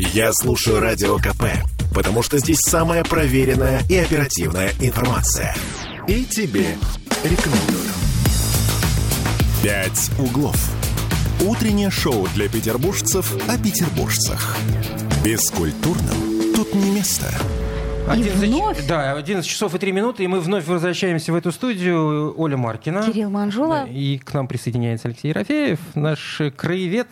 Я 0.00 0.32
слушаю 0.32 0.78
Радио 0.78 1.16
КП, 1.16 1.42
потому 1.92 2.22
что 2.22 2.38
здесь 2.38 2.60
самая 2.60 3.02
проверенная 3.02 3.82
и 3.88 3.96
оперативная 3.96 4.70
информация. 4.80 5.56
И 6.06 6.24
тебе 6.24 6.76
рекомендую. 7.24 7.90
«Пять 9.60 10.08
углов». 10.20 10.56
Утреннее 11.44 11.90
шоу 11.90 12.28
для 12.36 12.48
петербуржцев 12.48 13.34
о 13.48 13.58
петербуржцах. 13.58 14.56
Бескультурным 15.24 16.54
тут 16.54 16.72
не 16.76 16.92
место. 16.92 17.34
11, 18.08 18.38
вновь? 18.38 18.86
Да, 18.86 19.14
11 19.14 19.50
часов 19.50 19.74
и 19.74 19.78
3 19.80 19.90
минуты, 19.90 20.22
и 20.22 20.28
мы 20.28 20.38
вновь 20.38 20.64
возвращаемся 20.68 21.32
в 21.32 21.34
эту 21.34 21.50
студию. 21.50 22.40
Оля 22.40 22.56
Маркина. 22.56 23.02
Кирилл 23.02 23.30
Манжула. 23.30 23.84
И 23.86 24.18
к 24.18 24.32
нам 24.32 24.46
присоединяется 24.46 25.08
Алексей 25.08 25.30
Ерофеев, 25.30 25.80
наш 25.96 26.40
краевед. 26.56 27.08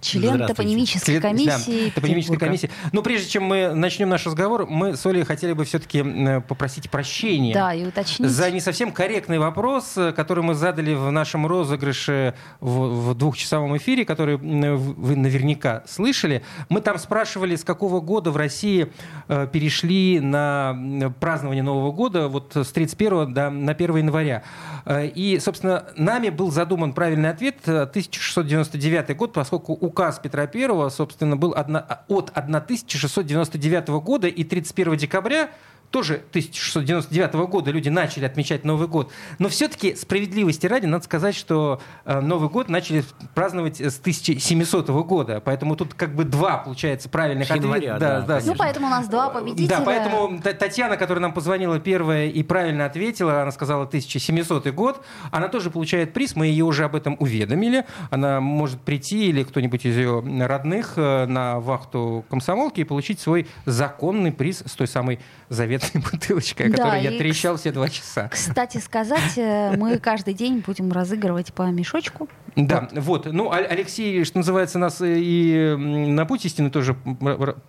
Член 0.00 0.46
топонимической 0.46 1.20
комиссии. 1.20 1.86
да, 1.88 1.94
топонимической 1.94 2.38
комиссии. 2.38 2.70
Но 2.92 3.02
прежде 3.02 3.28
чем 3.28 3.44
мы 3.44 3.74
начнем 3.74 4.08
наш 4.08 4.26
разговор, 4.26 4.66
мы 4.66 4.96
с 4.96 5.04
Олей 5.04 5.24
хотели 5.24 5.52
бы 5.52 5.64
все-таки 5.64 6.04
попросить 6.48 6.90
прощения. 6.90 7.54
Да, 7.54 7.74
и 7.74 7.84
уточнить. 7.84 8.28
За 8.28 8.50
не 8.50 8.60
совсем 8.60 8.92
корректный 8.92 9.38
вопрос, 9.38 9.96
э, 9.96 10.12
который 10.12 10.44
мы 10.44 10.54
задали 10.54 10.94
в 10.94 11.10
нашем 11.10 11.46
розыгрыше 11.46 12.34
в, 12.60 13.10
в 13.10 13.14
двухчасовом 13.14 13.76
эфире, 13.76 14.04
который 14.04 14.36
вы 14.36 15.16
наверняка 15.16 15.82
слышали. 15.86 16.42
Мы 16.68 16.80
там 16.80 16.98
спрашивали, 16.98 17.56
с 17.56 17.64
какого 17.64 18.00
года 18.00 18.30
в 18.30 18.36
России 18.36 18.92
э, 19.28 19.48
перешли 19.52 20.20
на 20.20 21.12
празднование 21.20 21.62
Нового 21.62 21.92
года, 21.92 22.28
вот 22.28 22.52
с 22.54 22.68
31 22.68 23.34
до, 23.34 23.50
на 23.50 23.72
1 23.72 23.96
января. 23.96 24.42
Э, 24.84 25.06
И, 25.06 25.38
собственно, 25.38 25.86
нами 25.96 26.28
был 26.30 26.50
задуман 26.50 26.92
правильный 26.92 27.30
ответ 27.30 27.56
э, 27.66 27.82
1699 27.82 29.16
год, 29.16 29.32
поскольку 29.32 29.74
указ 29.80 30.18
Петра 30.18 30.50
I, 30.52 30.90
собственно, 30.90 31.36
был 31.36 31.52
от 31.52 31.68
1699 31.68 33.88
года 33.88 34.26
и 34.28 34.44
31 34.44 34.96
декабря 34.96 35.50
тоже 35.90 36.22
1699 36.30 37.34
года 37.50 37.70
люди 37.70 37.88
начали 37.88 38.24
отмечать 38.24 38.64
Новый 38.64 38.86
год. 38.88 39.10
Но 39.38 39.48
все-таки 39.48 39.94
справедливости 39.96 40.66
ради 40.66 40.86
надо 40.86 41.04
сказать, 41.04 41.34
что 41.34 41.80
э, 42.04 42.20
Новый 42.20 42.48
год 42.48 42.68
начали 42.68 43.04
праздновать 43.34 43.80
с 43.80 43.98
1700 43.98 44.88
года. 44.88 45.40
Поэтому 45.44 45.74
тут 45.76 45.94
как 45.94 46.14
бы 46.14 46.24
два, 46.24 46.58
получается, 46.58 47.08
правильных 47.08 47.48
С 47.48 47.54
января, 47.54 47.98
да, 47.98 48.20
Ну, 48.20 48.26
конечно. 48.26 48.54
поэтому 48.56 48.86
у 48.86 48.90
нас 48.90 49.08
два 49.08 49.30
победителя. 49.30 49.78
да, 49.78 49.82
поэтому 49.84 50.40
Татьяна, 50.40 50.96
которая 50.96 51.22
нам 51.22 51.32
позвонила 51.32 51.80
первая 51.80 52.28
и 52.28 52.42
правильно 52.42 52.86
ответила, 52.86 53.42
она 53.42 53.50
сказала 53.50 53.84
1700 53.84 54.68
год, 54.68 55.04
она 55.32 55.48
тоже 55.48 55.70
получает 55.70 56.12
приз, 56.12 56.36
мы 56.36 56.46
ее 56.46 56.64
уже 56.64 56.84
об 56.84 56.94
этом 56.94 57.16
уведомили. 57.18 57.84
Она 58.10 58.40
может 58.40 58.80
прийти 58.80 59.28
или 59.28 59.42
кто-нибудь 59.42 59.84
из 59.84 59.96
ее 59.96 60.22
родных 60.46 60.92
э, 60.96 61.26
на 61.26 61.58
вахту 61.58 62.24
комсомолки 62.30 62.80
и 62.80 62.84
получить 62.84 63.18
свой 63.20 63.48
законный 63.66 64.30
приз 64.30 64.62
с 64.64 64.72
той 64.72 64.86
самой 64.86 65.18
заветной 65.48 65.79
бутылочкой, 65.94 66.66
о 66.66 66.70
Да, 66.70 66.76
которой 66.76 67.02
я 67.02 67.10
трещал 67.18 67.56
все 67.56 67.72
два 67.72 67.88
часа. 67.88 68.28
Кстати 68.28 68.78
сказать, 68.78 69.36
э, 69.36 69.76
мы 69.76 69.98
каждый 69.98 70.34
день 70.34 70.62
будем 70.66 70.92
разыгрывать 70.92 71.52
по 71.52 71.62
мешочку. 71.70 72.28
Да, 72.56 72.88
вот. 72.92 73.26
Ну, 73.30 73.50
А- 73.50 73.56
Алексей, 73.58 74.24
что 74.24 74.38
называется, 74.38 74.78
нас 74.78 75.00
э, 75.00 75.18
и 75.18 75.76
на 75.76 76.26
путь 76.26 76.44
истины 76.46 76.70
тоже 76.70 76.96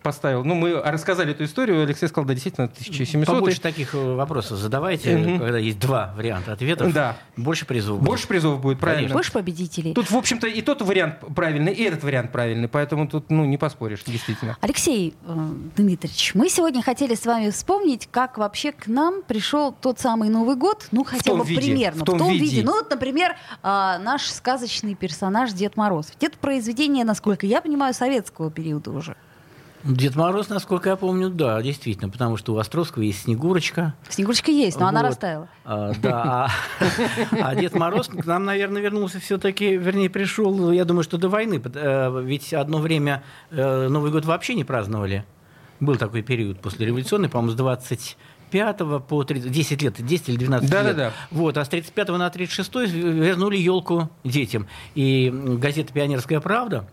поставил. 0.04 0.44
Ну, 0.44 0.56
мы 0.56 0.82
рассказали 0.82 1.32
эту 1.32 1.44
историю. 1.46 1.84
Алексей 1.84 2.08
сказал, 2.08 2.26
да, 2.26 2.34
действительно, 2.34 2.66
1700. 2.68 3.36
Побольше 3.36 3.62
таких 3.62 3.94
э, 3.94 4.16
вопросов 4.16 4.58
задавайте, 4.58 5.16
Мгм. 5.18 5.40
когда 5.40 5.58
есть 5.60 5.80
два 5.80 6.14
варианта 6.18 6.54
ответов. 6.54 6.94
Да. 6.94 7.18
Больше 7.38 7.66
призов. 7.66 8.00
будет. 8.00 8.08
Больше 8.08 8.28
призов 8.28 8.60
будет, 8.62 8.80
правильно. 8.80 9.02
Конечно. 9.02 9.16
Больше 9.16 9.32
победителей. 9.32 9.94
Тут, 9.94 10.10
в 10.10 10.16
общем-то, 10.18 10.48
и 10.48 10.62
тот 10.62 10.82
вариант 10.82 11.16
правильный, 11.36 11.74
и 11.74 11.84
этот 11.84 12.04
вариант 12.04 12.32
правильный, 12.32 12.68
поэтому 12.68 13.08
тут, 13.08 13.30
ну, 13.30 13.46
не 13.46 13.58
поспоришь, 13.58 14.04
действительно. 14.06 14.58
Алексей 14.62 15.14
э, 15.26 15.50
Дмитриевич, 15.78 16.32
мы 16.34 16.50
сегодня 16.50 16.82
хотели 16.82 17.16
с 17.16 17.26
вами 17.26 17.50
вспомнить, 17.52 18.01
как 18.10 18.38
вообще 18.38 18.72
к 18.72 18.88
нам 18.88 19.22
пришел 19.22 19.72
тот 19.72 20.00
самый 20.00 20.30
Новый 20.30 20.56
год, 20.56 20.88
ну 20.92 21.04
хотя 21.04 21.32
том 21.32 21.40
бы 21.40 21.46
виде, 21.46 21.62
примерно, 21.62 22.02
в 22.02 22.06
том 22.06 22.32
виде. 22.32 22.64
Ну 22.64 22.74
вот, 22.74 22.90
например, 22.90 23.36
а, 23.62 24.00
наш 24.00 24.24
сказочный 24.26 24.96
персонаж 24.96 25.52
Дед 25.52 25.78
Мороз. 25.78 26.08
Ведь 26.14 26.32
это 26.32 26.38
произведение, 26.38 27.06
насколько 27.06 27.46
я 27.46 27.62
понимаю, 27.62 27.94
советского 27.94 28.50
периода 28.52 28.92
уже. 28.92 29.16
Дед 29.84 30.16
Мороз, 30.16 30.50
насколько 30.50 30.90
я 30.90 30.96
помню, 30.96 31.30
да, 31.30 31.62
действительно, 31.62 32.10
потому 32.10 32.38
что 32.38 32.54
у 32.54 32.58
Островского 32.58 33.02
есть 33.02 33.24
Снегурочка. 33.24 33.96
Снегурочка 34.10 34.52
есть, 34.52 34.80
но 34.80 34.88
она 34.88 35.02
Вот. 35.02 35.08
растаяла. 35.08 35.48
А, 35.66 35.92
да, 36.02 36.52
а, 36.80 36.86
а 37.32 37.56
Дед 37.56 37.74
Мороз 37.74 38.08
к 38.08 38.26
нам, 38.26 38.46
наверное, 38.46 38.82
вернулся 38.82 39.20
все-таки, 39.20 39.76
вернее, 39.78 40.10
пришел, 40.10 40.72
я 40.72 40.86
думаю, 40.86 41.04
что 41.04 41.18
до 41.18 41.30
войны, 41.30 41.62
э, 41.64 42.22
ведь 42.24 42.54
одно 42.54 42.78
время 42.78 43.24
э, 43.50 43.88
Новый 43.88 44.12
год 44.12 44.26
вообще 44.26 44.54
не 44.54 44.64
праздновали. 44.64 45.26
Был 45.82 45.98
такой 45.98 46.22
период 46.22 46.62
после 46.62 46.86
революционный, 46.86 47.28
по-моему, 47.28 47.52
с 47.52 47.56
25 47.56 48.78
по 49.08 49.24
30, 49.24 49.52
10 49.52 49.82
лет, 49.82 50.06
10 50.06 50.30
или 50.30 50.38
12 50.38 50.70
лет. 50.70 50.72
Да-да-да. 50.72 51.12
Вот, 51.32 51.58
а 51.58 51.66
с 51.66 51.70
35 51.70 52.10
на 52.10 52.30
36 52.30 52.74
вернули 52.94 53.58
елку 53.58 54.10
детям. 54.24 54.68
И 54.94 55.30
газета 55.34 55.92
«Пионерская 55.92 56.40
правда» 56.40 56.88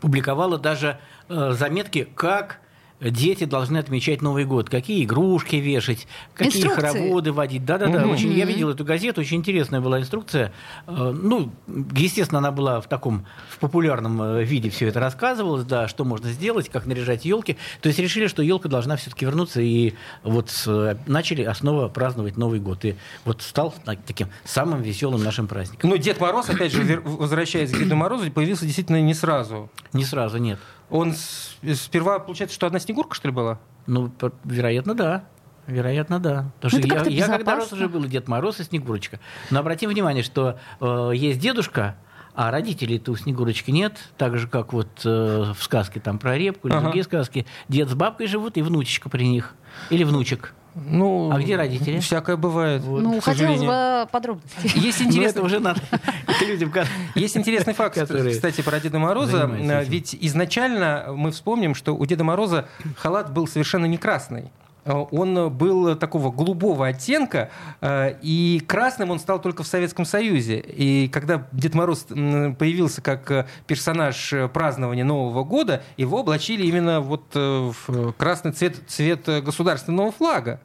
публиковала 0.00 0.58
даже 0.58 0.98
э, 1.28 1.52
заметки, 1.52 2.08
как 2.14 2.60
дети 3.00 3.44
должны 3.44 3.78
отмечать 3.78 4.20
Новый 4.22 4.44
год, 4.44 4.68
какие 4.68 5.04
игрушки 5.04 5.56
вешать, 5.56 6.06
какие 6.34 6.62
Инструкции. 6.62 6.80
хороводы 6.80 7.32
водить. 7.32 7.64
Да-да-да, 7.64 8.00
Мгм. 8.00 8.10
очень, 8.10 8.32
я 8.32 8.44
видел 8.44 8.68
эту 8.70 8.84
газету, 8.84 9.20
очень 9.20 9.38
интересная 9.38 9.80
была 9.80 10.00
инструкция. 10.00 10.52
Э, 10.86 11.12
Ну, 11.12 11.52
естественно, 11.94 12.38
она 12.38 12.50
была 12.52 12.80
в 12.80 12.88
таком, 12.88 13.24
в 13.48 13.58
популярном 13.58 14.20
э, 14.22 14.44
виде 14.44 14.68
все 14.70 14.88
это 14.88 15.00
рассказывалось, 15.00 15.64
да, 15.64 15.88
что 15.88 16.04
можно 16.04 16.30
сделать, 16.30 16.68
как 16.68 16.86
наряжать 16.86 17.24
елки. 17.24 17.56
То 17.80 17.88
есть 17.88 17.98
решили, 17.98 18.26
что 18.26 18.42
елка 18.42 18.68
должна 18.68 18.96
все-таки 18.96 19.24
вернуться, 19.24 19.60
и 19.60 19.94
вот 20.22 20.50
э, 20.66 20.96
начали 21.06 21.42
основа 21.42 21.88
праздновать 21.88 22.36
Новый 22.36 22.60
год. 22.60 22.84
И 22.84 22.96
вот 23.24 23.42
стал 23.42 23.74
так- 23.84 24.02
таким 24.06 24.28
самым 24.44 24.82
веселым 24.82 25.22
нашим 25.24 25.46
праздником. 25.48 25.90
Но 25.90 25.96
Дед 25.96 26.20
Мороз, 26.20 26.48
опять 26.50 26.72
же, 26.72 27.00
возвращаясь 27.04 27.70
к 27.70 27.78
Деду 27.78 27.96
Морозу, 27.96 28.30
появился 28.30 28.64
действительно 28.66 29.00
не 29.00 29.14
сразу. 29.14 29.70
Не 29.92 30.04
сразу, 30.04 30.38
нет. 30.38 30.58
Он 30.90 31.12
с- 31.14 31.56
сперва, 31.74 32.18
получается, 32.18 32.54
что 32.54 32.66
одна 32.66 32.78
Снегурка, 32.78 33.14
что 33.14 33.28
ли, 33.28 33.34
была? 33.34 33.58
Ну, 33.86 34.12
вероятно, 34.44 34.94
да. 34.94 35.24
Вероятно, 35.66 36.18
да. 36.18 36.50
Потому 36.60 36.80
Ну, 36.82 36.86
что 36.88 36.96
это 36.96 37.08
я, 37.10 37.26
я 37.26 37.26
когда 37.28 37.56
рос, 37.56 37.72
уже 37.72 37.88
был 37.88 38.04
Дед 38.04 38.26
Мороз, 38.28 38.58
и 38.60 38.64
Снегурочка. 38.64 39.20
Но 39.50 39.60
обратим 39.60 39.88
внимание, 39.90 40.24
что 40.24 40.58
э, 40.80 41.12
есть 41.14 41.38
дедушка, 41.38 41.96
а 42.34 42.50
родителей-то 42.50 43.12
у 43.12 43.16
Снегурочки 43.16 43.70
нет. 43.70 43.96
Так 44.16 44.36
же, 44.38 44.48
как 44.48 44.72
вот 44.72 44.88
э, 45.04 45.52
в 45.56 45.62
сказке 45.62 46.00
там 46.00 46.18
про 46.18 46.36
репку 46.36 46.66
или 46.68 46.74
Ага. 46.74 46.84
другие 46.84 47.04
сказки. 47.04 47.46
Дед 47.68 47.88
с 47.88 47.94
бабкой 47.94 48.26
живут, 48.26 48.56
и 48.56 48.62
внучечка 48.62 49.08
при 49.08 49.28
них. 49.28 49.54
Или 49.90 50.02
внучек. 50.02 50.54
Ну, 50.74 51.30
А 51.32 51.38
где 51.38 51.56
родители? 51.56 51.98
Всякое 51.98 52.36
бывает, 52.36 52.82
ну, 52.84 53.20
к 53.20 53.24
хотелось 53.24 53.60
бы 53.60 54.08
подробностей. 54.10 54.70
Есть 54.80 55.00
Ну, 55.00 55.06
интересный, 55.06 55.42
уже 55.42 55.58
надо 55.60 55.80
людям... 56.40 56.72
Есть 57.14 57.36
интересный 57.36 57.74
факт, 57.74 57.98
кстати, 57.98 58.62
про 58.62 58.80
Деда 58.80 58.98
Мороза. 58.98 59.50
Ведь 59.86 60.16
изначально 60.20 61.06
мы 61.14 61.30
вспомним, 61.32 61.74
что 61.74 61.96
у 61.96 62.06
Деда 62.06 62.24
Мороза 62.24 62.68
халат 62.96 63.32
был 63.32 63.46
совершенно 63.46 63.86
не 63.86 63.98
красный. 63.98 64.50
Э, 64.84 64.92
Он 65.10 65.50
был 65.50 65.96
такого 65.96 66.30
голубого 66.30 66.86
оттенка, 66.86 67.50
э, 67.80 68.16
и 68.22 68.62
красным 68.66 69.10
он 69.10 69.18
стал 69.18 69.40
только 69.40 69.62
в 69.62 69.66
Советском 69.66 70.04
Союзе. 70.04 70.58
И 70.58 71.08
когда 71.08 71.46
Дед 71.52 71.74
Мороз 71.74 72.04
появился 72.04 73.02
как 73.02 73.30
э, 73.30 73.46
персонаж 73.66 74.32
э, 74.32 74.48
празднования 74.48 75.04
Нового 75.04 75.44
года, 75.44 75.82
его 75.96 76.20
облачили 76.20 76.66
именно 76.66 77.00
вот 77.00 77.24
э, 77.34 77.72
в 77.86 78.12
красный 78.12 78.52
цвет, 78.52 78.76
цвет 78.86 79.28
э, 79.28 79.40
государственного 79.40 80.12
флага. 80.12 80.60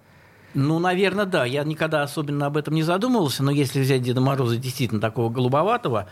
Ну, 0.56 0.80
наверное, 0.80 1.26
да. 1.26 1.46
Я 1.46 1.64
никогда 1.64 2.02
особенно 2.02 2.46
об 2.46 2.56
этом 2.58 2.74
не 2.74 2.82
задумывался, 2.84 3.44
но 3.44 3.52
если 3.52 3.82
взять 3.82 4.02
Деда 4.02 4.22
Мороза 4.22 4.56
действительно 4.58 5.02
такого 5.02 5.30
голубоватого, 5.30 6.08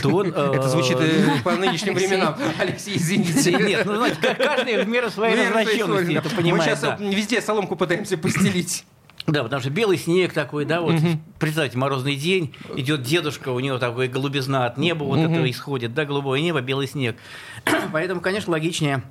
то 0.00 0.08
он... 0.08 0.28
э, 0.34 0.52
Это 0.54 0.68
звучит 0.68 0.96
э, 0.98 1.24
по 1.44 1.52
нынешним 1.52 1.94
временам. 1.94 2.34
Алексей, 2.58 2.96
извините. 2.96 3.52
Нет, 3.62 3.84
ну, 3.84 3.96
знаете, 3.96 4.16
каждый 4.34 4.82
в 4.82 4.88
меру 4.88 5.10
своей 5.10 5.36
развращенности 5.36 6.12
это 6.14 6.28
Мы 6.30 6.36
понимает. 6.36 6.64
сейчас 6.64 6.80
да. 6.80 6.96
везде 6.96 7.40
соломку 7.42 7.76
пытаемся 7.76 8.16
постелить. 8.16 8.84
Да, 9.26 9.44
потому 9.44 9.60
что 9.60 9.70
белый 9.70 9.98
снег 9.98 10.32
такой, 10.32 10.64
да, 10.64 10.80
вот 10.80 10.96
представьте, 11.38 11.78
морозный 11.78 12.16
день, 12.16 12.54
идет 12.74 13.02
дедушка, 13.02 13.50
у 13.50 13.60
него 13.60 13.78
такой 13.78 14.08
голубизна 14.08 14.66
от 14.66 14.78
неба 14.78 15.04
вот 15.04 15.18
Мгм. 15.18 15.32
этого 15.32 15.50
исходит, 15.50 15.94
да, 15.94 16.04
голубое 16.04 16.40
небо, 16.40 16.60
белый 16.60 16.88
снег. 16.88 17.16
Поэтому, 17.92 18.20
конечно, 18.20 18.50
логичнее 18.50 19.02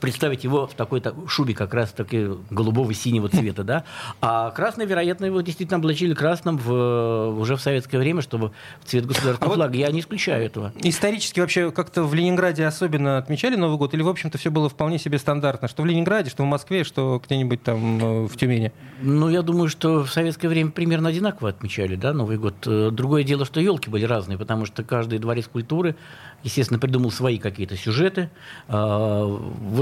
представить 0.00 0.44
его 0.44 0.66
в 0.66 0.74
такой 0.74 1.00
-то 1.00 1.28
шубе 1.28 1.54
как 1.54 1.74
раз 1.74 1.90
таки 1.92 2.28
голубого 2.50 2.92
синего 2.94 3.28
цвета, 3.28 3.64
да. 3.64 3.84
А 4.20 4.50
красный, 4.50 4.86
вероятно, 4.86 5.26
его 5.26 5.40
действительно 5.40 5.78
облачили 5.78 6.14
красным 6.14 6.58
в, 6.58 7.30
уже 7.38 7.56
в 7.56 7.60
советское 7.60 7.98
время, 7.98 8.22
чтобы 8.22 8.52
в 8.80 8.88
цвет 8.88 9.06
государственного 9.06 9.38
А 9.44 9.48
вот- 9.48 9.54
флага. 9.56 9.76
Я 9.76 9.90
не 9.90 10.00
исключаю 10.00 10.44
этого. 10.44 10.72
Исторически 10.82 11.40
вообще 11.40 11.70
как-то 11.70 12.04
в 12.04 12.14
Ленинграде 12.14 12.64
особенно 12.66 13.18
отмечали 13.18 13.56
Новый 13.56 13.78
год? 13.78 13.94
Или, 13.94 14.02
в 14.02 14.08
общем-то, 14.08 14.38
все 14.38 14.50
было 14.50 14.68
вполне 14.68 14.98
себе 14.98 15.18
стандартно? 15.18 15.68
Что 15.68 15.82
в 15.82 15.86
Ленинграде, 15.86 16.30
что 16.30 16.42
в 16.42 16.46
Москве, 16.46 16.84
что 16.84 17.20
где-нибудь 17.24 17.62
там 17.62 18.24
э, 18.24 18.26
в 18.26 18.36
Тюмени? 18.36 18.72
Ну, 19.00 19.28
я 19.28 19.42
думаю, 19.42 19.68
что 19.68 20.04
в 20.04 20.10
советское 20.10 20.48
время 20.48 20.70
примерно 20.70 21.08
одинаково 21.08 21.50
отмечали, 21.50 21.94
да, 21.96 22.12
Новый 22.12 22.38
год. 22.38 22.54
Э, 22.66 22.90
Другое 22.90 23.22
дело, 23.24 23.44
что 23.44 23.60
елки 23.60 23.90
были 23.90 24.04
разные, 24.04 24.38
потому 24.38 24.64
что 24.66 24.82
каждый 24.82 25.18
дворец 25.18 25.46
культуры, 25.46 25.94
естественно, 26.42 26.78
придумал 26.80 27.10
свои 27.10 27.38
какие-то 27.38 27.76
сюжеты. 27.76 28.30
А, 28.68 29.24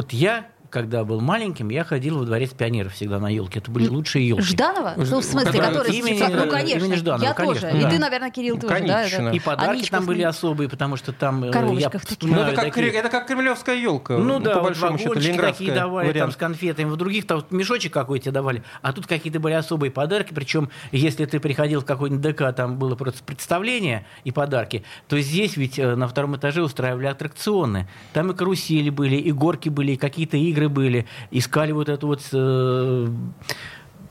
Вот 0.07 0.13
я, 0.13 0.47
когда 0.71 1.05
был 1.05 1.21
маленьким, 1.21 1.69
я 1.71 1.85
ходил 1.85 2.19
во 2.19 2.25
дворец 2.25 2.51
пионеров 2.51 2.93
всегда 2.95 3.19
на 3.19 3.29
елки. 3.29 3.59
Это 3.59 3.71
были 3.71 3.89
лучшие 3.89 4.29
елки. 4.29 4.43
Жданова? 4.43 4.95
Ну, 4.97 5.21
в 5.21 5.25
смысле, 5.25 5.51
Который- 5.53 5.67
который 5.75 5.93
имени- 5.97 6.35
Ну, 6.45 6.51
конечно. 6.51 6.85
имени 6.85 6.95
Жданова, 6.97 7.25
я 7.25 7.35
конечно, 7.35 7.69
тоже. 7.71 7.81
да. 7.83 7.89
И 7.89 7.91
ты, 7.91 7.99
наверное, 7.99 8.31
Кирилл 8.31 8.59
тоже, 8.59 8.75
Конечно. 8.75 9.25
да? 9.25 9.31
И 9.33 9.39
подарки 9.41 9.71
Аничков 9.71 9.91
там 9.91 10.07
были 10.07 10.23
особые, 10.23 10.69
потому 10.69 10.97
что 10.97 11.13
там... 11.13 11.45
э, 11.45 11.51
Коробочках 11.51 12.03
я. 12.11 12.17
Ну, 12.29 12.41
это 12.41 12.55
как, 12.57 12.65
такие- 12.75 12.89
это 12.91 13.09
как 13.09 13.27
кремлевская 13.27 13.77
елка. 13.77 14.17
Ну 14.19 14.41
да, 14.41 14.55
по 14.57 14.63
большому 14.63 14.99
счету, 14.99 15.15
такие 15.15 15.73
давали, 15.73 16.07
там 16.07 16.15
вариант. 16.15 16.33
с 16.33 16.37
конфетами. 16.37 16.89
В 16.91 16.97
других 16.97 17.27
там 17.27 17.45
мешочек 17.51 17.93
какой 17.93 18.19
тебе 18.19 18.33
давали. 18.33 18.63
А 18.83 18.93
тут 18.93 19.07
какие-то 19.07 19.41
были 19.41 19.55
особые 19.55 19.91
подарки. 19.91 20.33
Причем, 20.35 20.71
если 20.93 21.25
ты 21.27 21.41
приходил 21.41 21.81
в 21.81 21.85
какой-нибудь 21.85 22.23
ДК, 22.23 22.55
там 22.55 22.79
было 22.79 22.95
просто 22.95 23.23
представление 23.25 24.07
и 24.25 24.31
подарки, 24.33 24.83
то 25.09 25.19
здесь 25.21 25.57
ведь 25.57 25.79
э, 25.79 25.95
на 25.95 26.09
втором 26.09 26.37
этаже 26.37 26.63
устраивали 26.63 27.07
аттракционы. 27.07 27.89
Там 28.13 28.31
и 28.33 28.35
карусели 28.35 28.91
были, 28.91 29.17
и 29.17 29.33
горки 29.33 29.69
были, 29.69 29.93
и 29.93 29.97
какие-то 29.97 30.37
игры 30.37 30.56
были. 30.65 31.07
Искали 31.31 31.73
вот 31.73 31.89
эту 31.89 32.07
вот... 32.07 32.23
э, 32.33 33.09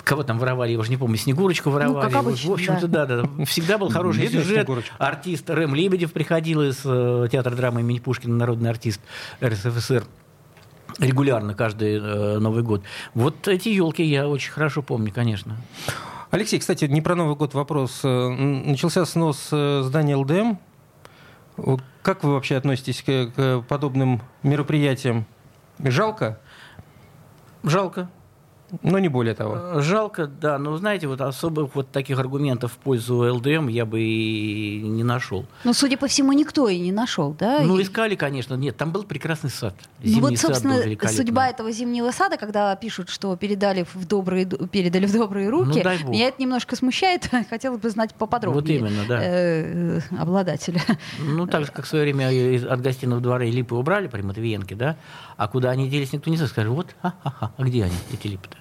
Кого 0.04 0.22
там 0.22 0.38
воровали, 0.38 0.72
я 0.74 0.78
уже 0.78 0.92
не 0.92 0.98
помню, 0.98 1.18
Снегурочку 1.18 1.72
воровали. 1.72 1.96
Ну, 1.96 2.02
как 2.02 2.24
Вот, 2.24 2.28
обычно, 2.30 2.50
в 2.52 2.54
общем-то, 2.54 2.88
да. 2.88 3.06
да, 3.08 3.24
Всегда 3.46 3.80
был 3.80 3.90
хороший 3.90 4.28
сюжет. 4.28 4.70
Артист 5.00 5.50
Рэм 5.50 5.74
Лебедев 5.74 6.14
приходил 6.14 6.62
из 6.62 6.82
э, 6.86 7.28
театра 7.32 7.56
драмы 7.56 7.82
имени 7.82 7.98
Пушкина, 7.98 8.36
народный 8.36 8.70
артист 8.70 9.02
РСФСР 9.44 10.04
регулярно 11.00 11.54
каждый 11.56 11.96
э, 11.96 12.38
Новый 12.40 12.64
год. 12.64 12.84
Вот 13.14 13.48
эти 13.48 13.70
елки 13.70 14.04
я 14.04 14.28
очень 14.28 14.52
хорошо 14.52 14.82
помню, 14.82 15.12
конечно. 15.14 15.58
Алексей, 16.32 16.60
кстати, 16.60 16.86
не 16.86 17.02
про 17.02 17.16
Новый 17.16 17.36
год 17.36 17.54
вопрос. 17.54 18.02
Э, 18.04 18.30
Начался 18.30 19.06
снос 19.06 19.50
э, 19.52 19.82
здания 19.84 20.16
ЛДМ. 20.16 20.58
Как 22.02 22.24
вы 22.24 22.34
вообще 22.34 22.58
относитесь 22.58 23.02
к, 23.02 23.32
к 23.36 23.62
подобным 23.68 24.22
мероприятиям? 24.44 25.26
Жалко, 25.80 26.40
Жалко. 27.64 28.10
но 28.82 29.00
не 29.00 29.10
более 29.10 29.34
того. 29.36 29.56
Э, 29.58 29.82
Жалко, 29.82 30.28
да. 30.28 30.58
Но 30.58 30.76
знаете, 30.78 31.08
вот 31.08 31.22
особых 31.22 31.76
вот 31.76 31.92
таких 31.92 32.20
аргументов 32.20 32.74
в 32.74 32.78
пользу 32.78 33.18
ЛДМ 33.36 33.68
я 33.68 33.86
бы 33.86 34.02
и 34.02 34.82
не 34.82 35.04
нашел. 35.04 35.46
Ну, 35.64 35.74
судя 35.74 35.98
по 35.98 36.08
всему, 36.08 36.34
никто 36.34 36.68
и 36.68 36.80
не 36.80 36.92
нашел, 36.92 37.34
да? 37.34 37.62
Ну, 37.62 37.80
искали, 37.82 38.16
конечно. 38.16 38.56
Нет, 38.56 38.78
там 38.78 38.92
был 38.92 39.04
прекрасный 39.04 39.50
сад. 39.50 39.76
Ну 40.00 40.08
Зимний 40.10 40.22
вот, 40.22 40.38
сад 40.38 40.64
был 40.64 40.72
собственно, 40.72 41.08
судьба 41.10 41.48
этого 41.50 41.72
зимнего 41.72 42.12
сада, 42.12 42.38
когда 42.38 42.76
пишут, 42.76 43.10
что 43.10 43.36
передали 43.36 43.86
в 43.94 44.08
добрые, 44.08 44.46
передали 44.46 45.06
в 45.06 45.14
добрые 45.14 45.50
руки, 45.50 45.78
Ну, 45.78 45.84
дай 45.84 45.98
бог. 46.00 46.10
меня 46.10 46.28
это 46.28 46.42
немножко 46.42 46.76
смущает. 46.76 47.30
Хотелось 47.50 47.80
бы 47.80 47.90
знать 47.90 48.14
поподробнее. 48.16 48.80
Вот 48.80 48.88
именно, 48.90 49.06
да. 49.08 49.20
э, 49.24 50.00
э, 50.12 50.16
обладателя. 50.20 50.82
Ну, 51.20 51.48
так 51.48 51.66
же, 51.66 51.72
как 51.72 51.86
в 51.86 51.88
свое 51.88 52.04
время 52.04 52.30
от 52.72 52.82
гостиного 52.82 53.22
двора 53.22 53.46
и 53.46 53.52
липы 53.52 53.76
убрали 53.76 54.08
при 54.08 54.22
Матвиенке, 54.22 54.76
да? 54.76 54.98
А 55.38 55.48
куда 55.48 55.72
они 55.72 55.90
делись, 55.90 56.14
никто 56.14 56.30
не 56.30 56.38
знает. 56.38 56.52
Скажет, 56.52 56.72
вот, 56.72 56.96
ха-ха-ха, 57.02 57.52
а 57.58 57.64
где 57.64 57.84
они, 57.84 57.96
эти 58.14 58.28
липы-то? 58.28 58.58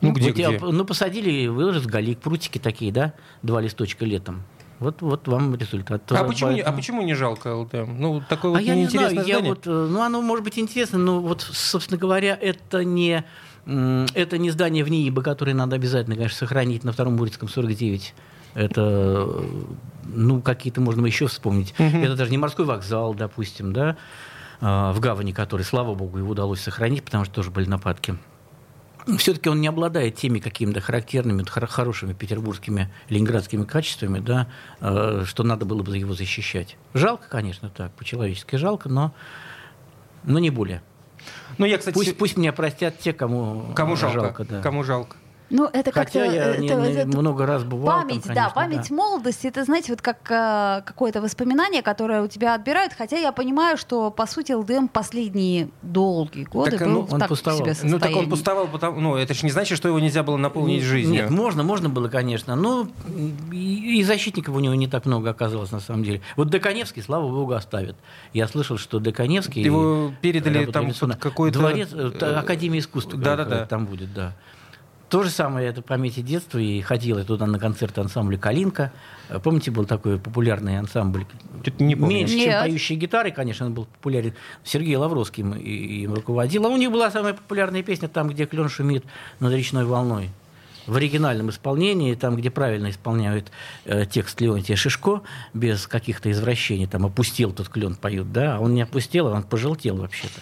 Ну, 0.00 0.12
где, 0.12 0.28
вот 0.28 0.38
я- 0.38 0.52
где? 0.52 0.64
ну, 0.64 0.84
посадили, 0.84 1.46
выложили 1.48 1.82
в 1.82 1.86
галик, 1.86 2.18
прутики 2.20 2.58
такие, 2.58 2.92
да, 2.92 3.14
два 3.42 3.60
листочка 3.60 4.04
летом. 4.04 4.42
Вот, 4.78 5.00
вот 5.00 5.26
вам 5.26 5.54
результат. 5.54 6.10
А 6.12 6.24
почему, 6.24 6.58
а 6.62 6.72
почему 6.72 7.02
не 7.02 7.14
жалко 7.14 7.54
ЛДМ? 7.54 7.98
Ну, 7.98 8.22
такое 8.28 8.50
А 8.50 8.54
вот 8.54 8.62
я 8.62 8.74
не 8.74 8.86
знаю, 8.86 9.24
я 9.26 9.40
вот, 9.40 9.66
э, 9.66 9.70
ну, 9.70 10.02
оно 10.02 10.20
может 10.20 10.44
быть 10.44 10.58
интересно, 10.58 10.98
но 10.98 11.20
вот, 11.20 11.40
собственно 11.40 11.98
говоря, 11.98 12.36
это 12.38 12.84
не, 12.84 13.24
это 13.64 14.38
не 14.38 14.50
здание 14.50 14.84
в 14.84 14.90
НИИБа, 14.90 15.22
которое 15.22 15.54
надо 15.54 15.76
обязательно, 15.76 16.14
конечно, 16.16 16.36
сохранить 16.36 16.84
на 16.84 16.92
втором 16.92 17.16
Бурицком 17.16 17.48
49. 17.48 18.14
Это, 18.54 18.80
э, 19.28 19.50
ну, 20.04 20.42
какие-то 20.42 20.82
можно 20.82 21.06
еще 21.06 21.26
вспомнить. 21.26 21.74
Мгм. 21.78 22.02
Это 22.02 22.14
даже 22.14 22.30
не 22.30 22.38
морской 22.38 22.66
вокзал, 22.66 23.14
допустим, 23.14 23.72
да, 23.72 23.96
в 24.60 24.96
гавани, 25.00 25.32
который, 25.32 25.62
слава 25.62 25.94
богу, 25.94 26.18
его 26.18 26.30
удалось 26.30 26.60
сохранить, 26.60 27.04
потому 27.04 27.24
что 27.24 27.34
тоже 27.34 27.50
были 27.50 27.68
нападки. 27.68 28.16
Все-таки 29.18 29.48
он 29.48 29.60
не 29.60 29.68
обладает 29.68 30.16
теми 30.16 30.40
какими-то 30.40 30.80
характерными, 30.80 31.44
хор- 31.44 31.68
хорошими 31.68 32.12
петербургскими, 32.12 32.92
ленинградскими 33.08 33.64
качествами, 33.64 34.18
да, 34.18 34.48
э, 34.80 35.22
что 35.24 35.44
надо 35.44 35.64
было 35.64 35.82
бы 35.82 35.96
его 35.96 36.14
защищать. 36.14 36.76
Жалко, 36.92 37.28
конечно, 37.28 37.70
так, 37.70 37.92
по-человечески 37.92 38.56
жалко, 38.56 38.88
но, 38.88 39.14
но 40.24 40.40
не 40.40 40.50
более. 40.50 40.82
Ну, 41.58 41.66
я, 41.66 41.78
кстати, 41.78 41.94
Пусть, 41.94 42.18
пусть 42.18 42.36
меня 42.36 42.52
простят 42.52 42.98
те, 42.98 43.12
кому, 43.12 43.72
кому 43.76 43.94
жалко, 43.96 44.44
да. 44.44 44.60
кому 44.60 44.82
жалко. 44.82 45.16
Ну, 45.48 45.66
это 45.66 45.92
как-то... 45.92 46.18
Хотя 46.20 46.24
я 46.24 46.56
не- 46.56 46.66
это- 46.66 46.80
не- 46.80 46.92
это 46.94 47.06
много 47.18 47.46
раз 47.46 47.62
бывал 47.62 47.86
там, 48.00 48.08
Память, 48.08 48.22
да, 48.26 48.34
конечно, 48.34 48.50
память 48.54 48.88
да. 48.88 48.94
молодости, 48.94 49.46
это, 49.46 49.64
знаете, 49.64 49.92
вот 49.92 50.02
как 50.02 50.18
э, 50.28 50.82
какое-то 50.84 51.20
воспоминание, 51.22 51.82
которое 51.82 52.22
у 52.22 52.26
тебя 52.26 52.54
отбирают, 52.54 52.92
хотя 52.92 53.16
я 53.16 53.30
понимаю, 53.30 53.76
что, 53.76 54.10
по 54.10 54.26
сути, 54.26 54.52
ЛДМ 54.52 54.88
последние 54.88 55.68
долгие 55.82 56.44
годы 56.44 56.72
Так, 56.72 56.80
был 56.88 56.92
ну, 56.94 57.08
он 57.10 57.20
так 57.20 57.28
пуставал. 57.28 57.58
себе 57.60 57.68
Ну, 57.70 57.74
так 57.74 57.84
он 57.84 57.90
состоянии. 58.00 58.30
пустовал, 58.30 58.66
потому... 58.66 59.00
ну, 59.00 59.16
это 59.16 59.34
же 59.34 59.44
не 59.44 59.52
значит, 59.52 59.76
что 59.78 59.86
его 59.88 60.00
нельзя 60.00 60.22
было 60.24 60.36
наполнить 60.36 60.82
жизнью. 60.82 61.22
Нет, 61.22 61.30
можно, 61.30 61.62
можно 61.62 61.88
было, 61.88 62.08
конечно. 62.08 62.56
Но 62.56 62.88
и, 63.52 64.00
и 64.00 64.02
защитников 64.02 64.56
у 64.56 64.60
него 64.60 64.74
не 64.74 64.88
так 64.88 65.06
много 65.06 65.30
оказалось, 65.30 65.70
на 65.70 65.80
самом 65.80 66.02
деле. 66.02 66.22
Вот 66.36 66.50
Деканевский, 66.50 67.02
слава 67.02 67.28
богу, 67.28 67.52
оставят. 67.52 67.96
Я 68.32 68.48
слышал, 68.48 68.78
что 68.78 68.98
Деканевский... 68.98 69.62
Его 69.62 70.12
передали 70.20 70.66
там 70.66 70.90
какой-то, 71.20 71.60
Дворец, 71.60 71.90
э, 71.92 72.10
э, 72.20 72.34
Академия 72.34 72.80
искусств. 72.80 73.14
да-да-да. 73.14 73.62
э, 73.62 73.66
Там 73.66 73.86
будет, 73.86 74.12
да. 74.12 74.32
То 75.08 75.22
же 75.22 75.30
самое 75.30 75.68
это 75.68 75.82
памяти 75.82 76.20
детства, 76.20 76.58
и 76.58 76.80
ходил 76.80 77.18
я 77.18 77.24
туда 77.24 77.46
на 77.46 77.60
концерт 77.60 77.96
ансамбля 77.96 78.38
«Калинка». 78.38 78.92
Э, 79.28 79.38
Помните, 79.38 79.70
был 79.70 79.84
такой 79.84 80.18
популярный 80.18 80.78
ансамбль? 80.78 81.26
Чё-то 81.64 81.82
не 81.82 81.94
помню. 81.94 82.16
Меньше, 82.16 82.34
чем 82.34 82.48
Нет. 82.48 82.60
поющие 82.62 82.98
гитары, 82.98 83.30
конечно, 83.30 83.66
он 83.66 83.74
был 83.74 83.84
популярен. 83.84 84.34
Сергей 84.64 84.96
Лавровский 84.96 85.42
им, 85.42 85.52
им 85.54 86.12
руководил. 86.12 86.66
А 86.66 86.70
у 86.70 86.76
них 86.76 86.90
была 86.90 87.10
самая 87.12 87.34
популярная 87.34 87.84
песня 87.84 88.08
«Там, 88.08 88.28
где 88.28 88.46
клен 88.46 88.68
шумит 88.68 89.04
над 89.38 89.52
речной 89.52 89.84
волной». 89.84 90.30
В 90.88 90.96
оригинальном 90.96 91.50
исполнении, 91.50 92.14
там, 92.14 92.36
где 92.36 92.48
правильно 92.48 92.90
исполняют 92.90 93.50
э, 93.86 94.06
текст 94.06 94.40
Леонтия 94.40 94.76
Шишко, 94.76 95.22
без 95.52 95.88
каких-то 95.88 96.30
извращений, 96.30 96.86
там 96.86 97.04
«опустил 97.06 97.52
тот 97.52 97.68
клен» 97.68 97.96
поют, 97.96 98.32
да, 98.32 98.56
а 98.56 98.60
он 98.60 98.74
не 98.74 98.82
опустил, 98.82 99.26
а 99.26 99.32
он 99.32 99.42
пожелтел 99.42 99.96
вообще-то, 99.96 100.40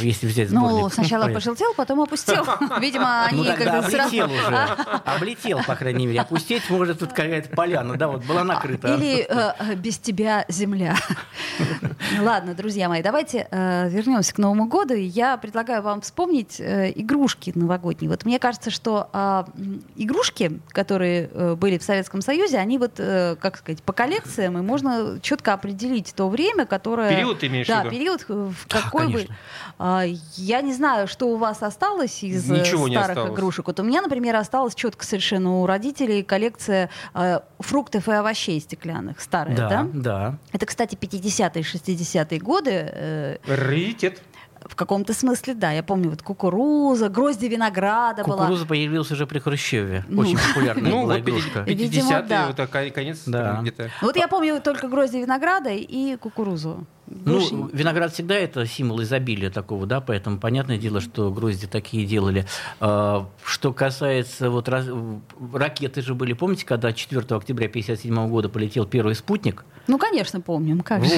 если 0.00 0.26
взять 0.26 0.50
Ну, 0.50 0.68
сборник. 0.68 0.94
сначала 0.94 1.22
Понятно. 1.22 1.34
пожелтел, 1.40 1.74
потом 1.74 2.00
опустил. 2.00 2.44
Видимо, 2.80 3.24
они 3.26 3.38
Ну, 3.38 3.44
как-то 3.44 3.82
сразу... 3.90 4.06
облетел 4.06 4.26
уже. 4.32 4.56
Облетел, 5.04 5.60
по 5.66 5.74
крайней 5.76 6.06
мере. 6.06 6.20
Опустить 6.20 6.68
может 6.70 6.98
тут 7.00 7.10
какая-то 7.10 7.50
поляна, 7.54 7.96
да, 7.96 8.08
вот 8.08 8.24
была 8.24 8.44
накрыта. 8.44 8.94
Или 8.94 9.26
э, 9.28 9.52
э, 9.58 9.74
без 9.74 9.98
тебя 9.98 10.44
земля. 10.48 10.96
Ладно, 12.20 12.54
друзья 12.54 12.88
мои, 12.88 13.02
давайте 13.02 13.46
э, 13.50 13.88
вернемся 13.88 14.34
к 14.34 14.38
Новому 14.38 14.66
году. 14.66 14.94
И 14.94 15.02
Я 15.02 15.36
предлагаю 15.36 15.82
вам 15.82 16.00
вспомнить 16.00 16.60
э, 16.60 16.92
игрушки 16.94 17.52
новогодние. 17.54 18.10
Вот 18.10 18.24
мне 18.24 18.38
кажется, 18.38 18.70
что 18.70 19.08
м, 19.12 19.82
игрушки, 19.96 20.60
которые 20.70 21.30
э, 21.32 21.54
были 21.54 21.78
в 21.78 21.82
Советском 21.82 22.20
Союзе, 22.22 22.58
они 22.58 22.78
вот, 22.78 22.92
э, 22.98 23.36
как 23.40 23.56
сказать, 23.58 23.82
по 23.82 23.92
коллекциям, 23.92 24.58
и 24.58 24.62
можно 24.62 25.18
четко 25.20 25.52
определить 25.54 26.14
то 26.14 26.28
время, 26.28 26.66
которое... 26.66 27.10
Период 27.10 27.42
имеешь 27.44 27.66
в 27.66 27.68
Да, 27.70 27.80
виду? 27.82 27.90
период, 27.90 28.24
э, 28.28 28.32
в 28.34 28.68
Да, 28.68 28.80
какой 28.82 29.06
бы... 29.06 29.12
конечно. 29.12 29.36
А, 29.78 30.04
Я 30.36 30.60
не 30.62 30.72
знаю, 30.72 31.06
что 31.08 31.26
у 31.28 31.36
вас 31.36 31.62
осталось 31.62 32.22
из 32.22 32.50
э, 32.50 32.60
Ничего 32.60 32.86
старых 32.88 33.08
осталось. 33.10 33.32
игрушек. 33.32 33.66
Вот 33.66 33.80
у 33.80 33.82
меня, 33.82 34.02
например, 34.02 34.36
осталась 34.36 34.74
четко 34.74 35.04
совершенно 35.04 35.60
у 35.60 35.66
родителей 35.66 36.22
коллекция 36.22 36.90
э, 37.14 37.40
фруктов 37.58 38.08
и 38.08 38.12
овощей 38.12 38.60
стеклянных, 38.60 39.20
старая, 39.20 39.56
да? 39.56 39.68
Да, 39.68 39.88
да. 39.92 40.38
Это, 40.52 40.66
кстати, 40.66 40.94
50-е, 40.94 41.62
60-е 41.62 42.38
годы. 42.40 42.70
э, 42.72 43.36
Раритет. 43.46 44.22
в 44.64 44.76
каком-то 44.76 45.12
смысле, 45.12 45.54
да. 45.54 45.72
Я 45.72 45.82
помню, 45.82 46.08
вот 46.10 46.22
кукуруза, 46.22 47.08
грозди 47.08 47.46
винограда 47.46 48.22
была. 48.24 48.36
Кукуруза 48.38 48.64
появилась 48.66 49.10
уже 49.10 49.26
при 49.26 49.38
Хрущеве. 49.38 50.04
Ну. 50.08 50.22
Очень 50.22 50.38
популярная 50.38 50.90
Ну, 50.90 51.02
была 51.02 51.14
вот 51.14 51.20
игрушка. 51.22 51.58
50-е, 51.60 51.74
Видимо, 51.74 52.22
да. 52.22 52.46
вот 52.56 52.70
конец 52.94 53.22
Да. 53.26 53.58
где-то. 53.60 53.90
Вот 54.00 54.16
я 54.16 54.26
помню 54.28 54.60
только 54.62 54.88
грозди 54.88 55.18
винограда 55.18 55.70
и 55.70 56.16
кукурузу. 56.16 56.86
Ну, 57.06 57.68
виноград 57.72 58.12
всегда 58.12 58.34
это 58.34 58.66
символ 58.66 59.02
изобилия 59.02 59.50
такого, 59.50 59.86
да, 59.86 60.00
поэтому 60.00 60.38
понятное 60.38 60.78
дело, 60.78 61.00
что 61.00 61.30
грозди 61.30 61.66
такие 61.66 62.06
делали. 62.06 62.46
А, 62.80 63.28
что 63.44 63.72
касается 63.72 64.48
вот 64.50 64.68
раз... 64.68 64.86
ракеты 65.52 66.00
же 66.00 66.14
были, 66.14 66.32
помните, 66.32 66.64
когда 66.64 66.92
4 66.92 67.20
октября 67.20 67.66
1957 67.66 68.28
года 68.28 68.48
полетел 68.48 68.86
первый 68.86 69.14
спутник? 69.14 69.64
Ну, 69.86 69.98
конечно, 69.98 70.40
помним, 70.40 70.80
как 70.80 71.04
же. 71.04 71.10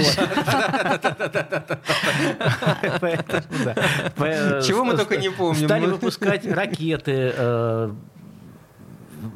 Чего 4.67 4.85
мы 4.85 4.97
только 4.97 5.17
не 5.17 5.31
помним. 5.31 5.67
Стали 5.67 5.87
выпускать 5.87 6.45
ракеты, 6.47 7.33
э, 7.37 7.91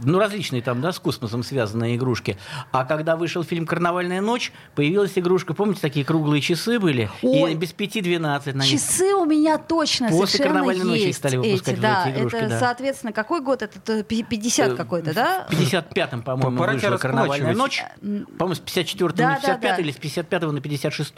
ну, 0.04 0.18
различные 0.18 0.62
там, 0.62 0.80
да, 0.80 0.92
с 0.92 0.98
космосом 0.98 1.42
связанные 1.42 1.96
игрушки. 1.96 2.36
А 2.72 2.84
когда 2.84 3.16
вышел 3.16 3.42
фильм 3.44 3.66
«Карнавальная 3.66 4.20
ночь», 4.20 4.52
появилась 4.74 5.12
игрушка, 5.16 5.54
помните, 5.54 5.80
такие 5.80 6.04
круглые 6.04 6.40
часы 6.40 6.78
были? 6.78 7.10
Ой, 7.22 7.52
и 7.52 7.54
без 7.54 7.72
пяти 7.72 8.00
двенадцать 8.00 8.54
на 8.54 8.62
них. 8.62 8.70
Часы 8.70 9.14
у 9.14 9.24
меня 9.24 9.58
точно 9.58 10.08
После 10.08 10.26
совершенно 10.26 10.54
«Карнавальной 10.54 10.84
ночи» 10.84 11.00
их 11.00 11.06
есть 11.08 11.18
стали 11.18 11.36
выпускать 11.36 11.74
эти, 11.74 11.80
да, 11.80 12.08
эти 12.08 12.18
игрушки, 12.18 12.36
это, 12.36 12.48
да. 12.48 12.60
соответственно, 12.60 13.12
какой 13.12 13.40
год? 13.40 13.62
Это 13.62 14.02
50 14.02 14.70
Э, 14.70 14.76
какой-то, 14.76 15.14
да? 15.14 15.46
В 15.48 15.52
55-м, 15.52 16.22
по-моему, 16.22 16.58
Пора 16.58 16.72
вышла 16.74 16.96
«Карнавальная 16.96 17.54
ночь». 17.54 17.82
По-моему, 18.00 18.54
с 18.54 18.60
54 18.60 19.12
Да, 19.12 19.28
на 19.30 19.34
да, 19.34 19.40
55 19.40 19.76
да. 19.76 19.82
или 19.82 19.90
с 19.92 19.96
55 19.96 20.42
на 20.42 20.60
56 20.60 21.14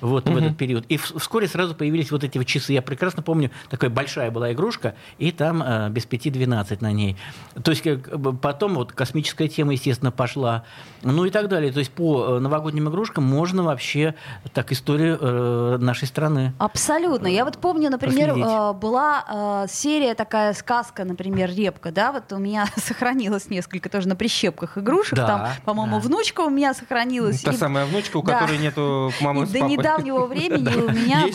вот 0.00 0.28
в 0.28 0.36
этот 0.36 0.56
период. 0.56 0.84
И 0.88 0.96
вскоре 0.96 1.48
сразу 1.48 1.74
появились 1.74 2.10
вот 2.10 2.24
эти 2.24 2.38
вот 2.38 2.46
часы. 2.46 2.72
Я 2.72 2.82
прекрасно 2.82 3.22
помню, 3.22 3.50
такая 3.70 3.90
большая 3.90 4.30
была 4.30 4.52
игрушка, 4.52 4.94
и 5.18 5.32
там 5.32 5.62
э, 5.62 5.88
без 5.90 6.06
5-12 6.06 6.78
на 6.80 6.92
ней. 6.92 7.16
То 7.62 7.70
есть 7.70 7.82
потом 7.96 8.74
вот 8.74 8.92
космическая 8.92 9.48
тема, 9.48 9.72
естественно, 9.72 10.10
пошла. 10.10 10.64
Ну 11.02 11.24
и 11.24 11.30
так 11.30 11.48
далее. 11.48 11.72
То 11.72 11.78
есть 11.78 11.90
по 11.92 12.36
э, 12.36 12.38
новогодним 12.40 12.88
игрушкам 12.88 13.24
можно 13.24 13.62
вообще 13.62 14.14
так 14.52 14.72
историю 14.72 15.18
э, 15.20 15.76
нашей 15.80 16.08
страны. 16.08 16.52
Абсолютно. 16.58 17.26
Я 17.26 17.44
вот 17.44 17.58
помню, 17.58 17.90
например, 17.90 18.28
Проследить. 18.34 18.50
э, 18.52 18.72
была 18.74 19.64
э, 19.64 19.66
серия 19.70 20.14
такая 20.14 20.52
сказка, 20.54 21.04
например, 21.04 21.50
Репка, 21.54 21.92
да, 21.92 22.12
вот 22.12 22.32
у 22.32 22.38
меня 22.38 22.66
сохранилось 22.76 23.50
несколько 23.50 23.88
тоже 23.88 24.08
на 24.08 24.16
прищепках 24.16 24.78
игрушек, 24.78 25.14
Да, 25.16 25.26
там, 25.26 25.48
по-моему, 25.64 25.96
да. 25.96 26.02
внучка 26.02 26.40
у 26.40 26.50
меня 26.50 26.74
сохранилась. 26.74 27.42
Та 27.42 27.52
и- 27.52 27.56
самая 27.56 27.86
внучка, 27.86 28.16
у 28.16 28.22
Да. 28.22 28.40
которой 28.40 28.58
нету 28.58 29.12
мамы 29.20 29.44
и 29.44 29.46
с 29.46 29.50
до 29.50 29.60
папой. 29.60 29.72
недавнего 29.76 30.26
времени 30.26 30.74
у 30.76 30.90
меня 30.90 31.26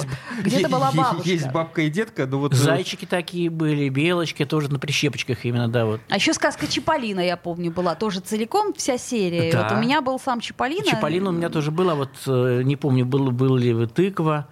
где-то 0.42 0.70
была 0.70 0.92
бабушка. 0.92 1.28
Есть 1.30 1.52
бабка 1.52 1.82
и 1.84 1.90
детка, 1.90 2.26
ну 2.26 2.40
вот... 2.40 2.54
Зайчики 2.54 3.06
такие 3.06 3.50
были, 3.50 3.88
белочки 3.90 4.46
тоже 4.46 4.70
на 4.72 4.80
прищепочках 4.80 5.46
именно, 5.46 5.68
да, 5.68 5.86
вот. 5.86 6.02
А 6.10 6.16
еще 6.16 6.34
сказка 6.34 6.51
Чиполлина, 6.68 7.20
я 7.20 7.38
помню, 7.38 7.72
была 7.72 7.96
тоже 7.96 8.20
целиком 8.20 8.74
вся 8.74 8.98
серия. 8.98 9.52
Да. 9.52 9.64
Вот 9.64 9.72
у 9.74 9.76
меня 9.82 10.02
был 10.02 10.20
сам 10.20 10.40
Чиполлино. 10.40 10.86
Чиполлино 10.86 11.30
у 11.30 11.34
меня 11.34 11.50
тоже 11.50 11.72
было, 11.72 11.96
вот 11.96 12.10
э, 12.28 12.62
не 12.64 12.76
помню, 12.76 13.06
был, 13.06 13.32
был 13.32 13.56
ли 13.56 13.86
тыква, 13.88 14.48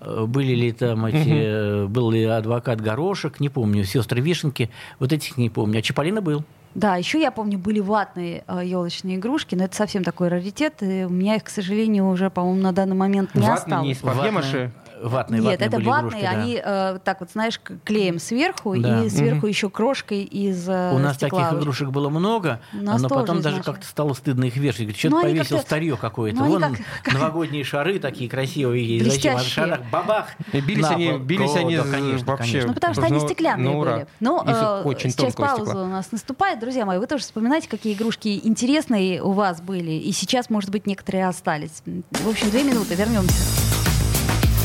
э, 0.00 0.24
были 0.26 0.54
ли 0.54 0.72
там 0.72 1.06
эти, 1.06 1.28
э, 1.28 1.86
был 1.86 2.10
ли 2.10 2.24
адвокат 2.24 2.80
Горошек, 2.80 3.40
не 3.40 3.48
помню, 3.48 3.84
сестры 3.84 4.20
Вишенки, 4.20 4.70
вот 4.98 5.12
этих 5.12 5.36
не 5.36 5.50
помню. 5.50 5.78
А 5.78 5.82
Чиполлино 5.82 6.20
был. 6.20 6.44
Да, 6.74 6.96
еще 6.96 7.20
я 7.20 7.32
помню, 7.32 7.58
были 7.58 7.80
ватные 7.80 8.44
елочные 8.62 9.16
игрушки, 9.16 9.56
но 9.56 9.64
это 9.64 9.74
совсем 9.74 10.04
такой 10.04 10.28
раритет. 10.28 10.82
И 10.82 11.04
у 11.04 11.08
меня 11.08 11.34
их, 11.34 11.42
к 11.42 11.48
сожалению, 11.48 12.08
уже, 12.08 12.30
по-моему, 12.30 12.60
на 12.60 12.72
данный 12.72 12.94
момент 12.94 13.34
не 13.34 13.40
Ватные, 13.40 13.82
не 13.82 13.92
осталось. 13.92 13.96
из 13.96 13.98
папье-маше? 13.98 14.72
Ватные, 15.02 15.40
Нет, 15.40 15.50
ватные 15.52 15.66
это 15.68 15.76
были 15.78 15.86
ватные, 15.86 16.10
игрушки, 16.10 16.22
да. 16.22 16.30
они 16.30 16.62
э, 16.62 16.98
так 17.04 17.20
вот, 17.20 17.30
знаешь, 17.30 17.60
клеем 17.84 18.18
сверху 18.18 18.76
Да. 18.76 19.04
и 19.04 19.08
сверху 19.10 19.46
еще 19.46 19.70
крошкой 19.70 20.22
из 20.24 20.68
э, 20.68 20.92
У 20.94 20.98
нас 20.98 21.16
стекла. 21.16 21.44
таких 21.44 21.58
игрушек 21.60 21.88
было 21.90 22.08
много, 22.08 22.60
но 22.72 22.98
потом 23.08 23.40
даже 23.40 23.62
как-то 23.62 23.86
стало 23.86 24.12
стыдно 24.14 24.44
их 24.44 24.56
вешать. 24.56 24.80
Говорит, 24.80 24.96
что-то 24.98 25.16
Ну, 25.16 25.22
повесил 25.22 25.56
как-то- 25.56 25.62
старье 25.62 25.96
какое-то. 25.96 26.38
ну, 26.38 26.44
Вон 26.50 26.60
как- 26.62 26.72
как- 27.04 27.14
новогодние 27.14 27.64
шары 27.64 27.98
такие 27.98 28.28
красивые 28.28 28.98
есть. 28.98 29.10
Зачем? 29.10 29.36
А 29.36 29.40
шарах 29.40 29.80
бабах! 29.90 30.26
И 30.52 30.60
бились 30.60 30.82
на 30.82 30.90
они, 30.90 31.18
бились 31.18 31.56
они 31.56 31.76
да, 31.76 31.82
конечно, 31.84 32.26
вообще. 32.26 32.52
конечно. 32.52 32.68
Ну, 32.68 32.74
потому 32.74 32.94
что 32.94 33.02
они 33.04 33.14
Ну, 33.18 33.20
стеклянные 33.26 33.70
ну, 33.70 33.78
ура. 33.78 33.92
были. 33.92 34.06
Ну, 34.20 34.42
Из 34.42 34.56
э, 34.56 34.82
очень 34.84 35.10
сейчас 35.10 35.34
пауза 35.34 35.64
стекла. 35.64 35.82
у 35.84 35.86
нас 35.86 36.12
наступает. 36.12 36.60
Друзья 36.60 36.84
мои, 36.84 36.98
вы 36.98 37.06
тоже 37.06 37.22
вспоминайте, 37.24 37.68
какие 37.68 37.94
игрушки 37.94 38.40
интересные 38.44 39.22
у 39.22 39.32
вас 39.32 39.60
были. 39.60 39.92
И 39.92 40.12
сейчас, 40.12 40.50
может 40.50 40.70
быть, 40.70 40.86
некоторые 40.86 41.26
остались. 41.28 41.82
В 42.10 42.28
общем, 42.28 42.50
две 42.50 42.64
минуты, 42.64 42.94
вернемся. 42.94 43.69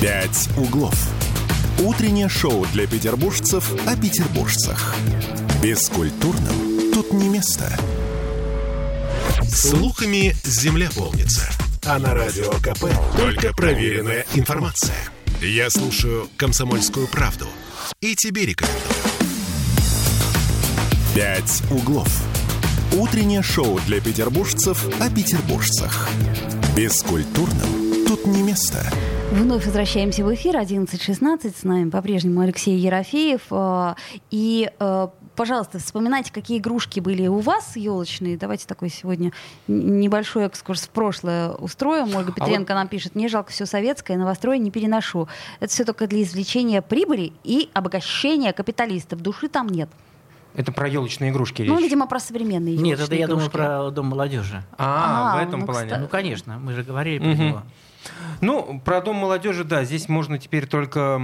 «Пять 0.01 0.49
углов». 0.57 0.95
Утреннее 1.79 2.29
шоу 2.29 2.65
для 2.73 2.85
петербуржцев 2.85 3.71
о 3.87 3.95
петербуржцах. 3.95 4.95
Бескультурным 5.63 6.91
тут 6.93 7.13
не 7.13 7.29
место. 7.29 7.71
Слухами 9.47 10.35
земля 10.43 10.89
полнится. 10.93 11.49
А 11.85 11.97
на 11.99 12.13
радио 12.13 12.51
КП 12.61 12.85
только 13.17 13.53
проверенная 13.53 14.25
информация. 14.33 14.95
Я 15.41 15.69
слушаю 15.69 16.29
«Комсомольскую 16.37 17.07
правду» 17.07 17.47
и 18.01 18.15
тебе 18.15 18.45
рекомендую. 18.45 18.81
«Пять 21.13 21.63
углов». 21.71 22.09
Утреннее 22.93 23.43
шоу 23.43 23.79
для 23.87 23.99
петербуржцев 24.01 24.85
о 24.99 25.09
петербуржцах. 25.09 26.09
Бескультурным 26.75 28.05
тут 28.07 28.25
не 28.25 28.41
место. 28.41 28.91
Вновь 29.35 29.65
возвращаемся 29.65 30.23
в 30.23 30.33
эфир 30.33 30.55
11.16. 30.55 31.59
С 31.59 31.63
нами 31.63 31.89
по-прежнему 31.89 32.39
Алексей 32.41 32.77
Ерофеев. 32.77 33.41
Э, 33.51 33.95
И, 34.31 34.71
э, 34.79 35.07
пожалуйста, 35.35 35.79
вспоминайте, 35.79 36.31
какие 36.31 36.57
игрушки 36.59 37.01
были 37.01 37.27
у 37.27 37.39
вас 37.39 37.75
елочные. 37.75 38.37
Давайте 38.37 38.65
такой 38.65 38.89
сегодня 38.89 39.33
небольшой 39.67 40.45
экскурс 40.45 40.83
в 40.83 40.89
прошлое 40.89 41.49
устроим. 41.49 42.15
Ольга 42.15 42.31
Петренко 42.31 42.73
нам 42.73 42.87
пишет, 42.87 43.15
мне 43.15 43.27
жалко 43.27 43.51
все 43.51 43.65
советское, 43.65 44.15
новострой 44.17 44.57
не 44.57 44.71
переношу. 44.71 45.27
Это 45.59 45.69
все 45.71 45.83
только 45.83 46.07
для 46.07 46.23
извлечения 46.23 46.81
прибыли 46.81 47.33
и 47.43 47.69
обогащения 47.73 48.53
капиталистов. 48.53 49.21
Души 49.21 49.49
там 49.49 49.67
нет. 49.67 49.89
Это 50.53 50.71
про 50.71 50.87
елочные 50.87 51.31
игрушки 51.31 51.61
Ну, 51.63 51.73
речь. 51.75 51.83
видимо, 51.83 52.07
про 52.07 52.21
современные 52.21 52.77
Нет, 52.77 53.01
это 53.01 53.13
я 53.15 53.27
думаю 53.27 53.49
про 53.51 53.91
Дом 53.91 54.05
молодежи. 54.07 54.63
А, 54.77 55.33
А, 55.33 55.37
в 55.39 55.45
этом 55.45 55.59
ну, 55.61 55.65
плане. 55.65 55.87
кстати. 55.87 56.01
Ну, 56.01 56.07
конечно, 56.07 56.57
мы 56.57 56.71
же 56.73 56.83
говорили 56.83 57.17
про 57.19 57.33
него. 57.33 57.63
Ну, 58.41 58.81
про 58.83 59.01
Дом 59.01 59.15
молодежи, 59.15 59.63
да, 59.63 59.83
здесь 59.83 60.09
можно 60.09 60.37
теперь 60.37 60.67
только 60.67 61.19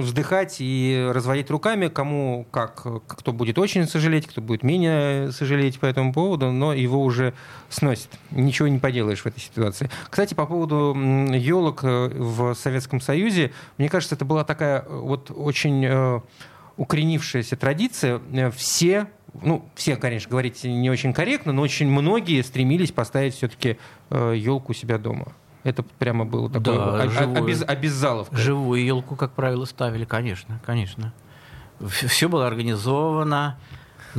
вздыхать 0.00 0.56
и 0.58 1.08
разводить 1.12 1.50
руками, 1.50 1.88
кому 1.88 2.46
как, 2.50 2.86
кто 3.06 3.32
будет 3.32 3.58
очень 3.58 3.86
сожалеть, 3.86 4.26
кто 4.26 4.40
будет 4.40 4.62
менее 4.62 5.32
сожалеть 5.32 5.78
по 5.78 5.86
этому 5.86 6.12
поводу, 6.12 6.50
но 6.50 6.72
его 6.72 7.02
уже 7.02 7.34
сносит. 7.68 8.08
Ничего 8.30 8.68
не 8.68 8.78
поделаешь 8.78 9.20
в 9.20 9.26
этой 9.26 9.40
ситуации. 9.40 9.90
Кстати, 10.08 10.34
по 10.34 10.46
поводу 10.46 10.94
елок 10.94 11.82
в 11.82 12.54
Советском 12.54 13.00
Союзе, 13.00 13.52
мне 13.78 13.88
кажется, 13.88 14.14
это 14.14 14.24
была 14.24 14.44
такая 14.44 14.80
э, 14.80 14.84
вот 14.88 15.30
очень 15.30 15.84
э, 15.84 16.20
укоренившаяся 16.76 17.56
традиция. 17.56 18.20
Э, 18.32 18.50
Все 18.50 19.06
ну, 19.42 19.68
все, 19.74 19.96
конечно, 19.96 20.30
говорить 20.30 20.64
не 20.64 20.88
очень 20.88 21.12
корректно, 21.12 21.52
но 21.52 21.60
очень 21.60 21.88
многие 21.90 22.40
стремились 22.40 22.90
поставить 22.90 23.34
все-таки 23.34 23.76
елку 24.10 24.72
у 24.72 24.74
себя 24.74 24.96
дома. 24.96 25.34
Это 25.66 25.82
прямо 25.82 26.24
было 26.24 26.48
такое 26.48 26.76
Да, 26.76 26.84
о- 26.84 27.02
о- 27.02 27.08
живое. 27.08 27.42
обез- 27.42 27.64
обязаловка. 27.64 28.36
Живую 28.36 28.84
елку, 28.84 29.16
как 29.16 29.32
правило, 29.32 29.64
ставили, 29.64 30.04
конечно, 30.04 30.60
конечно. 30.64 31.12
Все 31.90 32.28
было 32.28 32.46
организовано. 32.46 33.58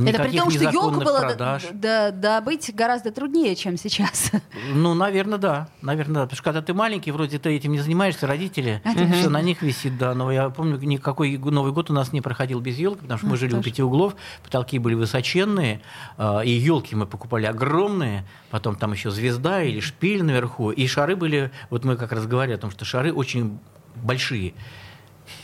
Это 0.06 0.22
при 0.24 0.36
том, 0.36 0.50
что 0.50 0.64
елку 0.64 1.00
было 1.00 1.20
продаж. 1.20 1.62
д- 1.72 2.12
д- 2.12 2.12
добыть 2.12 2.74
гораздо 2.74 3.10
труднее, 3.10 3.56
чем 3.56 3.76
сейчас. 3.76 4.30
Ну, 4.72 4.94
наверное, 4.94 5.38
да. 5.38 5.68
Наверное, 5.82 6.14
да. 6.16 6.22
Потому 6.22 6.36
что 6.36 6.44
когда 6.44 6.62
ты 6.62 6.74
маленький, 6.74 7.10
вроде 7.10 7.38
ты 7.38 7.50
этим 7.50 7.72
не 7.72 7.80
занимаешься, 7.80 8.26
родители, 8.26 8.82
все 9.14 9.28
на 9.30 9.40
них 9.42 9.62
висит, 9.62 9.96
да. 9.98 10.14
Но 10.14 10.30
я 10.30 10.50
помню, 10.50 10.78
никакой 10.78 11.36
Новый 11.38 11.72
год 11.72 11.90
у 11.90 11.92
нас 11.92 12.12
не 12.12 12.20
проходил 12.20 12.60
без 12.60 12.78
елки, 12.78 13.00
потому 13.02 13.18
что 13.18 13.26
мы 13.26 13.34
А, 13.34 13.36
жили 13.38 13.54
у 13.56 13.62
пяти 13.62 13.82
углов, 13.82 14.14
потолки 14.44 14.78
были 14.78 14.94
высоченные, 14.94 15.80
а, 16.16 16.40
и 16.40 16.50
елки 16.50 16.94
мы 16.94 17.06
покупали 17.06 17.46
огромные, 17.46 18.24
потом 18.50 18.76
там 18.76 18.92
еще 18.92 19.10
звезда 19.10 19.62
или 19.62 19.80
шпиль 19.80 20.22
наверху, 20.22 20.70
и 20.70 20.86
шары 20.86 21.16
были, 21.16 21.50
вот 21.70 21.84
мы 21.84 21.96
как 21.96 22.12
раз 22.12 22.26
говорили 22.26 22.54
о 22.54 22.58
том, 22.58 22.70
что 22.70 22.84
шары 22.84 23.12
очень 23.12 23.58
большие 23.96 24.54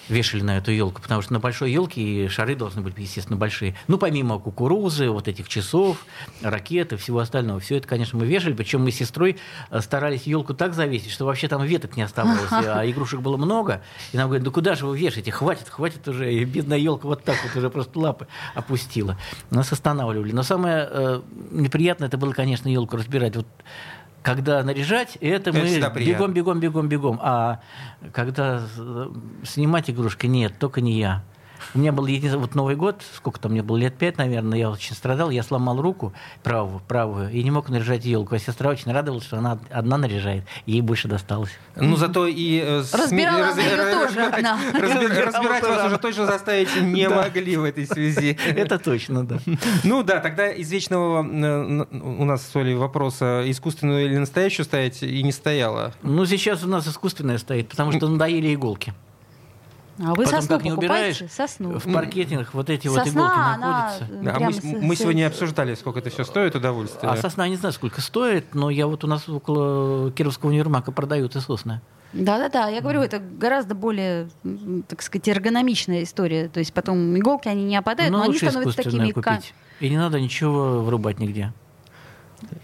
вешали 0.08 0.42
на 0.42 0.58
эту 0.58 0.70
елку, 0.70 1.00
потому 1.00 1.22
что 1.22 1.32
на 1.32 1.40
большой 1.40 1.72
елке 1.72 2.00
и 2.00 2.28
шары 2.28 2.54
должны 2.54 2.82
быть, 2.82 2.94
естественно, 2.96 3.36
большие. 3.36 3.74
Ну, 3.88 3.98
помимо 3.98 4.38
кукурузы, 4.38 5.08
вот 5.10 5.28
этих 5.28 5.48
часов, 5.48 6.04
ракет 6.42 6.92
и 6.92 6.96
всего 6.96 7.20
остального, 7.20 7.60
все 7.60 7.76
это, 7.76 7.88
конечно, 7.88 8.18
мы 8.18 8.26
вешали, 8.26 8.54
причем 8.54 8.82
мы 8.82 8.90
с 8.90 8.96
сестрой 8.96 9.38
э, 9.70 9.80
старались 9.80 10.22
елку 10.24 10.54
так 10.54 10.74
завесить, 10.74 11.10
что 11.10 11.24
вообще 11.24 11.48
там 11.48 11.62
веток 11.62 11.96
не 11.96 12.02
оставалось, 12.02 12.50
а 12.50 12.88
игрушек 12.88 13.20
было 13.20 13.36
много, 13.36 13.82
и 14.12 14.16
нам 14.16 14.28
говорят, 14.28 14.44
да 14.44 14.50
куда 14.50 14.74
же 14.74 14.86
вы 14.86 14.98
вешаете, 14.98 15.30
хватит, 15.30 15.68
хватит 15.68 16.06
уже, 16.08 16.32
и 16.32 16.44
бедная 16.44 16.78
елка 16.78 17.08
вот 17.08 17.24
так 17.24 17.36
вот 17.44 17.56
уже 17.56 17.70
просто 17.70 17.98
лапы 17.98 18.26
опустила. 18.54 19.18
Нас 19.50 19.72
останавливали. 19.72 20.32
Но 20.32 20.42
самое 20.42 20.88
э, 20.90 21.22
неприятное 21.50 22.08
это 22.08 22.18
было, 22.18 22.32
конечно, 22.32 22.68
елку 22.68 22.96
разбирать. 22.96 23.36
Вот 23.36 23.46
когда 24.24 24.62
наряжать, 24.62 25.18
это, 25.20 25.50
Это 25.50 25.52
мы 25.52 26.00
бегом, 26.02 26.32
бегом, 26.32 26.58
бегом, 26.58 26.88
бегом. 26.88 27.20
А 27.22 27.60
когда 28.10 28.62
э, 28.76 29.08
снимать 29.44 29.90
игрушки, 29.90 30.26
нет, 30.26 30.54
только 30.58 30.80
не 30.80 30.98
я. 30.98 31.22
У 31.74 31.78
меня 31.78 31.90
был 31.92 32.06
един- 32.06 32.38
вот 32.38 32.54
Новый 32.54 32.76
год, 32.76 33.02
сколько 33.16 33.40
там 33.40 33.52
мне 33.52 33.62
было, 33.62 33.76
лет 33.76 33.96
пять, 33.96 34.16
наверное, 34.16 34.58
я 34.58 34.70
очень 34.70 34.94
страдал, 34.94 35.30
я 35.30 35.42
сломал 35.42 35.80
руку 35.82 36.12
правую, 36.42 36.80
правую 36.86 37.30
и 37.30 37.42
не 37.42 37.50
мог 37.50 37.68
наряжать 37.68 38.04
елку. 38.04 38.34
А 38.36 38.38
сестра 38.38 38.70
очень 38.70 38.92
радовалась, 38.92 39.24
что 39.24 39.38
она 39.38 39.58
одна 39.70 39.98
наряжает, 39.98 40.44
ей 40.66 40.80
больше 40.82 41.08
досталось. 41.08 41.50
Ну, 41.76 41.96
зато 41.96 42.26
и... 42.26 42.60
э, 42.64 42.82
Разбирала 42.92 43.38
раз- 43.40 43.58
она 43.58 43.76
раз- 43.76 44.12
тоже 44.12 44.30
Разбирала 44.30 45.26
Разбирать 45.26 45.62
вас 45.62 45.78
она. 45.78 45.86
уже 45.86 45.98
точно 45.98 46.26
заставить 46.26 46.68
не 46.80 47.08
могли 47.08 47.56
в 47.56 47.64
этой 47.64 47.86
связи. 47.86 48.38
Это 48.46 48.78
точно, 48.78 49.26
да. 49.26 49.38
Ну 49.82 50.02
да, 50.02 50.20
тогда 50.20 50.48
из 50.50 50.70
вечного 50.70 51.24
э, 51.24 51.86
у 51.92 52.24
нас 52.24 52.46
с 52.46 52.54
Олей 52.56 52.74
вопроса, 52.76 53.42
искусственную 53.46 54.04
или 54.06 54.16
настоящую 54.18 54.64
ставить, 54.64 55.02
и 55.02 55.22
не 55.22 55.32
стояла. 55.32 55.92
Ну, 56.02 56.24
сейчас 56.26 56.62
у 56.64 56.68
нас 56.68 56.86
искусственная 56.86 57.38
стоит, 57.38 57.68
потому 57.68 57.90
что 57.92 58.08
надоели 58.08 58.54
иголки. 58.54 58.94
А 59.98 60.14
вы 60.14 60.24
Потом, 60.24 60.40
сосну 60.40 60.56
как 60.56 60.64
не 60.64 60.72
убираешь, 60.72 61.22
Сосну. 61.30 61.78
В 61.78 61.92
паркетингах 61.92 62.52
вот 62.54 62.68
эти 62.68 62.88
вот 62.88 62.96
иголки 62.96 63.08
Сосна, 63.10 63.54
она 63.54 63.92
находятся. 63.98 64.24
Да, 64.24 64.36
а 64.36 64.40
мы, 64.40 64.52
с- 64.52 64.62
мы 64.64 64.96
сегодня 64.96 65.26
обсуждали, 65.28 65.74
сколько 65.76 66.00
это 66.00 66.10
все 66.10 66.24
стоит, 66.24 66.54
удовольствие. 66.56 67.10
А 67.12 67.16
сосна, 67.16 67.46
не 67.48 67.56
знаю, 67.56 67.72
сколько 67.72 68.00
стоит, 68.00 68.54
но 68.54 68.70
я 68.70 68.86
вот 68.88 69.04
у 69.04 69.06
нас 69.06 69.28
около 69.28 70.10
Кировского 70.10 70.50
универмага 70.50 70.90
продают 70.90 71.36
и 71.36 71.40
сосны. 71.40 71.80
Да-да-да, 72.12 72.68
я 72.68 72.80
говорю, 72.80 73.02
это 73.02 73.18
гораздо 73.18 73.74
более, 73.74 74.28
так 74.88 75.02
сказать, 75.02 75.28
эргономичная 75.28 76.04
история. 76.04 76.48
То 76.48 76.60
есть 76.60 76.72
потом 76.72 77.16
иголки, 77.18 77.48
они 77.48 77.64
не 77.64 77.76
опадают, 77.76 78.12
но, 78.12 78.18
но 78.18 78.24
они 78.24 78.32
лучше 78.32 78.50
становятся 78.50 78.82
такими... 78.82 79.10
купить. 79.10 79.52
И 79.80 79.88
не 79.90 79.96
надо 79.96 80.20
ничего 80.20 80.82
врубать 80.82 81.18
нигде. 81.18 81.52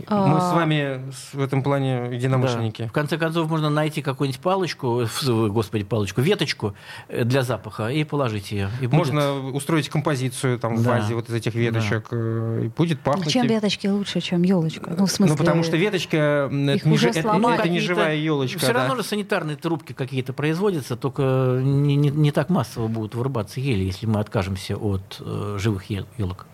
Мы 0.08 0.36
А, 0.36 0.50
с 0.50 0.54
вами 0.54 1.10
с- 1.12 1.34
в 1.34 1.40
этом 1.40 1.62
плане 1.62 2.06
Да. 2.08 2.14
единомышленники. 2.14 2.86
В 2.88 2.92
конце 2.92 3.16
концов, 3.18 3.48
можно 3.50 3.70
найти 3.70 4.02
какую-нибудь 4.02 4.40
палочку, 4.40 5.04
господи, 5.48 5.84
палочку, 5.84 6.20
веточку 6.20 6.74
э, 7.08 7.24
для 7.24 7.42
запаха 7.42 7.88
и 7.88 8.04
положить 8.04 8.52
ее. 8.52 8.70
И 8.80 8.86
будет- 8.86 8.98
Можно 8.98 9.40
устроить 9.50 9.88
композицию 9.88 10.58
там 10.58 10.76
в 10.76 10.82
Да. 10.82 10.90
вазе 10.90 11.14
вот 11.14 11.28
из 11.28 11.34
этих 11.34 11.54
веточек, 11.54 12.06
э, 12.10 12.62
и 12.64 12.68
будет 12.68 13.00
пахнуть. 13.00 13.28
Чем 13.30 13.46
веточки 13.46 13.86
лучше, 13.86 14.20
чем 14.20 14.42
елочка? 14.42 14.94
Ну, 14.98 15.06
в 15.06 15.10
смысле... 15.10 15.34
Ну, 15.34 15.38
потому 15.38 15.62
что 15.62 15.76
веточка 15.76 16.16
их 16.50 16.52
это 16.84 16.88
не, 16.88 16.98
это- 17.06 17.50
это 17.54 17.68
не 17.68 17.80
живая 17.80 18.16
елочка. 18.16 18.58
Все 18.58 18.72
да. 18.72 18.80
равно 18.80 18.96
же 18.96 19.02
санитарные 19.02 19.56
трубки 19.56 19.92
какие-то 19.92 20.32
производятся, 20.32 20.96
только 20.96 21.60
не, 21.62 21.96
не- 21.96 22.10
не 22.10 22.30
так 22.32 22.48
массово 22.50 22.88
будут 22.88 23.14
вырубаться 23.14 23.60
ели, 23.60 23.84
если 23.84 24.06
мы 24.06 24.20
откажемся 24.20 24.76
от 24.76 25.16
э, 25.20 25.56
живых 25.58 25.84
елок. 25.90 26.46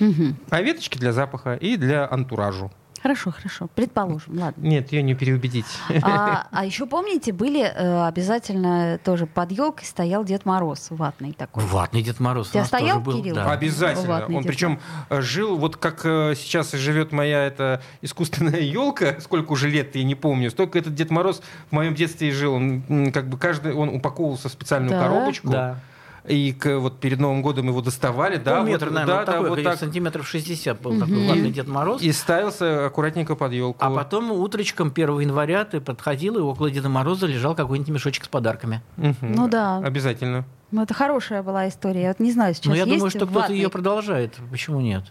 Мгм. 0.00 0.36
А 0.50 0.60
веточки 0.62 0.98
для 0.98 1.12
запаха 1.12 1.54
и 1.54 1.76
для 1.76 2.08
антуражу. 2.10 2.70
Хорошо, 3.04 3.32
хорошо, 3.32 3.68
предположим, 3.74 4.38
ладно. 4.40 4.62
Нет, 4.66 4.90
ее 4.90 5.02
не 5.02 5.14
переубедить. 5.14 5.66
А, 6.00 6.46
а 6.50 6.64
еще 6.64 6.86
помните, 6.86 7.34
были 7.34 7.60
э, 7.62 8.06
обязательно 8.06 8.98
тоже 9.04 9.26
под 9.26 9.52
елкой 9.52 9.84
стоял 9.84 10.24
Дед 10.24 10.46
Мороз 10.46 10.86
ватный 10.88 11.34
такой. 11.34 11.64
Ватный 11.64 12.00
Дед 12.00 12.18
Мороз 12.18 12.48
У 12.48 12.50
тебя 12.52 12.60
у 12.60 12.62
нас 12.62 12.70
тоже 12.70 12.82
стоял, 12.82 13.00
был. 13.00 13.18
Кирилл? 13.18 13.34
да. 13.34 13.52
Обязательно. 13.52 14.08
Ватный 14.08 14.36
Он 14.36 14.42
Дед 14.42 14.50
причем 14.50 14.80
э, 15.10 15.20
жил, 15.20 15.58
вот 15.58 15.76
как 15.76 16.00
э, 16.06 16.34
сейчас 16.34 16.72
живет 16.72 17.12
моя 17.12 17.44
эта 17.44 17.82
искусственная 18.00 18.60
елка, 18.62 19.20
сколько 19.20 19.52
уже 19.52 19.68
лет, 19.68 19.94
я 19.96 20.04
не 20.04 20.14
помню, 20.14 20.50
столько 20.50 20.78
этот 20.78 20.94
Дед 20.94 21.10
Мороз 21.10 21.42
в 21.68 21.72
моем 21.72 21.94
детстве 21.94 22.28
и 22.28 22.32
жил. 22.32 22.54
Он 22.54 23.12
как 23.12 23.28
бы 23.28 23.36
каждый, 23.36 23.74
он 23.74 23.90
упаковывался 23.90 24.48
в 24.48 24.52
специальную 24.52 24.92
Да? 24.92 25.02
коробочку. 25.02 25.50
Да. 25.50 25.78
И 26.26 26.52
к- 26.52 26.78
вот 26.78 27.00
перед 27.00 27.20
Новым 27.20 27.42
годом 27.42 27.68
его 27.68 27.82
доставали, 27.82 28.36
да, 28.38 28.52
вот, 28.54 28.60
Полметра, 28.64 28.90
наверное, 28.90 29.06
да, 29.06 29.16
вот 29.20 29.26
да, 29.26 29.32
такой, 29.32 29.48
вот 29.50 29.58
где-то 29.58 29.70
так. 29.72 29.80
сантиметров 29.80 30.26
60 30.26 30.80
был 30.80 30.98
такой 30.98 31.16
Мгм. 31.18 31.28
ватный 31.28 31.50
Дед 31.50 31.68
Мороз. 31.68 32.00
И 32.02 32.10
ставился 32.12 32.86
аккуратненько 32.86 33.34
под 33.36 33.52
елку. 33.52 33.78
А 33.84 33.90
потом 33.90 34.32
утречком 34.32 34.90
1 34.90 35.20
января 35.20 35.64
ты 35.66 35.80
подходил, 35.82 36.38
и 36.38 36.40
около 36.40 36.70
Деда 36.70 36.88
Мороза 36.88 37.26
лежал 37.26 37.54
какой-нибудь 37.54 37.92
мешочек 37.92 38.24
с 38.24 38.28
подарками. 38.28 38.80
Ну 39.20 39.48
да. 39.48 39.78
Обязательно. 39.78 40.46
Ну, 40.70 40.82
это 40.82 40.94
хорошая 40.94 41.42
была 41.42 41.68
история. 41.68 42.02
Я 42.02 42.08
вот 42.08 42.20
не 42.20 42.32
знаю, 42.32 42.54
сейчас 42.54 42.64
Но 42.66 42.70
Ну, 42.72 42.76
я 42.76 42.82
есть 42.84 42.94
думаю, 42.96 43.10
что 43.10 43.26
кто-то 43.26 43.52
ее 43.52 43.68
продолжает. 43.68 44.34
Почему 44.50 44.80
нет? 44.80 45.04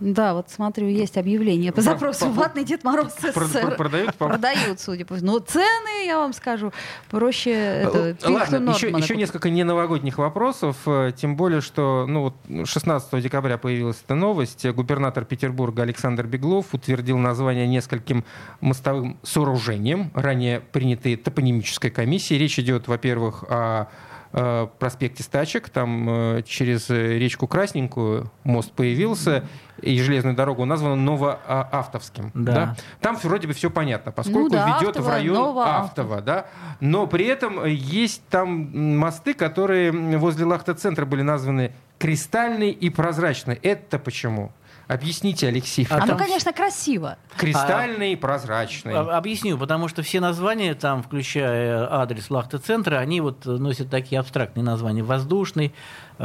Да, 0.00 0.34
вот 0.34 0.50
смотрю, 0.50 0.88
есть 0.88 1.16
объявление 1.16 1.70
по 1.70 1.76
Про- 1.76 1.82
запросу 1.82 2.28
«Ватный 2.30 2.64
Дед 2.64 2.82
Мороз 2.84 3.14
СССР». 3.14 3.76
Продают 3.76 4.14
Продают, 4.16 4.80
судя 4.80 5.04
по 5.06 5.14
всему. 5.14 5.32
Но 5.32 5.38
цены, 5.38 6.06
я 6.06 6.18
вам 6.18 6.32
скажу, 6.32 6.72
проще 7.10 7.52
это, 7.52 8.16
Ладно, 8.24 8.70
еще, 8.70 8.88
еще 8.88 9.16
несколько 9.16 9.50
не 9.50 9.62
новогодних 9.62 10.18
вопросов, 10.18 10.76
э, 10.86 11.12
тем 11.16 11.36
более, 11.36 11.60
что 11.60 12.06
ну, 12.08 12.34
вот 12.48 12.66
16 12.68 13.20
декабря 13.22 13.56
появилась 13.56 14.02
эта 14.04 14.14
новость. 14.14 14.66
Губернатор 14.66 15.24
Петербурга 15.24 15.82
Александр 15.82 16.26
Беглов 16.26 16.74
утвердил 16.74 17.18
название 17.18 17.66
нескольким 17.66 18.24
мостовым 18.60 19.18
сооружениям, 19.22 20.10
ранее 20.14 20.60
принятые 20.60 21.16
топонимической 21.16 21.90
комиссией. 21.90 22.40
Речь 22.40 22.58
идет, 22.58 22.88
во-первых, 22.88 23.44
о 23.48 23.88
э, 24.32 24.66
проспекте 24.78 25.22
Стачек, 25.22 25.68
там 25.68 26.08
э, 26.08 26.42
через 26.46 26.90
речку 26.90 27.46
Красненькую 27.46 28.30
мост 28.42 28.72
появился, 28.72 29.44
и 29.84 30.00
железную 30.00 30.34
дорогу 30.34 30.64
названа 30.64 30.96
Новоавтовским. 30.96 32.30
Да. 32.34 32.76
Там 33.00 33.16
вроде 33.22 33.46
бы 33.46 33.54
все 33.54 33.70
понятно, 33.70 34.12
поскольку 34.12 34.40
Ну 34.40 34.48
да, 34.50 34.78
ведет 34.80 34.96
в 34.96 35.08
район. 35.08 35.58
Автово, 35.58 36.20
да, 36.20 36.46
но 36.80 37.06
при 37.06 37.26
этом 37.26 37.64
есть 37.66 38.22
там 38.28 38.96
мосты, 38.98 39.34
которые 39.34 39.92
возле 40.18 40.44
Лахта-центра 40.44 41.04
были 41.06 41.22
названы 41.22 41.72
кристальный 41.98 42.70
и 42.70 42.90
прозрачный. 42.90 43.54
Это 43.62 43.98
почему? 43.98 44.52
Объясните, 44.86 45.48
Алексей. 45.48 45.86
А 45.88 45.96
А 45.96 46.00
ну, 46.00 46.06
там- 46.08 46.18
конечно, 46.18 46.52
красиво. 46.52 47.16
Кристальный 47.38 48.12
и 48.12 48.16
прозрачный. 48.16 48.92
А- 48.94 49.16
Объясню, 49.16 49.56
потому 49.56 49.88
что 49.88 50.02
все 50.02 50.20
названия 50.20 50.74
там, 50.74 51.02
включая 51.02 51.90
адрес 51.90 52.28
Лахта-центра, 52.28 52.96
они 52.96 53.22
вот 53.22 53.46
носят 53.46 53.88
такие 53.88 54.20
абстрактные 54.20 54.62
названия. 54.62 55.02
Воздушный, 55.02 55.72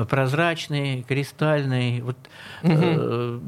прозрачный, 0.10 1.04
кристальный. 1.04 2.02
Вот, 2.02 2.18
э, 2.64 3.40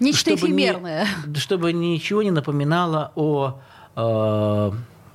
Нечто 0.00 0.36
чтобы 0.36 0.48
не- 0.48 0.64
эфемерное. 0.64 1.06
чтобы 1.36 1.72
ничего 1.72 2.22
не 2.22 2.30
напоминало 2.30 3.12
о, 3.14 3.60
э, 3.96 4.72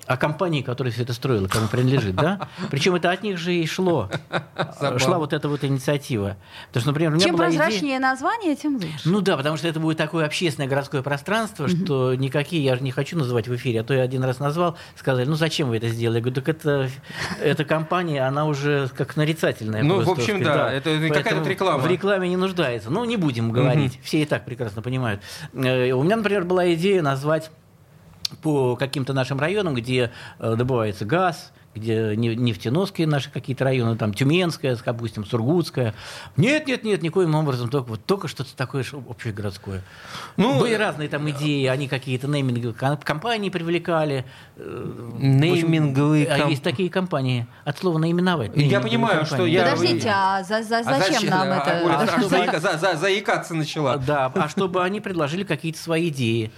о 0.08 0.18
компании, 0.18 0.62
которая 0.62 0.92
все 0.94 1.04
это 1.04 1.14
строила, 1.14 1.48
кому 1.48 1.68
принадлежит, 1.68 2.16
да? 2.16 2.48
Причем 2.72 2.96
это 2.96 3.12
от 3.12 3.24
них 3.24 3.38
же 3.38 3.54
и 3.54 3.66
шло. 3.68 4.10
Забавно. 4.80 5.00
Шла 5.00 5.18
вот 5.20 5.34
эта 5.34 5.50
вот 5.50 5.64
инициатива. 5.64 6.38
Потому 6.68 6.82
что, 6.82 6.90
например, 6.92 7.12
у 7.12 7.16
меня 7.16 7.26
Чем 7.26 7.36
была 7.36 7.50
идея- 7.50 7.60
прозрачнее 7.60 8.00
название, 8.00 8.56
тем 8.56 8.76
лучше. 8.76 8.90
ну 9.06 9.22
да, 9.22 9.36
потому 9.38 9.58
что 9.58 9.68
это 9.68 9.80
будет 9.80 9.98
такое 9.98 10.26
общественное 10.26 10.68
городское 10.70 11.02
пространство, 11.02 11.68
что 11.68 12.16
никакие, 12.16 12.64
я 12.64 12.76
же 12.76 12.84
не 12.84 12.92
хочу 12.92 13.18
называть 13.18 13.48
в 13.48 13.56
эфире, 13.56 13.82
а 13.82 13.84
то 13.84 13.94
я 13.94 14.02
один 14.04 14.24
раз 14.24 14.40
назвал, 14.40 14.78
сказали, 14.96 15.26
ну 15.26 15.36
зачем 15.36 15.70
вы 15.70 15.78
это 15.78 15.90
сделали? 15.90 16.18
Я 16.18 16.22
говорю, 16.22 16.36
так 16.42 16.50
это, 16.50 16.90
эта 17.42 17.66
компания, 17.66 18.26
она 18.26 18.46
уже 18.46 18.90
как 18.96 19.16
нарицательная. 19.18 19.84
Ну, 19.84 19.96
просто, 20.02 20.16
в 20.16 20.20
общем, 20.20 20.44
да, 20.44 20.54
сказать, 20.54 20.86
это 20.86 21.14
какая-то 21.24 21.50
реклама. 21.50 21.80
В 21.84 21.88
рекламе 21.88 22.30
не 22.30 22.38
нуждается. 22.38 22.90
Ну, 22.90 23.04
не 23.06 23.18
будем 23.18 23.52
говорить, 23.52 24.00
все 24.04 24.22
и 24.22 24.26
так 24.26 24.46
прекрасно 24.46 24.82
понимают. 24.82 25.22
Э, 25.54 25.92
У 25.92 26.04
меня, 26.04 26.16
например, 26.16 26.46
была 26.46 26.74
идея 26.74 27.02
назвать 27.02 27.52
по 28.42 28.76
каким-то 28.76 29.14
нашим 29.14 29.40
районам, 29.40 29.74
где 29.76 30.12
э, 30.40 30.56
добывается 30.56 31.06
газ, 31.06 31.52
где 31.76 32.16
не- 32.16 32.36
нефтеносские 32.36 33.06
наши 33.06 33.30
какие-то 33.30 33.64
районы, 33.64 33.96
там 33.98 34.12
Тюменская, 34.12 34.76
допустим, 34.84 35.24
Сургутская. 35.26 35.94
Нет, 36.36 36.66
нет, 36.68 36.84
нет, 36.84 37.04
никоим 37.04 37.36
образом, 37.36 37.70
только, 37.70 37.90
вот, 37.90 38.04
только 38.04 38.28
что-то 38.28 38.56
такое 38.58 38.84
общегородское. 39.08 39.84
Ну, 40.38 40.60
Были 40.60 40.74
разные 40.74 41.08
там 41.08 41.30
идеи, 41.30 41.68
они 41.68 41.88
какие-то 41.88 42.28
нейминговые 42.28 42.74
ком- 42.74 42.98
компании 42.98 43.52
привлекали. 43.52 44.26
э, 44.56 45.12
Нейминговые 45.20 46.24
общем, 46.26 46.36
а 46.36 46.40
ком- 46.42 46.50
есть 46.50 46.64
такие 46.64 46.90
компании, 46.90 47.46
от 47.64 47.78
слова 47.78 48.00
наименовать. 48.00 48.52
Я 48.56 48.80
понимаю, 48.80 49.26
что 49.26 49.36
компании. 49.36 49.54
я- 49.54 49.64
Подождите, 49.66 50.10
а 50.12 50.44
за- 50.44 50.64
за- 50.64 50.80
А 50.80 50.84
зачем 51.00 51.30
нам 51.30 51.48
А, 51.52 51.56
это? 51.58 51.94
А 51.96 52.02
аж 52.02 52.10
что- 52.10 52.28
заика- 52.36 52.60
за- 52.60 52.78
за- 52.78 52.96
заикаться 52.98 53.54
начала. 53.54 53.98
Да, 53.98 54.32
а 54.34 54.50
чтобы 54.50 54.84
они 54.84 55.00
предложили 55.00 55.44
какие-то 55.44 55.80
свои 55.80 56.10
идеи, 56.10 56.52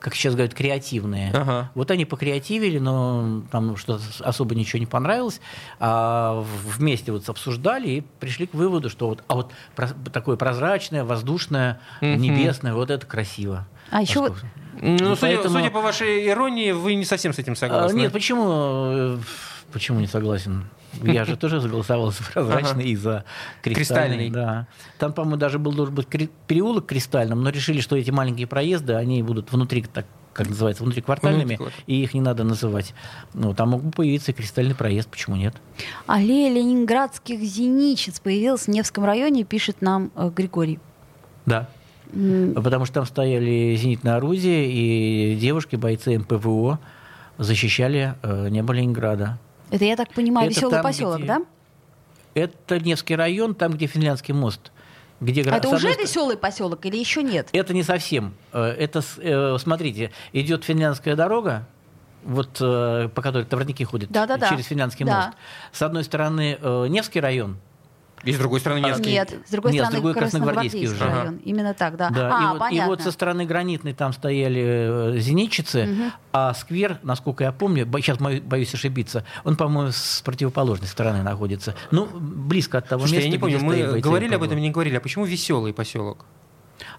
как 0.00 0.14
сейчас 0.14 0.34
говорят, 0.34 0.54
креативные. 0.54 1.30
Ага. 1.32 1.70
Вот 1.74 1.90
они 1.90 2.04
покреативили, 2.04 2.78
но 2.78 3.42
там 3.50 3.76
что-то 3.76 4.02
особо 4.20 4.54
ничего 4.54 4.78
не 4.78 4.86
понравилось. 4.86 5.40
А 5.80 6.44
вместе 6.64 7.10
вот 7.12 7.28
обсуждали 7.28 7.88
и 7.88 8.00
пришли 8.20 8.46
к 8.46 8.54
выводу, 8.54 8.90
что 8.90 9.08
вот, 9.08 9.24
а 9.28 9.34
вот 9.34 9.52
про- 9.74 9.88
такое 10.12 10.36
прозрачное, 10.36 11.04
воздушное, 11.04 11.80
Мгм. 12.00 12.20
небесное, 12.20 12.74
вот 12.74 12.90
это 12.90 13.04
красиво. 13.06 13.66
А 13.90 14.02
еще 14.02 14.32
Ну, 14.80 14.98
судя, 14.98 15.16
поэтому- 15.20 15.58
судя 15.58 15.70
по 15.70 15.80
вашей 15.80 16.28
иронии, 16.28 16.70
вы 16.70 16.94
не 16.94 17.04
совсем 17.04 17.32
с 17.32 17.38
этим 17.38 17.54
А, 17.54 17.56
согласны. 17.56 17.98
нет, 17.98 18.12
почему, 18.12 18.44
э, 18.46 19.18
почему 19.72 19.98
не 19.98 20.06
согласен? 20.06 20.68
Я 21.02 21.24
же 21.24 21.36
тоже 21.36 21.60
заголосовал 21.60 22.10
за 22.12 22.22
прозрачный 22.32 22.84
и 22.90 22.96
за 22.96 23.24
Кристальный. 23.62 24.16
кристальный. 24.16 24.30
Да. 24.30 24.66
Там, 24.98 25.12
по-моему, 25.12 25.36
даже 25.36 25.58
был 25.58 25.72
должен 25.72 25.94
быть 25.94 26.06
переулок 26.46 26.86
кристальным, 26.86 27.42
но 27.42 27.50
решили, 27.50 27.80
что 27.80 27.96
эти 27.96 28.10
маленькие 28.10 28.46
проезды, 28.46 28.94
они 28.94 29.22
будут 29.22 29.52
внутри, 29.52 29.82
так 29.82 30.06
как 30.32 30.48
называется, 30.48 30.84
внутриквартальными, 30.84 31.56
Внутриквартальными. 31.56 31.84
и 31.88 32.02
их 32.04 32.14
не 32.14 32.20
надо 32.20 32.44
называть. 32.44 32.94
Ну, 33.34 33.54
там 33.54 33.70
мог 33.70 33.82
бы 33.82 33.90
появиться 33.90 34.30
и 34.30 34.34
кристальный 34.34 34.74
проезд, 34.74 35.08
почему 35.08 35.34
нет? 35.36 35.54
аллея 36.06 36.52
ленинградских 36.52 37.40
зеничец 37.40 38.20
появилась 38.20 38.62
в 38.62 38.68
Невском 38.68 39.04
районе, 39.04 39.42
пишет 39.44 39.82
нам 39.82 40.12
э, 40.14 40.30
Григорий. 40.34 40.78
Да. 41.44 41.68
М, 42.12 42.54
Потому 42.54 42.84
что 42.84 42.94
там 42.94 43.06
стояли 43.06 43.74
зенитные 43.76 44.14
орудия, 44.14 44.70
и 44.70 45.34
девушки, 45.36 45.74
бойцы 45.76 46.16
МПВО, 46.18 46.78
защищали 47.36 48.14
э, 48.22 48.48
небо 48.48 48.72
Ленинграда. 48.72 49.38
Это, 49.70 49.84
я 49.84 49.96
так 49.96 50.12
понимаю, 50.14 50.46
Это 50.50 50.54
веселый 50.56 50.72
там, 50.76 50.82
поселок, 50.82 51.18
где- 51.18 51.26
да? 51.26 51.42
Это 52.34 52.78
Невский 52.80 53.16
район, 53.16 53.54
там, 53.54 53.72
где 53.72 53.86
Финляндский 53.86 54.32
мост. 54.34 54.70
Где, 55.20 55.42
А 55.50 55.56
это 55.56 55.68
уже 55.70 55.88
веселый 55.94 56.36
поселок 56.36 56.86
или 56.86 56.96
еще 56.96 57.22
нет? 57.24 57.48
Это 57.52 57.74
не 57.74 57.82
совсем. 57.82 58.34
Э, 58.52 58.66
Это, 58.78 59.02
э, 59.18 59.56
смотрите, 59.58 60.12
идет 60.32 60.62
финляндская 60.64 61.16
дорога, 61.16 61.66
вот 62.22 62.58
э, 62.60 63.08
по 63.12 63.20
которой 63.22 63.44
товарники 63.44 63.82
ходят 63.82 64.10
Да-да-да. 64.12 64.48
через 64.48 64.66
Финляндский 64.66 65.04
Да. 65.04 65.16
мост. 65.26 65.28
С 65.72 65.82
одной 65.82 66.04
стороны 66.04 66.56
Невский 66.88 67.18
район, 67.20 67.56
И 68.24 68.32
с 68.32 68.38
другой 68.38 68.60
стороны 68.60 68.80
Невский. 68.80 69.10
Нет, 69.10 69.34
с 69.46 69.50
другой 69.50 69.72
Нет, 69.72 69.84
с 69.84 69.86
стороны 69.86 70.02
другой 70.02 70.14
Красногвардейский 70.20 70.86
Красногвардейский 70.86 71.06
уже. 71.06 71.22
район. 71.22 71.36
Именно 71.44 71.74
так, 71.74 71.96
да. 71.96 72.10
Да, 72.10 72.30
а, 72.32 72.42
и, 72.42 72.46
вот, 72.46 72.56
и 72.56 72.58
понятно. 72.58 72.90
вот 72.90 73.02
со 73.02 73.12
стороны 73.12 73.44
гранитной 73.44 73.94
там 73.94 74.12
стояли 74.12 75.14
э, 75.14 75.18
зенитчицы, 75.18 76.12
а 76.32 76.54
сквер, 76.54 76.98
насколько 77.02 77.44
я 77.44 77.52
помню, 77.52 77.86
сейчас 77.98 78.18
боюсь 78.18 78.74
ошибиться, 78.74 79.24
он, 79.44 79.56
по-моему, 79.56 79.92
с 79.92 80.20
противоположной 80.22 80.88
стороны 80.88 81.22
находится. 81.22 81.74
Ну, 81.90 82.06
близко 82.06 82.78
от 82.78 82.88
того 82.88 83.06
Слушайте, 83.06 83.28
места, 83.28 83.46
я 83.46 83.50
не 83.50 83.60
помню, 83.60 83.92
мы 83.92 84.00
говорили 84.00 84.34
об 84.34 84.42
этом 84.42 84.56
или 84.58 84.64
не 84.64 84.70
говорили. 84.70 84.96
А 84.96 85.00
почему 85.00 85.24
веселый 85.24 85.72
поселок? 85.72 86.24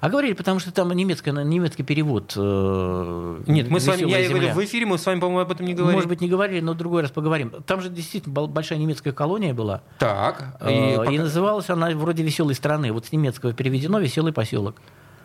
А 0.02 0.10
говорили, 0.10 0.34
потому 0.34 0.60
что 0.60 0.72
там 0.72 0.92
немецкий, 0.92 1.32
немецкий 1.32 1.84
перевод. 1.84 2.34
э, 2.36 3.42
Нет, 3.48 3.70
мы 3.70 3.80
с 3.80 3.88
вами, 3.88 3.98
«Веселая 4.02 4.22
я 4.24 4.28
говорю, 4.30 4.44
земля». 4.48 4.56
в 4.56 4.66
эфире 4.66 4.86
мы 4.86 4.98
с 4.98 5.06
вами, 5.06 5.20
по-моему, 5.20 5.40
об 5.42 5.52
этом 5.52 5.66
не 5.66 5.74
говорили. 5.74 5.96
Может 5.96 6.10
быть, 6.10 6.22
не 6.22 6.28
говорили, 6.30 6.60
но 6.60 6.74
в 6.74 6.78
другой 6.78 7.02
раз 7.02 7.12
поговорим. 7.12 7.52
Там 7.66 7.82
же 7.82 7.90
действительно 7.90 8.34
бол- 8.34 8.48
большая 8.48 8.80
немецкая 8.80 9.12
колония 9.14 9.54
была. 9.54 9.82
Так. 9.98 10.58
И, 10.68 10.72
И, 10.74 10.94
и 10.94 10.98
пока- 10.98 11.12
называлась 11.12 11.70
она 11.70 11.90
вроде 11.92 12.24
веселой 12.24 12.56
страны. 12.56 12.92
Вот 12.92 13.06
с 13.06 13.12
немецкого 13.12 13.54
переведено 13.54 14.00
веселый 14.00 14.34
поселок. 14.34 14.76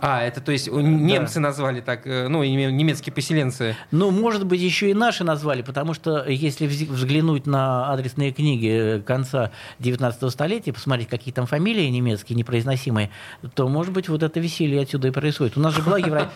А, 0.00 0.22
это 0.22 0.40
то 0.40 0.52
есть 0.52 0.70
немцы 0.70 1.40
назвали 1.40 1.80
так, 1.80 2.06
э, 2.06 2.28
ну, 2.28 2.42
немецкие 2.44 3.12
поселенцы. 3.12 3.76
Ну, 3.90 4.10
может 4.10 4.44
быть, 4.46 4.60
еще 4.60 4.90
и 4.90 4.94
наши 4.94 5.24
назвали, 5.24 5.62
потому 5.62 5.94
что 5.94 6.24
если 6.28 6.66
вз- 6.66 6.90
взглянуть 6.90 7.46
на 7.46 7.90
адресные 7.92 8.32
книги 8.32 9.02
конца 9.06 9.50
19 9.78 10.30
столетия, 10.30 10.72
посмотреть, 10.72 11.08
какие 11.08 11.32
там 11.32 11.46
фамилии 11.46 11.86
немецкие 11.86 12.36
непроизносимые, 12.36 13.10
то, 13.54 13.68
может 13.68 13.92
быть, 13.92 14.08
вот 14.08 14.22
это 14.22 14.40
веселье 14.40 14.82
отсюда 14.82 15.08
и 15.08 15.10
происходит. 15.10 15.56
У 15.56 15.60
нас 15.60 15.74
же 15.74 15.82
была 15.82 15.98
евро- 15.98 16.30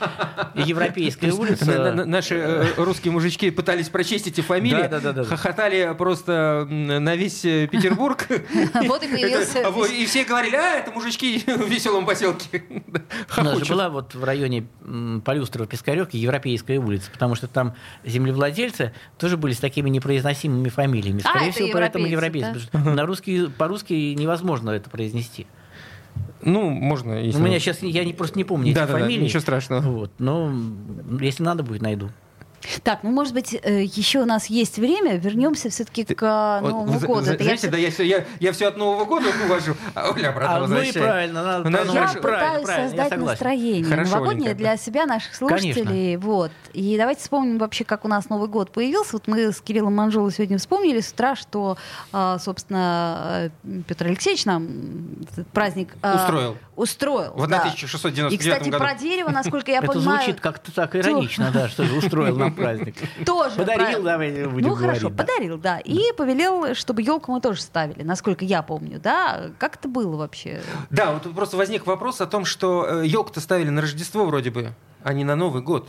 европейская 0.55 1.33
улица. 1.33 1.93
Наши 2.07 2.35
э, 2.37 2.65
русские 2.77 3.13
мужички 3.13 3.51
пытались 3.51 3.89
прочесть 3.89 4.27
эти 4.27 4.41
фамилии, 4.41 4.89
хохотали 5.25 5.95
просто 5.97 6.67
на 6.69 7.17
весь 7.17 7.45
э, 7.45 7.67
Петербург. 7.67 8.27
Вот 8.89 9.03
и 9.03 9.09
появился... 9.09 9.67
А 9.67 9.87
И 9.87 10.07
все 10.07 10.25
говорили, 10.25 10.57
а, 10.57 10.77
это 10.77 10.91
мужички 10.91 11.43
в 11.47 11.69
веселом 11.69 12.07
поселке. 12.07 12.63
Нас 13.51 13.59
же 13.59 13.65
Хохочут. 13.65 13.77
была 13.77 13.89
вот 13.89 14.15
в 14.15 14.25
районе 14.25 14.67
м, 14.85 15.23
Полюстрова-Пискаревки 15.25 16.17
Европейская 16.17 16.79
улица, 16.79 17.11
потому 17.11 17.35
что 17.35 17.47
там 17.49 17.75
землевладельцы 18.05 18.93
тоже 19.19 19.37
были 19.37 19.53
с 19.53 19.59
такими 19.59 19.89
непроизносимыми 19.91 20.69
фамилиями. 20.69 21.23
А, 21.25 21.29
Скорее 21.31 21.49
это 21.51 21.55
всего, 21.55 21.69
поэтому 21.73 22.07
европейцы, 22.07 22.47
потому 22.67 22.85
что 22.85 22.91
на 22.95 23.07
русский, 23.07 23.49
по-русски 23.49 23.93
невозможно 24.15 24.71
это 24.71 24.91
произнести. 24.91 25.47
Ну, 26.43 26.71
можно, 26.71 27.15
если... 27.15 27.41
У 27.41 27.45
меня 27.45 27.59
сейчас, 27.59 27.83
я 27.83 28.05
не, 28.05 28.13
просто 28.13 28.39
не 28.39 28.45
помню 28.45 28.73
Да, 28.75 28.85
эти 28.85 28.89
да, 28.89 28.95
да, 28.95 29.01
фамилии. 29.01 29.25
ничего 29.25 29.41
страшного. 29.41 29.81
Вот, 29.83 30.13
но 30.19 30.53
если 31.21 31.43
надо 31.43 31.63
будет, 31.63 31.83
найду. 31.83 32.11
Так, 32.83 33.01
ну, 33.03 33.11
может 33.11 33.35
быть, 33.35 33.55
э, 33.63 33.83
еще 33.85 34.21
у 34.21 34.25
нас 34.27 34.47
есть 34.47 34.79
время. 34.79 35.17
Вернемся 35.17 35.71
все-таки 35.71 36.05
к 36.05 36.61
Вот 36.63 36.71
Новому 36.71 36.99
вы- 36.99 37.07
году. 37.07 37.21
Это 37.21 37.31
я 37.31 37.37
Знаете, 37.45 37.57
всё- 37.57 37.71
да, 37.71 37.77
я 37.79 37.91
все, 37.91 38.03
я, 38.05 38.25
я 38.41 38.53
все 38.53 38.67
от 38.69 38.77
Нового 38.77 39.05
года 39.05 39.27
увожу, 39.47 39.75
а 39.95 40.11
Оля 40.11 40.29
обратно 40.31 40.57
А, 40.65 40.67
ну 40.67 40.81
и 40.83 40.93
правильно, 40.93 41.43
надо 41.63 41.71
я 41.93 42.01
Я 42.03 42.09
пытаюсь 42.09 42.21
Правильно, 42.21 42.71
я 42.71 42.89
создать 42.89 43.09
согласен. 43.11 43.25
настроение 43.27 43.85
Хорошо, 43.85 44.11
новогоднее 44.11 44.45
Оленька. 44.51 44.59
для 44.59 44.77
себя, 44.77 45.07
наших 45.07 45.35
слушателей. 45.35 46.17
Вот. 46.17 46.51
И 46.73 46.97
давайте 46.99 47.21
вспомним 47.23 47.59
вообще, 47.59 47.85
как 47.85 48.05
у 48.05 48.09
нас 48.09 48.29
Новый 48.29 48.49
год 48.49 48.71
появился. 48.73 49.11
Вот 49.15 49.29
мы 49.29 49.53
с 49.53 49.61
Кириллом 49.61 49.95
Манжулой 49.95 50.33
сегодня 50.33 50.59
вспомнили 50.59 51.01
с 51.01 51.11
утра, 51.13 51.37
что, 51.37 51.79
а, 52.13 52.39
собственно, 52.39 53.51
э, 53.65 53.81
Петр 53.87 54.07
Алексеевич 54.07 54.45
нам 54.45 54.69
этот 55.33 55.47
праздник 55.49 55.95
а, 56.03 56.17
Устроил. 56.25 56.57
Устроил, 56.77 57.33
В 57.35 57.47
да. 57.49 57.59
1699 57.61 58.33
И, 58.33 58.39
кстати, 58.39 58.69
году. 58.69 58.79
про 58.85 58.95
дерево, 58.95 59.31
насколько 59.31 59.71
я 59.71 59.79
Это 59.79 59.89
понимаю, 59.89 60.19
звучит 60.23 60.41
как-то 60.41 60.73
так 60.73 60.95
иронично, 60.97 61.51
да, 61.53 61.69
что 61.69 61.85
же 61.85 61.95
устроил 61.97 62.37
нам 62.37 62.48
праздник. 62.57 62.95
тоже. 63.27 63.57
Подарил, 63.57 64.01
про- 64.01 64.11
давай 64.11 64.47
будем 64.47 64.69
Ну 64.69 64.75
хорошо, 64.75 65.09
да. 65.11 65.25
подарил, 65.25 65.59
да. 65.59 65.79
И 65.79 66.13
повелел, 66.17 66.75
чтобы 66.75 67.03
елку 67.03 67.33
мы 67.33 67.41
тоже 67.41 67.61
ставили, 67.63 68.03
насколько 68.03 68.45
я 68.45 68.63
помню, 68.63 69.01
да. 69.01 69.51
Как 69.59 69.77
это 69.77 69.89
было 69.89 70.17
вообще? 70.17 70.61
Да, 70.91 71.13
вот 71.13 71.33
просто 71.35 71.57
возник 71.57 71.87
вопрос 71.87 72.21
о 72.21 72.27
том, 72.27 72.45
что 72.45 73.03
елку-то 73.03 73.41
ставили 73.41 73.69
на 73.71 73.81
Рождество 73.81 74.25
вроде 74.27 74.51
бы, 74.51 74.73
а 75.03 75.13
не 75.13 75.25
на 75.25 75.37
Новый 75.37 75.63
год. 75.63 75.89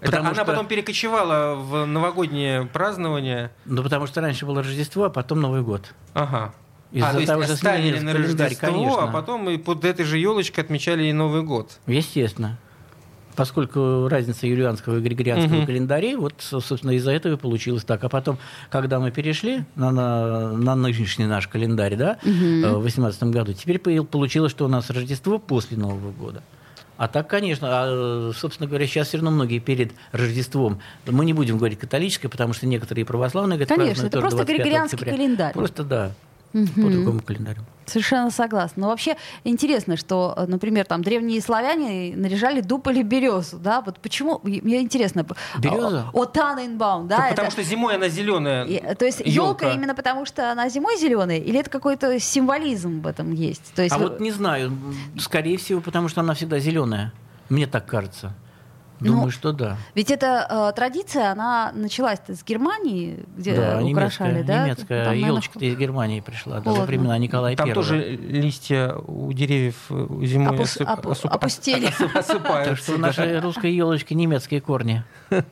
Это 0.00 0.10
Потому 0.10 0.26
она 0.26 0.34
что- 0.34 0.44
потом 0.44 0.66
перекочевала 0.66 1.54
в 1.54 1.86
новогоднее 1.86 2.66
празднование. 2.66 3.50
Ну, 3.64 3.82
потому 3.82 4.06
что 4.06 4.20
раньше 4.20 4.44
было 4.44 4.62
Рождество, 4.62 5.04
а 5.04 5.10
потом 5.10 5.40
Новый 5.40 5.62
год. 5.62 5.94
Ага. 6.12 6.52
Из-за 6.92 7.08
а, 7.08 7.12
то 7.12 7.18
есть 7.18 7.30
того, 7.32 7.42
что 7.42 7.56
ставили 7.56 7.98
на 7.98 8.12
Рождество, 8.12 8.68
конечно. 8.68 9.02
а 9.04 9.06
потом 9.08 9.48
и 9.50 9.56
под 9.56 9.84
этой 9.84 10.04
же 10.04 10.18
елочкой 10.18 10.64
отмечали 10.64 11.04
и 11.04 11.12
Новый 11.12 11.42
год. 11.42 11.78
Естественно. 11.86 12.58
Поскольку 13.36 14.08
разница 14.08 14.46
юлианского 14.46 14.96
и 14.96 15.00
григорианского 15.00 15.58
Мгм. 15.58 15.66
календарей, 15.66 16.16
вот, 16.16 16.34
собственно, 16.38 16.92
из-за 16.92 17.12
этого 17.12 17.34
и 17.34 17.36
получилось 17.36 17.84
так. 17.84 18.02
А 18.02 18.08
потом, 18.08 18.38
когда 18.70 18.98
мы 18.98 19.10
перешли 19.10 19.64
на, 19.74 19.90
на, 19.90 20.52
на 20.52 20.74
нынешний 20.74 21.26
наш 21.26 21.46
календарь, 21.46 21.96
да, 21.96 22.18
э, 22.24 22.28
в 22.28 22.80
2018 22.80 23.22
году, 23.24 23.52
теперь 23.52 23.78
получилось, 23.78 24.52
что 24.52 24.64
у 24.64 24.68
нас 24.68 24.88
Рождество 24.90 25.38
после 25.38 25.76
Нового 25.76 26.12
года. 26.12 26.42
А 26.96 27.08
так, 27.08 27.28
конечно, 27.28 27.68
а, 27.70 28.32
собственно 28.34 28.66
говоря, 28.66 28.86
сейчас 28.86 29.08
все 29.08 29.18
равно 29.18 29.30
многие 29.30 29.58
перед 29.58 29.92
Рождеством, 30.12 30.80
мы 31.04 31.26
не 31.26 31.34
будем 31.34 31.58
говорить 31.58 31.78
католическое, 31.78 32.30
потому 32.30 32.54
что 32.54 32.66
некоторые 32.66 33.04
православные 33.04 33.58
говорят, 33.58 33.68
Конечно, 33.78 34.06
это 34.06 34.18
просто 34.20 34.38
25 34.38 34.56
григорианский 34.56 34.96
октября. 34.96 35.12
календарь. 35.14 35.52
Просто, 35.52 35.84
да, 35.84 36.12
по 36.52 36.90
другому 36.90 37.20
календарю. 37.20 37.62
Совершенно 37.86 38.30
согласна. 38.32 38.82
Но 38.82 38.88
вообще 38.88 39.16
интересно, 39.44 39.96
что, 39.96 40.34
например, 40.48 40.86
там 40.86 41.02
древние 41.02 41.40
славяне 41.40 42.16
наряжали 42.16 42.60
дуб 42.60 42.88
или 42.88 43.02
березу, 43.04 43.58
да? 43.58 43.80
Вот 43.80 44.00
почему? 44.00 44.40
Мне 44.42 44.80
интересно. 44.82 45.24
Береза? 45.58 46.06
О, 46.12 46.24
Таненбаум, 46.24 47.06
да? 47.06 47.16
Так 47.16 47.24
это- 47.26 47.34
потому 47.36 47.50
что 47.52 47.62
зимой 47.62 47.94
она 47.94 48.08
зеленая. 48.08 48.64
И, 48.64 48.94
то 48.96 49.04
есть 49.04 49.22
елка 49.24 49.72
именно 49.72 49.94
потому, 49.94 50.26
что 50.26 50.50
она 50.50 50.68
зимой 50.68 50.96
зеленая, 50.98 51.38
или 51.38 51.60
это 51.60 51.70
какой-то 51.70 52.18
символизм 52.18 53.02
в 53.02 53.06
этом 53.06 53.32
есть? 53.32 53.72
То 53.74 53.82
есть 53.82 53.94
А 53.94 53.98
вы- 53.98 54.08
вот 54.08 54.20
не 54.20 54.32
знаю, 54.32 54.72
скорее 55.18 55.56
всего, 55.56 55.80
потому 55.80 56.08
что 56.08 56.22
она 56.22 56.34
всегда 56.34 56.58
зеленая. 56.58 57.12
Мне 57.48 57.68
так 57.68 57.86
кажется. 57.86 58.34
Думаю, 59.00 59.24
Ну, 59.26 59.30
что 59.30 59.52
да. 59.52 59.76
Ведь 59.94 60.10
эта 60.10 60.46
э, 60.48 60.72
традиция, 60.74 61.30
она 61.32 61.70
началась 61.74 62.18
с 62.28 62.42
Германии, 62.44 63.24
где 63.36 63.54
да, 63.54 63.80
украшали, 63.82 64.32
немецкая, 64.32 64.44
да? 64.44 64.64
немецкая 64.64 65.04
Там, 65.04 65.12
наверно, 65.12 65.26
елочка 65.26 65.58
из 65.58 65.76
Германии 65.76 66.20
пришла, 66.20 66.60
холодно. 66.62 66.84
времена 66.86 67.18
Николая 67.18 67.56
Там 67.56 67.68
I. 67.68 67.74
тоже 67.74 67.98
листья 68.16 68.94
у 68.94 69.32
деревьев 69.32 69.76
э, 69.90 70.06
зимой 70.22 70.56
Опус- 70.56 70.78
осып- 70.80 71.02
осып- 71.02 71.28
опустили. 71.28 71.88
осыпаются. 72.18 72.76
что 72.76 72.96
нашей 72.98 73.38
русской 73.40 73.72
елочки 73.74 74.14
немецкие 74.14 74.60
корни. 74.60 75.04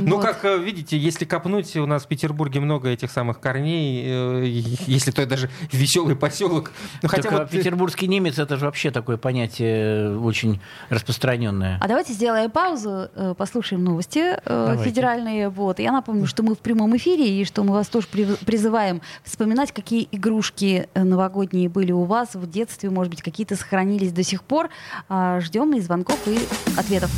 Ну, 0.00 0.20
как 0.20 0.44
э, 0.44 0.58
видите, 0.58 0.96
если 0.98 1.24
копнуть, 1.24 1.76
у 1.76 1.86
нас 1.86 2.04
в 2.04 2.08
Петербурге 2.08 2.60
много 2.60 2.88
этих 2.88 3.10
самых 3.10 3.40
корней, 3.40 4.02
э, 4.06 4.44
если 4.46 5.10
то 5.10 5.24
даже 5.26 5.50
веселый 5.72 6.16
поселок. 6.16 6.72
Ну, 7.02 7.08
хотя 7.08 7.28
а 7.30 7.46
петербургский 7.46 8.06
немец 8.08 8.38
это 8.38 8.56
же 8.56 8.64
вообще 8.66 8.90
такое 8.90 9.16
понятие 9.16 10.18
очень 10.18 10.60
распространенное. 10.88 11.78
А 11.80 11.88
давайте 11.88 12.12
сделаем 12.12 12.50
паузу, 12.60 13.08
э, 13.14 13.34
послушаем 13.38 13.82
новости 13.84 14.18
э, 14.18 14.38
Давайте. 14.44 14.84
федеральные. 14.84 15.48
Вот. 15.48 15.78
Я 15.78 15.92
напомню, 15.92 16.26
что 16.26 16.42
мы 16.42 16.54
в 16.54 16.58
прямом 16.58 16.94
эфире 16.96 17.40
и 17.40 17.44
что 17.46 17.62
мы 17.64 17.72
вас 17.72 17.88
тоже 17.88 18.06
при- 18.10 18.36
призываем 18.44 19.00
вспоминать, 19.24 19.72
какие 19.72 20.06
игрушки 20.12 20.86
э, 20.92 21.02
новогодние 21.02 21.70
были 21.70 21.92
у 21.92 22.04
вас 22.04 22.34
в 22.34 22.50
детстве, 22.50 22.90
может 22.90 23.10
быть, 23.10 23.22
какие-то 23.22 23.56
сохранились 23.56 24.12
до 24.12 24.22
сих 24.22 24.42
пор. 24.42 24.68
А, 25.08 25.40
Ждем 25.40 25.74
и 25.74 25.80
звонков, 25.80 26.18
и 26.26 26.38
ответов. 26.78 27.10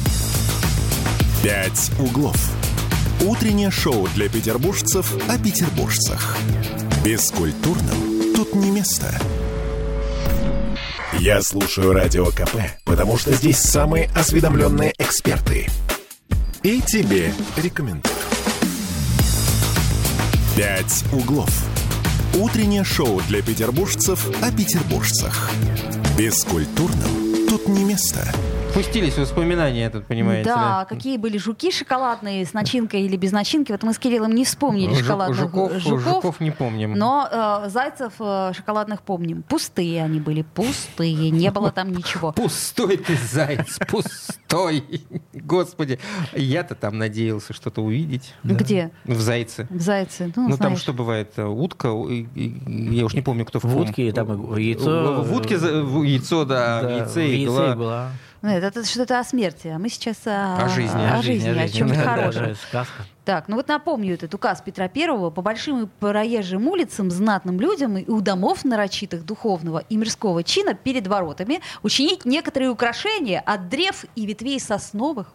«Пять 1.43 1.91
углов». 1.99 2.37
Утреннее 3.27 3.71
шоу 3.73 4.07
для 4.15 4.29
петербуржцев 4.29 5.13
о 5.29 5.39
петербуржцах. 5.39 6.37
Бескультурным 7.05 8.35
тут 8.37 8.55
не 8.55 8.71
место. 8.71 9.13
Я 11.23 11.41
слушаю 11.41 11.93
Радио 11.93 12.27
КП, 12.27 12.57
потому 12.85 13.17
что 13.17 13.33
здесь 13.33 13.57
самые 13.57 14.11
осведомленные 14.13 14.93
эксперты. 14.99 15.69
И 16.65 16.81
тебе 16.81 17.33
рекомендую. 17.57 18.13
«Пять 20.57 21.05
углов». 21.13 21.49
Утреннее 22.35 22.83
шоу 22.83 23.21
для 23.29 23.41
петербуржцев 23.41 24.29
о 24.43 24.51
петербуржцах. 24.51 25.53
Бескультурным 26.19 27.47
тут 27.49 27.69
не 27.69 27.85
место. 27.85 28.27
Пустились 28.75 29.19
воспоминания, 29.19 29.91
тут, 29.91 30.07
понимаете. 30.07 30.49
Да, 30.49 30.87
какие 30.89 31.19
были 31.19 31.37
жуки 31.37 31.71
шоколадные 31.71 32.47
с 32.47 32.55
начинкой 32.55 33.03
или 33.03 33.17
без 33.17 33.31
начинки. 33.31 33.71
Вот 33.71 33.83
мы 33.83 33.93
с 33.93 33.99
Кириллом 33.99 34.35
не 34.35 34.47
вспомнили 34.47 34.93
Жук- 34.95 35.03
шоколадных 35.03 35.37
жуков, 35.39 35.73
жуков. 35.75 36.01
жуков 36.03 36.41
не 36.41 36.51
помним. 36.53 36.95
Но 36.95 37.29
э, 37.31 37.69
зайцев 37.69 38.15
э, 38.19 38.53
шоколадных 38.57 39.03
помним. 39.03 39.43
Пустые 39.43 40.03
они 40.03 40.21
были, 40.21 40.43
пустые. 40.43 41.31
Не 41.31 41.51
было 41.51 41.71
там 41.71 41.93
ничего. 41.93 42.33
Пустой 42.37 42.97
ты, 42.97 43.15
заяц, 43.17 43.79
пустой. 43.89 44.83
Господи, 45.35 45.99
я-то 46.33 46.75
там 46.75 46.97
надеялся 46.97 47.53
что-то 47.53 47.83
увидеть. 47.83 48.33
Где? 48.43 48.91
В 49.05 49.21
зайце. 49.21 49.67
В 49.69 49.81
зайце. 49.81 50.33
Ну, 50.35 50.49
Ну, 50.49 50.57
там 50.57 50.77
что 50.79 50.95
бывает? 50.95 51.39
Утка, 51.39 51.89
я 51.89 53.05
уж 53.05 53.13
не 53.13 53.23
помню, 53.23 53.45
кто 53.45 53.59
в 53.61 53.65
В 53.65 53.77
утке 53.77 54.13
там 54.13 54.57
и 54.57 54.63
яйцо. 54.65 55.23
В, 55.23 55.37
утке 55.37 55.57
яйцо, 55.57 56.45
да, 56.47 56.83
Да, 56.83 56.89
в 56.89 56.91
яйце 56.91 57.21
в 57.21 57.31
яйце 57.31 57.73
игла. 57.75 58.11
Нет, 58.43 58.65
это 58.65 58.85
что-то 58.85 59.21
о 59.21 59.25
смерти, 59.25 59.69
а 59.69 59.79
мы 59.79 59.89
сейчас 59.89 60.17
о, 60.27 60.65
О 60.65 60.69
жизни. 60.69 61.01
о, 61.01 61.23
жизни, 61.23 61.49
о, 61.49 61.69
чем-то 61.69 61.95
Да, 61.95 62.05
да, 62.05 62.17
хорошем. 62.17 62.47
да, 62.49 62.55
сказка. 62.55 63.05
Так, 63.25 63.47
ну 63.47 63.55
вот 63.55 63.69
напомню 63.69 64.15
этот 64.15 64.35
указ 64.35 64.61
Петра 64.63 64.89
Первого 64.89 65.31
по 65.31 65.43
большим 65.43 65.85
и 65.85 65.87
проезжим 65.87 66.67
улицам, 66.67 67.11
знатным 67.13 67.61
людям 67.61 67.97
и 67.97 68.11
у 68.11 68.21
домов 68.21 68.65
нарочитых 68.65 69.25
духовного 69.25 69.79
и 69.89 69.97
мирского 69.97 70.43
чина 70.43 70.75
перед 70.75 71.07
воротами 71.07 71.61
учинить 71.85 72.25
некоторые 72.25 72.71
украшения 72.71 73.39
от 73.41 73.69
древ 73.69 74.05
и 74.17 74.27
ветвей 74.27 74.59
сосновых 74.59 75.29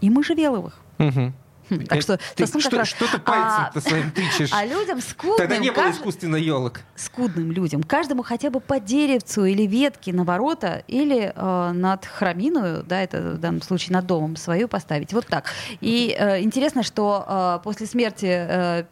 и 0.00 0.08
можжевеловых. 0.08 0.78
Мгм. 0.98 1.34
Хм, 1.70 1.84
Так 1.86 1.98
Э, 1.98 2.00
что 2.00 2.18
ты 2.36 2.46
как 2.46 2.60
что, 2.62 2.76
раз- 2.78 2.88
что 2.88 3.06
ты 3.06 3.16
А- 3.16 3.18
пальцем-то 3.20 3.80
своим 3.88 4.10
тычешь? 4.10 4.50
А 4.52 4.64
людям 4.64 5.00
скудным, 5.00 5.36
Тогда 5.36 5.58
не 5.58 5.70
было 5.70 5.82
кажд- 5.84 5.92
искусственно 5.92 6.36
елок. 6.36 6.80
скудным 6.96 7.52
людям, 7.52 7.82
каждому 7.82 8.22
хотя 8.22 8.50
бы 8.50 8.60
по 8.60 8.80
деревцу 8.80 9.44
или 9.44 9.62
ветке 9.66 10.12
на 10.12 10.24
ворота 10.24 10.82
или 10.88 11.32
э, 11.34 11.72
над 11.72 12.04
храминую, 12.06 12.82
да, 12.84 13.00
это 13.02 13.20
в 13.34 13.38
данном 13.38 13.62
случае 13.62 13.94
над 13.94 14.06
домом 14.06 14.36
свою 14.36 14.68
поставить. 14.68 15.12
Вот 15.12 15.26
так. 15.26 15.44
И 15.80 16.16
э, 16.18 16.40
интересно, 16.42 16.82
что 16.82 17.24
э, 17.28 17.64
после 17.64 17.86
смерти 17.86 18.26
э, 18.28 18.84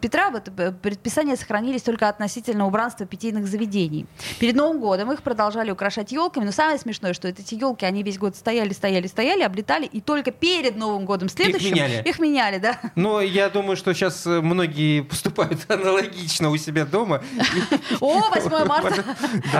Петра 0.00 0.30
вот, 0.30 0.48
э, 0.56 0.72
предписания 0.72 1.36
сохранились 1.36 1.82
только 1.82 2.08
относительно 2.08 2.66
убранства 2.66 3.06
питейных 3.06 3.46
заведений. 3.46 4.06
Перед 4.38 4.56
Новым 4.56 4.80
годом 4.80 5.12
их 5.12 5.22
продолжали 5.22 5.70
украшать 5.70 6.12
елками, 6.12 6.44
но 6.44 6.52
самое 6.52 6.78
смешное, 6.78 7.12
что 7.14 7.28
эти 7.28 7.54
елки, 7.54 7.84
они 7.86 8.02
весь 8.02 8.18
год 8.18 8.36
стояли, 8.36 8.72
стояли, 8.72 9.06
стояли, 9.06 9.42
облетали, 9.42 9.86
и 9.86 10.00
только 10.00 10.30
перед 10.30 10.76
Новым 10.76 11.04
годом 11.04 11.28
следующим 11.28 11.72
меняли. 11.74 12.02
Их 12.08 12.18
меняли, 12.18 12.58
да. 12.58 12.78
Но 12.94 13.20
я 13.20 13.48
думаю, 13.48 13.76
что 13.76 13.94
сейчас 13.94 14.26
э, 14.26 14.40
многие 14.40 15.02
поступают 15.02 15.70
аналогично 15.70 16.50
у 16.50 16.56
себя 16.56 16.84
дома. 16.84 17.22
О, 18.00 18.28
8 18.30 18.64
марта! 18.66 18.98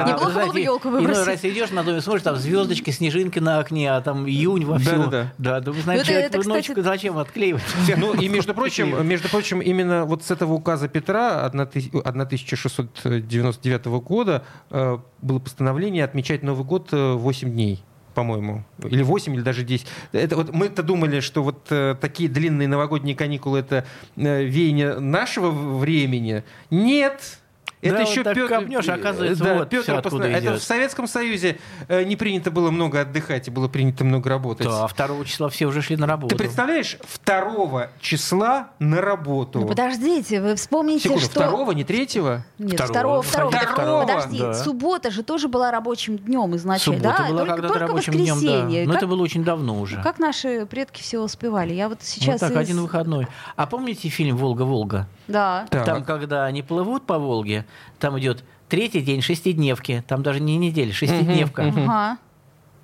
Неплохо 0.07 0.41
было 0.41 0.53
бы 0.53 0.61
елку 0.61 0.89
Иной 0.89 1.01
выбросить. 1.01 1.27
раз 1.27 1.45
идешь 1.45 1.71
на 1.71 1.83
доме, 1.85 2.01
смотришь, 2.01 2.23
там 2.23 2.37
звездочки, 2.37 2.91
снежинки 2.91 3.39
на 3.39 3.59
окне, 3.59 3.93
а 3.93 4.01
там 4.01 4.27
июнь 4.27 4.65
во 4.65 4.79
всю. 4.79 4.91
Да-да-да. 4.91 5.33
Да, 5.39 5.61
да, 5.61 5.73
кстати- 5.73 6.49
ночью 6.49 6.83
зачем 6.83 7.19
отклеивать? 7.19 7.63
Ну 7.97 8.15
и 8.15 8.29
между 8.29 8.55
прочим, 8.55 9.07
между 9.07 9.29
прочим, 9.29 9.61
именно 9.61 10.05
вот 10.05 10.25
с 10.25 10.31
этого 10.31 10.55
указа 10.55 10.89
Петра 10.89 11.45
1699 11.45 13.87
года 14.03 14.45
э, 14.71 14.99
было 15.23 15.39
постановление 15.39 16.05
отмечать 16.05 16.43
Новый 16.43 16.65
год 16.65 16.89
э, 16.93 17.13
8 17.15 17.51
дней 17.51 17.85
по-моему, 18.19 18.65
или 18.83 19.03
8, 19.05 19.33
или 19.37 19.43
даже 19.43 19.63
10. 19.63 19.87
Это 20.11 20.35
вот 20.35 20.53
мы-то 20.53 20.83
думали, 20.83 21.21
что 21.21 21.45
вот 21.45 21.69
э, 21.71 21.95
такие 22.01 22.29
длинные 22.29 22.67
новогодние 22.67 23.15
каникулы 23.15 23.61
это 23.61 23.87
э, 24.17 24.43
веяние 24.43 24.99
нашего 24.99 25.51
времени. 25.53 26.43
Нет. 26.69 27.39
Это 27.81 27.95
Да, 27.97 28.01
еще 28.03 28.23
вот 28.25 28.35
Петр, 28.35 28.49
копнешь, 28.49 28.89
оказывается, 28.89 29.45
да, 29.45 29.55
вот 29.55 29.69
Петр 29.71 29.95
откуда 29.95 30.17
постав- 30.25 30.31
Это 30.37 30.41
идет. 30.47 30.61
в 30.61 30.65
Советском 30.65 31.07
Союзе 31.07 31.59
э, 31.87 32.03
не 32.03 32.17
принято 32.17 32.51
было 32.51 32.71
много 32.73 33.01
отдыхать, 33.03 33.47
и 33.47 33.51
было 33.53 33.69
принято 33.69 34.05
много 34.05 34.29
работать. 34.31 34.67
Да, 34.67 34.89
2 34.89 35.25
числа 35.25 35.49
все 35.49 35.67
уже 35.67 35.81
шли 35.81 35.97
на 35.97 36.07
работу. 36.07 36.35
Ты 36.35 36.43
представляешь, 36.43 36.99
2 37.25 37.89
числа 38.01 38.71
на 38.81 39.01
работу. 39.01 39.61
Ну, 39.61 39.67
подождите, 39.69 40.41
вы 40.41 40.57
вспомните, 40.57 41.05
Секунду, 41.05 41.23
что... 41.25 41.31
второго, 41.41 41.71
не 41.73 41.85
третьего? 41.85 42.43
Нет, 42.59 42.81
Второго. 42.81 43.23
второго, 43.23 43.51
второго. 43.53 43.73
Второго. 43.75 44.01
Подожди, 44.07 44.39
Да. 44.41 44.55
суббота 44.55 45.11
же 45.13 45.23
тоже 45.23 45.47
была 45.49 45.71
рабочим 45.71 46.19
днем 46.19 46.57
изначально. 46.57 46.99
Суббота 47.01 47.23
да? 47.23 47.29
была 47.29 47.39
только, 47.41 47.53
когда-то 47.55 47.79
рабочим 47.79 48.13
днем, 48.15 48.41
да. 48.45 48.85
Но 48.87 48.93
как, 48.93 48.97
это 49.03 49.07
было 49.07 49.23
очень 49.23 49.45
давно 49.45 49.81
уже. 49.81 50.03
как 50.03 50.19
наши 50.19 50.67
предки 50.67 51.01
все 51.01 51.21
успевали? 51.21 51.75
Я 51.75 51.89
вот 51.89 51.99
сейчас... 52.03 52.41
вот 52.41 52.41
так, 52.41 52.51
из- 52.51 52.57
один 52.57 52.81
выходной. 52.81 53.29
А 53.55 53.67
помните 53.67 54.09
фильм 54.09 54.37
«Волга-Волга»? 54.37 55.07
Да. 55.29 55.67
Так. 55.71 55.85
Там, 55.85 56.05
когда 56.05 56.47
они 56.47 56.63
плывут 56.63 57.05
по 57.07 57.19
Волге, 57.19 57.67
там 57.99 58.19
идет 58.19 58.45
третий 58.69 59.01
день 59.01 59.23
шестидневки. 59.23 60.03
Там 60.09 60.23
даже 60.23 60.41
не 60.41 60.57
неделя, 60.57 60.93
шестидневка. 60.93 61.63
Ага. 61.63 62.19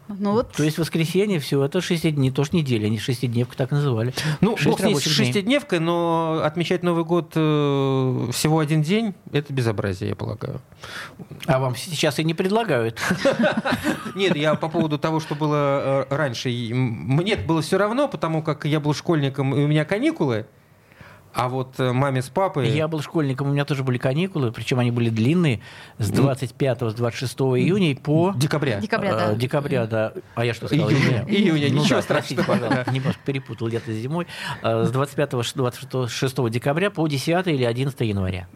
Ну 0.07 0.33
вот, 0.33 0.53
То 0.53 0.63
есть 0.63 0.77
воскресенье, 0.77 1.41
все, 1.41 1.65
это 1.65 1.81
шесть 1.81 2.09
дней, 2.15 2.31
тоже 2.31 2.51
неделя, 2.53 2.87
они 2.87 2.99
шестидневка 2.99 3.57
так 3.57 3.71
называли. 3.71 4.13
Ну, 4.43 4.55
Шесть 4.57 4.69
бог 4.69 4.81
с 4.81 4.83
ней 4.83 5.01
шестидневкой, 5.01 5.81
но 5.81 6.43
отмечать 6.45 6.83
Новый 6.83 7.05
год 7.05 7.33
э, 7.35 8.29
всего 8.33 8.59
один 8.59 8.83
день– 8.83 9.15
это 9.33 9.51
безобразие, 9.55 10.11
я 10.11 10.17
полагаю. 10.17 10.61
А 11.47 11.59
вам 11.59 11.75
сейчас 11.75 12.19
и 12.19 12.25
не 12.25 12.35
предлагают. 12.35 13.01
Нет, 14.15 14.37
я 14.37 14.57
по 14.57 14.69
поводу 14.69 14.99
того, 14.99 15.21
что 15.21 15.35
было 15.35 16.05
э, 16.11 16.15
раньше. 16.15 16.51
Мне 16.51 17.37
было 17.37 17.63
все 17.63 17.79
равно, 17.79 18.07
потому 18.07 18.43
как 18.43 18.67
я 18.67 18.81
был 18.81 18.93
школьником, 18.93 19.55
и 19.55 19.65
у 19.65 19.67
меня 19.67 19.87
каникулы. 19.87 20.45
А 21.35 21.49
вот 21.49 21.81
э, 21.81 21.93
маме 21.93 22.23
с 22.23 22.29
папой... 22.29 22.69
Я 22.71 22.87
был 22.87 23.03
школьником, 23.03 23.49
у 23.49 23.53
меня 23.53 23.65
тоже 23.65 23.83
были 23.83 23.99
каникулы, 23.99 24.53
причем 24.53 24.79
они 24.79 24.93
были 24.93 25.11
длинные, 25.11 25.61
с 25.99 26.09
25 26.11 26.83
с 26.91 26.95
26 26.95 27.35
июня 27.35 27.97
по... 27.97 28.33
Декабря. 28.37 28.79
Декабря, 28.81 29.11
э, 29.11 29.17
да. 29.17 29.35
Декабря, 29.35 29.87
да. 29.87 30.13
А 30.37 30.45
я 30.45 30.55
что 30.55 30.69
сказал? 30.69 30.89
Июня. 30.91 31.25
Июня, 31.27 31.69
Ну 31.73 31.83
ничего 31.83 32.01
да, 32.01 32.05
простите, 32.07 32.41
страшного. 32.43 32.67
пожалуйста, 32.69 32.93
немножко 32.93 33.21
перепутал 33.25 33.67
лето 33.67 33.91
с 33.91 33.97
зимой. 33.97 34.29
Э, 34.63 34.85
С 34.85 34.93
25-26 34.93 36.51
декабря 36.51 36.91
по 36.91 37.07
10 37.09 37.47
или 37.49 37.65
11 37.65 38.01
января. 38.03 38.47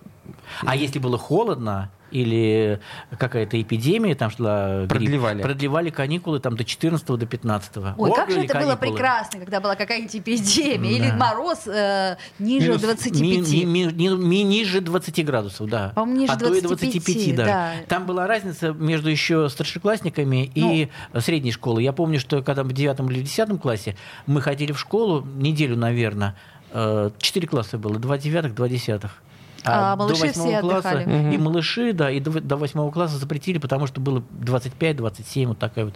А 0.64 0.76
если 0.76 0.98
было 0.98 1.18
холодно 1.18 1.90
или 2.11 2.80
какая-то 3.18 3.61
эпидемия 3.61 4.14
там 4.14 4.30
шла, 4.30 4.78
грипп, 4.87 4.88
Продлевали. 4.88 5.42
продлевали 5.42 5.90
каникулы 5.90 6.40
там 6.40 6.56
до 6.56 6.64
14 6.64 7.06
до 7.06 7.26
15 7.26 7.94
Ой, 7.98 8.12
как 8.14 8.30
же 8.30 8.40
это 8.44 8.54
было 8.54 8.76
каникулы. 8.76 8.76
прекрасно, 8.76 9.40
когда 9.40 9.61
была 9.61 9.74
какая-нибудь 9.76 10.16
эпидемия 10.16 10.90
или 10.96 11.08
Да. 11.11 11.16
мороз 11.16 11.66
э, 11.66 12.16
ниже 12.38 12.68
Минус- 12.68 12.80
25. 12.80 13.20
Ми- 13.20 13.64
ми- 13.66 13.92
ми- 13.92 14.16
ми- 14.16 14.42
ниже 14.42 14.80
20 14.80 15.22
градусов, 15.22 15.68
да. 15.68 15.92
По-моему, 15.94 16.20
ниже 16.22 16.32
а 16.32 16.37
то 16.38 16.46
и 16.46 16.62
25, 16.62 16.92
25 16.92 17.37
даже. 17.37 17.50
да. 17.50 17.72
Там 17.88 18.06
была 18.06 18.26
разница 18.26 18.72
между 18.72 19.11
еще 19.11 19.50
старшеклассниками 19.50 20.50
и 20.54 20.88
Ну. 21.12 21.20
средней 21.20 21.52
школой. 21.52 21.84
Я 21.84 21.92
помню, 21.92 22.20
что 22.20 22.40
когда 22.40 22.62
в 22.62 22.72
9 22.72 23.11
или 23.11 23.20
10 23.20 23.58
классе 23.61 23.96
мы 24.26 24.40
ходили 24.40 24.72
в 24.72 24.80
школу 24.80 25.26
неделю, 25.37 25.76
наверное, 25.76 26.34
четыре 27.18 27.46
класса 27.48 27.76
было, 27.76 27.98
два 27.98 28.16
девятых, 28.16 28.54
два 28.54 28.66
десятых. 28.68 29.22
А 29.64 29.96
до 29.96 30.04
малыши 30.04 30.26
восьмого 30.26 30.48
все 30.48 30.60
класса 30.60 30.90
отдыхали. 30.90 31.34
И 31.34 31.38
малыши, 31.38 31.92
да, 31.92 32.10
и 32.10 32.20
до, 32.20 32.40
до 32.40 32.56
восьмого 32.56 32.90
класса 32.90 33.16
запретили, 33.16 33.58
потому 33.58 33.86
что 33.86 34.00
было 34.00 34.22
25-27, 34.40 35.46
вот 35.46 35.58
такая 35.58 35.86
вот 35.86 35.94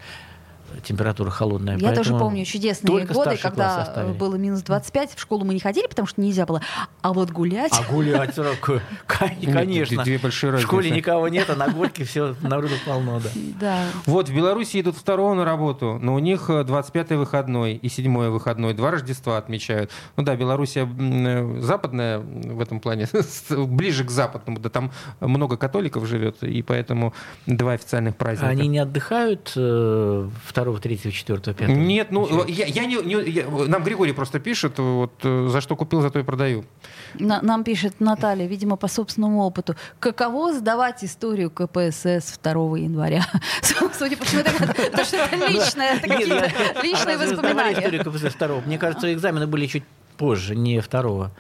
температура 0.85 1.31
холодная. 1.31 1.77
Я 1.79 1.93
тоже 1.93 2.17
помню 2.17 2.45
чудесные 2.45 3.07
годы, 3.07 3.37
когда 3.37 3.83
оставили. 3.83 4.13
было 4.13 4.37
минус 4.37 4.63
25. 4.63 5.15
В 5.15 5.21
школу 5.21 5.45
мы 5.45 5.55
не 5.55 5.61
ходили, 5.61 5.87
потому 5.87 6.07
что 6.07 6.21
нельзя 6.21 6.47
было. 6.47 6.61
А 7.01 7.13
вот 7.13 7.31
гулять... 7.31 7.73
А 7.73 7.93
гулять, 7.93 8.35
конечно. 9.07 10.05
две 10.05 10.19
большие 10.19 10.53
В 10.53 10.61
школе 10.61 10.91
никого 10.91 11.29
нет, 11.29 11.51
а 11.51 11.57
на 11.57 11.69
горке 11.73 12.05
все 12.05 12.35
народу 12.43 12.75
полно, 12.87 13.21
да. 13.21 13.31
Да. 13.61 13.85
Вот, 14.07 14.29
в 14.29 14.35
Беларуси 14.35 14.81
идут 14.81 14.97
второго 14.97 15.35
на 15.35 15.45
работу, 15.45 15.99
но 16.01 16.15
у 16.15 16.19
них 16.19 16.49
25-й 16.51 17.17
выходной 17.17 17.75
и 17.75 17.89
7 17.89 18.13
выходной. 18.29 18.75
Два 18.75 18.91
Рождества 18.91 19.39
отмечают. 19.39 19.91
Ну 20.17 20.25
да, 20.25 20.37
Белоруссия 20.37 20.83
м, 20.83 21.27
э, 21.27 21.61
западная 21.61 22.19
в 22.19 22.61
этом 22.61 22.81
плане, 22.81 23.09
ближе 23.51 24.05
к 24.05 24.11
западному. 24.11 24.59
Да 24.59 24.69
там 24.69 24.93
много 25.21 25.57
католиков 25.57 26.07
живет, 26.07 26.43
и 26.43 26.63
поэтому 26.63 27.15
два 27.47 27.73
официальных 27.73 28.17
праздника. 28.17 28.51
Они 28.51 28.69
не 28.69 28.79
отдыхают 28.79 29.53
э, 29.57 30.29
2, 30.55 30.79
3, 30.79 30.99
4, 31.13 31.39
5? 31.55 31.69
Нет, 31.69 32.11
ну 32.11 32.45
я, 32.47 32.67
я 32.67 32.87
не, 32.87 32.97
не- 33.03 33.31
я- 33.31 33.47
нам 33.69 33.83
Григорий 33.85 34.13
просто 34.13 34.39
пишет, 34.41 34.79
вот 34.79 35.13
э, 35.25 35.49
за 35.51 35.61
что 35.61 35.77
купил, 35.77 36.01
за 36.03 36.11
то 36.11 36.19
и 36.19 36.23
продаю. 36.23 36.65
На- 37.19 37.43
нам 37.43 37.65
пишет 37.65 38.01
Наталья, 38.01 38.47
видимо, 38.47 38.77
по 38.77 38.89
собственному 38.89 39.43
опыту. 39.45 39.75
Каково 40.01 40.53
сдавать 40.53 41.05
историю 41.05 41.51
КПСС 41.51 42.39
2 42.43 42.79
января? 42.79 43.25
Судя 43.99 44.17
по 44.17 44.25
всему, 44.25 44.43
это, 44.43 45.05
что-то 45.05 45.37
личное, 45.49 45.97
это 45.97 46.09
какие-то 46.09 46.83
личные 46.83 47.17
воспоминания. 47.19 47.79
историю 47.81 48.05
КПСС 48.05 48.35
второго? 48.35 48.61
Мне 48.67 48.79
кажется, 48.79 49.13
экзамены 49.13 49.47
были 49.47 49.67
чуть 49.67 49.85
позже, 50.17 50.55
не 50.57 50.81
второго. 50.81 51.31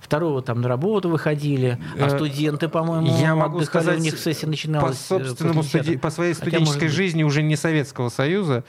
Второго 0.00 0.42
там 0.42 0.60
на 0.60 0.68
работу 0.68 1.08
выходили, 1.08 1.78
а 1.98 2.06
Э, 2.06 2.10
студенты, 2.10 2.68
по-моему, 2.68 3.06
Я 3.18 3.34
могу 3.34 3.58
отдыхали, 3.58 3.82
сказать, 3.82 4.00
у 4.00 4.02
них 4.02 4.18
сессия 4.18 4.46
по, 4.46 4.50
начиналась 4.50 4.96
э, 4.96 5.04
собственному 5.08 5.62
студи- 5.62 5.98
по 5.98 6.10
своей 6.10 6.34
Хотя, 6.34 6.46
студенческой 6.46 6.74
может 6.74 6.82
быть, 6.82 6.92
жизни 6.92 7.22
уже 7.22 7.42
не 7.42 7.56
Советского 7.56 8.08
Союза 8.08 8.64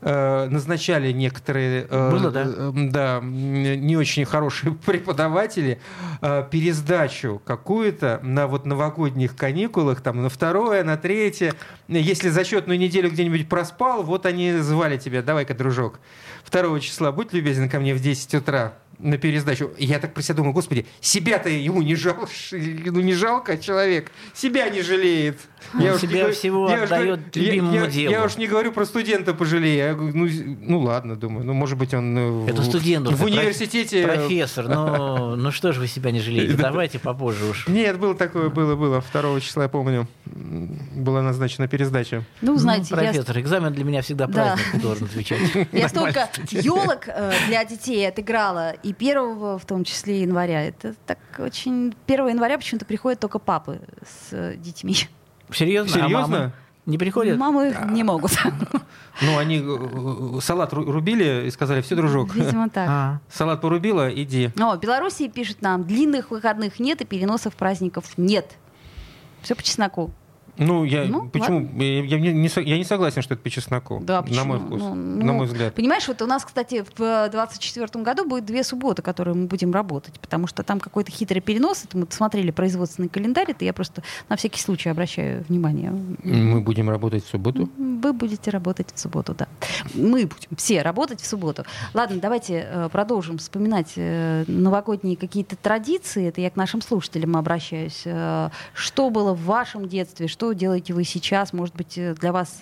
э, 0.00 0.48
назначали 0.48 1.12
некоторые 1.12 1.86
Было, 1.86 2.30
да? 2.30 2.46
да, 2.72 3.20
не 3.22 3.96
очень 3.96 4.24
хорошие 4.24 4.74
преподаватели 4.86 5.80
пересдачу 6.20 7.40
какую-то 7.44 8.20
на 8.22 8.46
вот 8.46 8.66
новогодних 8.66 9.36
каникулах, 9.36 10.00
там 10.00 10.22
на 10.22 10.28
второе, 10.28 10.84
на 10.84 10.96
третье. 10.96 11.54
Если 11.88 12.28
зачетную 12.28 12.78
неделю 12.78 13.10
где-нибудь 13.10 13.48
проспал, 13.48 14.02
вот 14.02 14.26
они 14.26 14.52
звали 14.58 14.98
тебя, 14.98 15.22
давай-ка, 15.22 15.54
дружок, 15.54 15.98
2 16.50 16.80
числа 16.80 17.12
будь 17.12 17.32
любезен 17.32 17.68
ко 17.68 17.80
мне 17.80 17.94
в 17.94 18.00
10 18.00 18.34
утра 18.34 18.74
на 18.98 19.18
пересдачу. 19.18 19.70
Я 19.78 19.98
так 19.98 20.14
про 20.14 20.22
себя 20.22 20.34
думаю, 20.36 20.52
господи, 20.54 20.86
себя-то 21.00 21.48
ему 21.48 21.82
не 21.82 21.94
жалко, 21.94 22.26
ну 22.52 23.00
не 23.00 23.14
жалко 23.14 23.58
человек, 23.58 24.10
себя 24.34 24.68
не 24.68 24.82
жалеет. 24.82 25.38
Он 25.74 25.82
уж 25.82 26.00
себя 26.00 26.12
не 26.12 26.18
говорю- 26.20 26.34
всего 26.34 26.70
я 26.70 26.76
уж 26.78 26.82
отдает 26.84 27.36
я- 27.36 27.42
любимому 27.42 27.74
я, 27.76 27.86
делу. 27.86 28.12
Я 28.12 28.24
уж 28.24 28.36
не 28.36 28.46
говорю 28.46 28.72
про 28.72 28.84
студента 28.84 29.34
пожалею. 29.34 29.76
Я 29.76 29.94
говорю, 29.94 30.14
ну, 30.16 30.56
ну 30.60 30.80
ладно, 30.80 31.16
думаю, 31.16 31.44
ну 31.44 31.52
может 31.54 31.76
быть 31.76 31.92
он 31.92 32.16
э, 32.46 32.50
Это 32.50 32.62
в, 32.62 32.64
студент. 32.64 33.08
в 33.08 33.24
университете. 33.24 34.02
э, 34.02 34.06
Профессор, 34.06 34.68
ну, 34.68 35.34
ну 35.36 35.50
что 35.50 35.72
же 35.72 35.80
вы 35.80 35.88
себя 35.88 36.10
не 36.12 36.20
жалеете? 36.20 36.54
Давайте 36.54 36.98
попозже 36.98 37.44
уж. 37.46 37.66
Нет, 37.68 37.98
было 37.98 38.14
такое, 38.14 38.48
было, 38.48 38.76
было. 38.76 39.02
2 39.12 39.40
числа, 39.40 39.64
я 39.64 39.68
помню, 39.68 40.06
была 40.94 41.22
назначена 41.22 41.68
пересдача. 41.68 42.24
Ну, 42.42 42.56
знаете, 42.56 42.94
Ну, 42.94 43.02
я 43.02 43.10
профессор, 43.12 43.38
экзамен 43.40 43.72
для 43.72 43.84
меня 43.84 44.02
всегда 44.02 44.26
Да. 44.26 44.32
праздник 44.56 44.82
должен 44.82 45.04
отвечать. 45.06 45.40
Я 45.72 45.88
столько 45.88 46.28
елок 46.50 47.04
э, 47.08 47.32
для 47.48 47.64
детей 47.64 48.06
отыграла, 48.08 48.74
и 48.86 48.92
первого, 48.92 49.58
в 49.58 49.64
том 49.64 49.82
числе 49.82 50.20
января. 50.20 50.62
Это 50.62 50.94
так 51.06 51.18
очень... 51.38 51.92
1 52.06 52.28
января 52.28 52.56
почему-то 52.56 52.84
приходят 52.84 53.18
только 53.18 53.40
папы 53.40 53.80
с 54.06 54.28
э, 54.32 54.54
детьми. 54.56 54.94
Серьезно? 55.52 55.90
А 55.90 56.04
Серьезно? 56.06 56.36
мамы 56.38 56.52
Не 56.86 56.96
приходят? 56.96 57.36
Мамы 57.36 57.76
не 57.90 58.04
могут. 58.04 58.30
Ну, 59.22 59.38
они 59.38 59.58
э, 59.58 60.36
э, 60.36 60.40
салат 60.40 60.72
ру- 60.72 60.88
рубили 60.88 61.46
и 61.46 61.50
сказали, 61.50 61.80
все, 61.80 61.96
дружок, 61.96 62.32
Видимо, 62.34 62.68
так. 62.68 62.88
А. 62.88 63.20
салат 63.28 63.60
порубила, 63.60 64.08
иди. 64.14 64.50
О, 64.60 64.76
в 64.76 64.80
Белоруссии 64.80 65.26
пишут 65.26 65.62
нам, 65.62 65.82
длинных 65.84 66.30
выходных 66.30 66.78
нет 66.78 67.00
и 67.00 67.04
переносов 67.04 67.56
праздников 67.56 68.04
нет. 68.16 68.54
Все 69.42 69.56
по 69.56 69.62
чесноку. 69.64 70.12
Ну, 70.58 70.84
я 70.84 71.04
Ну, 71.04 71.28
почему? 71.28 71.68
Я, 71.80 72.04
я 72.04 72.18
не, 72.18 72.48
я 72.62 72.78
не 72.78 72.84
согласен, 72.84 73.22
что 73.22 73.34
это 73.34 73.42
по 73.42 73.50
чесноку. 73.50 74.00
Да, 74.02 74.22
на 74.22 74.44
мой 74.44 74.58
почему? 74.58 74.76
вкус, 74.78 74.82
Ну, 74.82 74.94
на 74.94 75.24
ну, 75.24 75.32
мой 75.34 75.46
взгляд. 75.46 75.74
Понимаешь, 75.74 76.08
вот 76.08 76.22
у 76.22 76.26
нас, 76.26 76.44
кстати, 76.44 76.82
в 76.82 76.94
2024 76.94 78.04
году 78.04 78.26
будет 78.26 78.44
две 78.46 78.64
субботы, 78.64 79.02
которые 79.02 79.34
мы 79.34 79.46
будем 79.46 79.72
работать, 79.72 80.18
потому 80.20 80.46
что 80.46 80.62
там 80.62 80.80
какой-то 80.80 81.10
хитрый 81.10 81.40
перенос. 81.40 81.84
Это 81.84 81.98
мы 81.98 82.06
смотрели 82.10 82.50
производственный 82.50 83.08
календарь, 83.08 83.50
это 83.50 83.64
я 83.64 83.72
просто 83.72 84.02
на 84.28 84.36
всякий 84.36 84.60
случай 84.60 84.88
обращаю 84.88 85.44
внимание. 85.48 85.92
Мы 86.22 86.60
будем 86.60 86.90
работать 86.90 87.24
в 87.24 87.28
субботу. 87.28 87.68
Вы 87.76 88.12
будете 88.12 88.50
работать 88.50 88.88
в 88.94 88.98
субботу, 88.98 89.34
да. 89.34 89.48
Мы 89.94 90.26
будем 90.26 90.56
все 90.56 90.82
работать 90.82 91.20
в 91.20 91.26
субботу. 91.26 91.64
Ладно, 91.94 92.18
давайте 92.20 92.66
э, 92.68 92.88
продолжим 92.90 93.38
вспоминать 93.38 93.92
э, 93.96 94.44
новогодние 94.46 95.16
какие-то 95.16 95.56
традиции. 95.56 96.28
Это 96.28 96.40
я 96.40 96.50
к 96.50 96.56
нашим 96.56 96.80
слушателям 96.82 97.36
обращаюсь. 97.36 98.02
Э, 98.04 98.50
что 98.74 99.10
было 99.10 99.34
в 99.34 99.44
вашем 99.44 99.88
детстве? 99.88 100.28
Что 100.28 100.45
делаете 100.54 100.94
вы 100.94 101.04
сейчас? 101.04 101.52
Может 101.52 101.74
быть, 101.74 101.98
э, 101.98 102.14
для 102.14 102.32
вас 102.32 102.60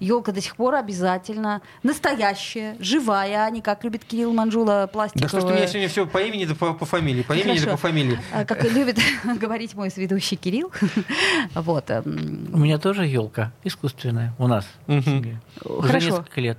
елка 0.00 0.32
до 0.32 0.40
сих 0.40 0.56
пор 0.56 0.74
обязательно 0.74 1.62
настоящая, 1.82 2.76
живая, 2.80 3.44
а 3.46 3.50
не 3.50 3.62
как 3.62 3.84
любит 3.84 4.04
Кирилл 4.04 4.32
Манжула 4.32 4.66
Да 4.82 4.86
пластиковая. 4.88 5.28
что 5.28 5.40
ж 5.40 5.44
ты 5.44 5.52
меня 5.54 5.66
сегодня 5.68 5.88
все 5.88 6.06
по 6.06 6.18
имени 6.18 6.44
да 6.46 6.54
по, 6.54 6.74
по 6.74 6.84
фамилии, 6.84 7.22
по 7.22 7.32
имени 7.32 7.58
да 7.60 7.70
по 7.70 7.76
фамилии. 7.76 8.18
А, 8.32 8.44
Как 8.44 8.64
любит 8.64 8.98
говорить 9.40 9.74
мой 9.74 9.90
ведущий 9.96 10.36
Кирилл. 10.36 10.72
Вот. 11.54 11.90
эм, 11.90 12.48
У 12.52 12.58
меня 12.58 12.78
тоже 12.78 13.06
елка 13.06 13.52
искусственная 13.62 14.34
у 14.38 14.46
нас 14.48 14.66
семье. 14.88 15.40
Уже 15.64 15.88
Хорошо. 15.88 16.06
несколько 16.08 16.40
лет. 16.40 16.58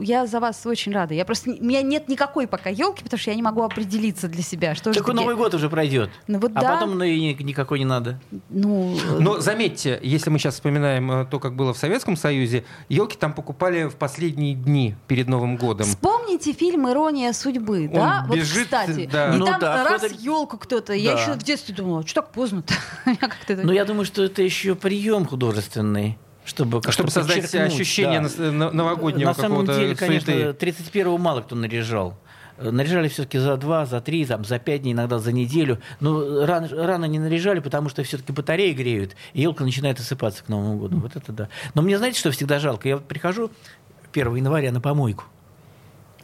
Я 0.00 0.26
за 0.26 0.40
вас 0.40 0.64
очень 0.66 0.92
рада. 0.92 1.14
Я 1.14 1.24
просто 1.24 1.50
у 1.50 1.64
меня 1.64 1.82
нет 1.82 2.08
никакой 2.08 2.46
пока 2.46 2.70
елки, 2.70 3.02
потому 3.02 3.18
что 3.18 3.30
я 3.30 3.36
не 3.36 3.42
могу 3.42 3.62
определиться 3.62 4.28
для 4.28 4.42
себя. 4.42 4.74
Что 4.74 4.92
таки- 4.92 5.12
Новый 5.12 5.34
год 5.36 5.54
уже 5.54 5.68
пройдет. 5.68 6.10
Ну 6.26 6.38
вот 6.38 6.52
А 6.54 6.60
да. 6.60 6.74
потом 6.74 6.96
ну, 6.98 7.04
и 7.04 7.18
ни- 7.20 7.42
никакой 7.42 7.78
не 7.78 7.84
надо. 7.84 8.20
Ну, 8.50 8.96
э, 8.96 9.18
Но 9.18 9.40
заметьте, 9.40 9.98
если 10.02 10.30
мы 10.30 10.38
сейчас 10.38 10.54
вспоминаем 10.54 11.10
э, 11.10 11.26
то, 11.26 11.38
как 11.40 11.54
было 11.56 11.72
в 11.74 11.78
Советском 11.78 12.16
Союзе, 12.16 12.64
елки 12.88 13.16
там 13.16 13.32
покупали 13.34 13.84
в 13.88 13.96
последние 13.96 14.54
дни 14.54 14.94
перед 15.06 15.28
Новым 15.28 15.56
годом. 15.56 15.86
Вспомните 15.86 16.52
фильм 16.52 16.88
«Ирония 16.88 17.32
судьбы», 17.32 17.88
да? 17.92 18.24
Вот, 18.28 18.36
бежит, 18.36 18.64
кстати. 18.64 19.08
да. 19.10 19.34
И 19.34 19.38
Ну 19.38 19.46
там 19.46 19.60
да, 19.60 19.84
раз 19.84 20.02
кто-то- 20.02 20.14
елку 20.22 20.58
кто-то. 20.58 20.92
Я 20.92 21.14
Да. 21.14 21.20
еще 21.22 21.32
в 21.32 21.42
детстве 21.42 21.74
думала, 21.74 22.06
что 22.06 22.20
так 22.22 22.30
поздно-то? 22.32 22.74
Я 23.06 23.16
как-то 23.16 23.52
это- 23.54 23.66
Но 23.66 23.72
я 23.72 23.84
думаю, 23.84 24.04
что 24.04 24.22
это 24.22 24.42
еще 24.42 24.74
прием 24.74 25.24
художественный. 25.26 26.16
Чтобы, 26.48 26.80
Чтобы 26.90 27.10
создать 27.10 27.42
подчеркнуть, 27.42 27.72
ощущение 27.74 28.20
да. 28.22 28.70
новогоднего 28.72 29.28
На 29.28 29.34
самом 29.34 29.66
деле, 29.66 29.94
конечно, 29.94 30.32
суеты. 30.32 30.66
31-го 30.66 31.18
мало 31.18 31.42
кто 31.42 31.54
наряжал. 31.54 32.18
Э, 32.56 32.70
Наряжали 32.70 33.08
все-таки 33.08 33.38
за 33.38 33.56
два, 33.58 33.84
за 33.86 34.00
три, 34.00 34.24
там, 34.24 34.44
за 34.44 34.58
пять 34.58 34.82
дней, 34.82 34.92
иногда 34.92 35.18
за 35.18 35.30
неделю. 35.32 35.78
Но 36.00 36.46
рано, 36.46 36.68
рано 36.70 37.04
не 37.04 37.18
наряжали, 37.18 37.60
потому 37.60 37.88
что 37.90 38.02
все-таки 38.02 38.32
батареи 38.32 38.72
греют, 38.72 39.14
и 39.34 39.42
елка 39.42 39.62
начинает 39.62 40.00
осыпаться 40.00 40.42
к 40.42 40.48
Новому 40.48 40.78
году. 40.78 40.98
Вот 41.00 41.14
это 41.16 41.32
да. 41.32 41.48
Но 41.74 41.82
мне, 41.82 41.98
знаете, 41.98 42.18
что 42.18 42.30
всегда 42.30 42.58
жалко? 42.58 42.88
Я 42.88 42.96
вот 42.96 43.06
прихожу 43.06 43.50
1 44.12 44.34
января 44.36 44.72
на 44.72 44.80
помойку, 44.80 45.24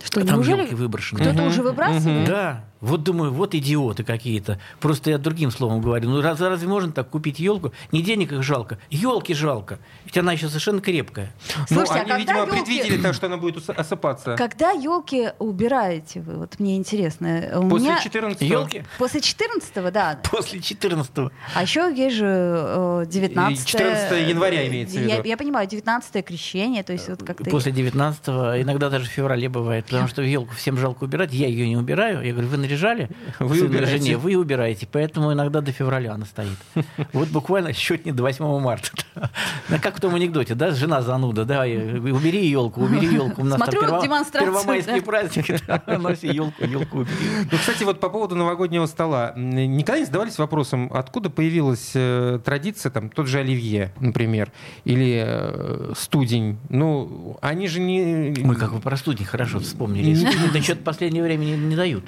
Что, 0.02 0.22
а 0.22 0.24
там 0.24 0.37
неужели 0.37 0.62
елки 0.62 0.74
выброшены. 0.74 1.20
кто-то 1.20 1.37
Мгм, 1.37 1.46
уже 1.48 1.62
выбрасывает? 1.62 2.26
Да, 2.26 2.64
вот 2.85 3.03
думаю, 3.03 3.33
вот 3.33 3.55
идиоты 3.55 4.05
какие-то. 4.05 4.61
Просто 4.81 5.11
я 5.11 5.18
другим 5.18 5.51
словом 5.51 5.81
говорю. 5.81 6.09
Ну 6.11 6.20
раз- 6.20 6.40
разве 6.40 6.68
можно 6.68 6.92
так 6.92 7.09
купить 7.09 7.38
елку? 7.38 7.73
Не 7.92 8.03
денег 8.03 8.33
их 8.33 8.42
жалко, 8.42 8.79
елки 8.90 9.35
жалко. 9.35 9.79
Ведь 10.05 10.16
она 10.18 10.33
еще 10.33 10.49
совершенно 10.49 10.81
крепкая. 10.81 11.33
Слушайте, 11.68 11.75
ну, 11.75 11.81
а 11.81 11.94
они, 11.94 12.01
когда 12.01 12.16
видимо, 12.18 12.38
ёлки- 12.40 12.51
предвидели 12.51 13.03
так, 13.03 13.14
что 13.14 13.27
она 13.27 13.37
будет 13.37 13.68
осыпаться. 13.68 14.37
Когда 14.37 14.70
елки 14.73 15.31
убираете 15.38 16.20
вы? 16.20 16.37
Вот 16.37 16.59
мне 16.61 16.77
интересно. 16.77 17.61
У 17.61 17.68
После 17.68 17.88
меня 17.88 18.01
14 18.01 18.42
Елки 18.42 18.83
после 18.99 19.20
14 19.20 19.92
да. 19.92 20.18
после 20.31 20.61
14 20.61 21.11
А 21.55 21.62
еще 21.62 21.92
есть 21.94 22.16
же 22.16 22.27
э, 22.27 23.05
19 23.09 23.66
14 23.66 24.29
января 24.29 24.66
имеется 24.68 24.99
в 24.99 25.07
я, 25.07 25.18
виду. 25.18 25.29
я 25.29 25.37
понимаю, 25.37 25.68
19 25.68 26.25
крещение, 26.25 26.83
то 26.83 26.92
есть 26.92 27.09
вот 27.09 27.23
как-то... 27.23 27.49
После 27.51 27.73
19 27.73 28.29
иногда 28.62 28.90
даже 28.90 29.07
в 29.07 29.09
феврале 29.09 29.49
бывает, 29.49 29.87
потому 29.87 30.09
что 30.09 30.23
елку 30.23 30.55
всем 30.55 30.77
жалко 30.79 31.05
убирать, 31.05 31.33
я 31.33 31.47
ее 31.47 31.68
не 31.68 31.77
убираю. 31.77 32.25
Я 32.25 32.33
говорю, 32.33 32.49
вы 32.49 32.57
наряжали 32.74 33.08
Вы 33.38 33.64
убираете. 33.64 33.98
жене, 33.98 34.16
вы 34.16 34.37
убираете, 34.37 34.88
поэтому 34.90 35.32
иногда 35.32 35.60
до 35.60 35.72
февраля 35.72 36.14
она 36.14 36.26
стоит. 36.26 36.58
Вот 37.12 37.28
буквально 37.28 37.72
счет 37.72 38.04
не 38.04 38.12
до 38.12 38.22
8 38.22 38.60
марта. 38.60 38.90
Ну, 39.68 39.78
Как 39.80 39.96
в 39.96 40.00
том 40.00 40.14
анекдоте, 40.14 40.54
да, 40.54 40.72
жена 40.72 41.00
зануда, 41.00 41.44
да, 41.44 41.62
убери 41.62 42.46
елку, 42.46 42.82
убери 42.82 43.06
елку. 43.06 43.42
У 43.42 43.44
нас 43.44 43.58
там 43.58 43.70
Смотрю, 43.70 43.82
перво- 43.88 44.02
демонстрацию, 44.02 44.52
первомайские 44.52 44.96
да. 45.00 45.02
праздники, 45.02 45.58
да, 45.66 45.98
носи 45.98 46.26
елку, 46.26 46.64
елку 46.64 46.98
убери. 46.98 47.16
Ну, 47.50 47.56
кстати, 47.58 47.84
вот 47.84 48.00
по 48.00 48.10
поводу 48.10 48.34
новогоднего 48.34 48.87
стола. 48.87 49.32
Никогда 49.37 50.00
не 50.00 50.04
задавались 50.04 50.38
вопросом, 50.38 50.90
откуда 50.92 51.30
появилась 51.30 51.92
э, 51.94 52.40
традиция, 52.44 52.90
там, 52.90 53.08
тот 53.08 53.26
же 53.28 53.38
оливье, 53.38 53.92
например, 54.00 54.52
или 54.84 55.22
э, 55.26 55.92
студень. 55.96 56.58
Ну, 56.68 57.38
они 57.40 57.68
же 57.68 57.80
не... 57.80 58.34
Мы 58.40 58.56
как 58.56 58.72
вы 58.72 58.80
про 58.80 58.96
студень 58.96 59.24
хорошо 59.24 59.60
вспомнили. 59.60 60.14
Да 60.52 60.60
что-то 60.60 60.80
в 60.80 60.84
последнее 60.84 61.22
время 61.22 61.44
не, 61.44 61.56
не 61.56 61.76
дают. 61.76 62.04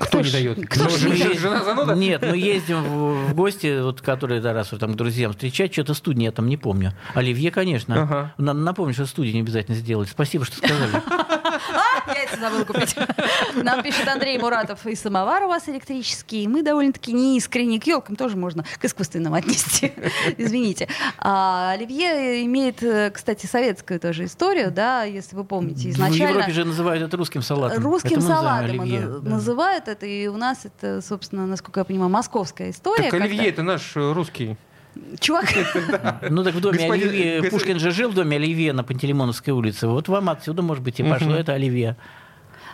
Кто 0.00 0.20
не 0.20 0.30
дает? 0.30 0.66
кто 0.68 0.84
Ну, 0.84 0.90
ж 0.90 0.98
жена- 0.98 1.14
не 1.14 1.38
зануда? 1.64 1.94
Нет, 1.94 2.22
мы 2.22 2.36
ездим 2.36 2.82
в, 2.82 3.28
в 3.30 3.34
гости, 3.34 3.80
вот, 3.82 4.00
которые 4.00 4.40
да, 4.40 4.52
раз 4.52 4.72
вот 4.72 4.80
там 4.80 4.94
друзьям 4.94 5.32
встречать, 5.32 5.72
что-то 5.72 5.94
студень 5.94 6.24
я 6.24 6.32
там 6.32 6.48
не 6.48 6.56
помню. 6.56 6.92
Оливье, 7.14 7.50
конечно. 7.50 8.02
Ага. 8.02 8.34
Надо 8.38 8.58
напомнить, 8.60 8.94
что 8.96 9.06
студень 9.06 9.40
обязательно 9.40 9.76
сделать. 9.76 10.08
Спасибо, 10.08 10.44
что 10.44 10.56
сказали. 10.58 10.92
Яйца 12.06 12.36
забыл 12.36 12.64
купить. 12.64 12.96
Нам 13.54 13.82
пишет 13.82 14.08
Андрей 14.08 14.38
Муратов, 14.38 14.86
и 14.86 14.94
самовар 14.94 15.44
у 15.44 15.48
вас 15.48 15.68
электрический. 15.68 16.46
Мы 16.46 16.62
довольно-таки 16.62 17.12
неискренне 17.12 17.80
к 17.80 17.86
елкам 17.86 18.16
тоже 18.16 18.36
можно 18.36 18.64
к 18.78 18.84
искусственным 18.84 19.34
отнести. 19.34 19.92
Извините. 20.38 20.88
А, 21.18 21.72
Оливье 21.72 22.44
имеет, 22.44 22.82
э, 22.82 23.10
кстати, 23.10 23.46
советскую 23.46 24.00
тоже 24.00 24.24
историю, 24.24 24.70
да, 24.70 25.04
если 25.04 25.36
вы 25.36 25.44
помните. 25.44 25.88
В 25.88 25.92
Изначально 25.92 26.30
Европе 26.38 26.52
же 26.52 26.64
называют 26.64 27.02
это 27.02 27.16
русским 27.16 27.42
салатом. 27.42 27.82
русским 27.82 28.18
Это 28.18 28.20
салатом 28.20 28.80
оливье, 28.80 29.00
да. 29.00 29.30
называют 29.30 29.88
это, 29.88 30.06
и 30.06 30.26
у 30.26 30.36
нас 30.36 30.64
это, 30.64 31.00
собственно, 31.00 31.46
насколько 31.46 31.80
я 31.80 31.84
понимаю, 31.84 32.10
московская 32.10 32.70
история. 32.70 33.10
Так 33.10 33.20
оливье 33.20 33.48
это 33.48 33.62
наш 33.62 33.92
русский. 33.94 34.56
Чувак, 35.20 35.46
Ну 36.30 36.44
так 36.44 36.54
в 36.54 36.60
доме 36.60 36.78
Господин- 36.78 37.08
Оливье, 37.08 37.34
господин- 37.40 37.50
Пушкин 37.50 37.78
же 37.78 37.90
жил 37.92 38.10
в 38.10 38.14
доме 38.14 38.36
Оливье 38.36 38.72
на 38.72 38.84
Пантелеймоновской 38.84 39.52
улице. 39.52 39.86
Вот 39.88 40.08
вам 40.08 40.28
отсюда, 40.28 40.62
может 40.62 40.84
быть, 40.84 41.00
и 41.00 41.02
пошло 41.02 41.34
это 41.34 41.52
Оливье. 41.54 41.96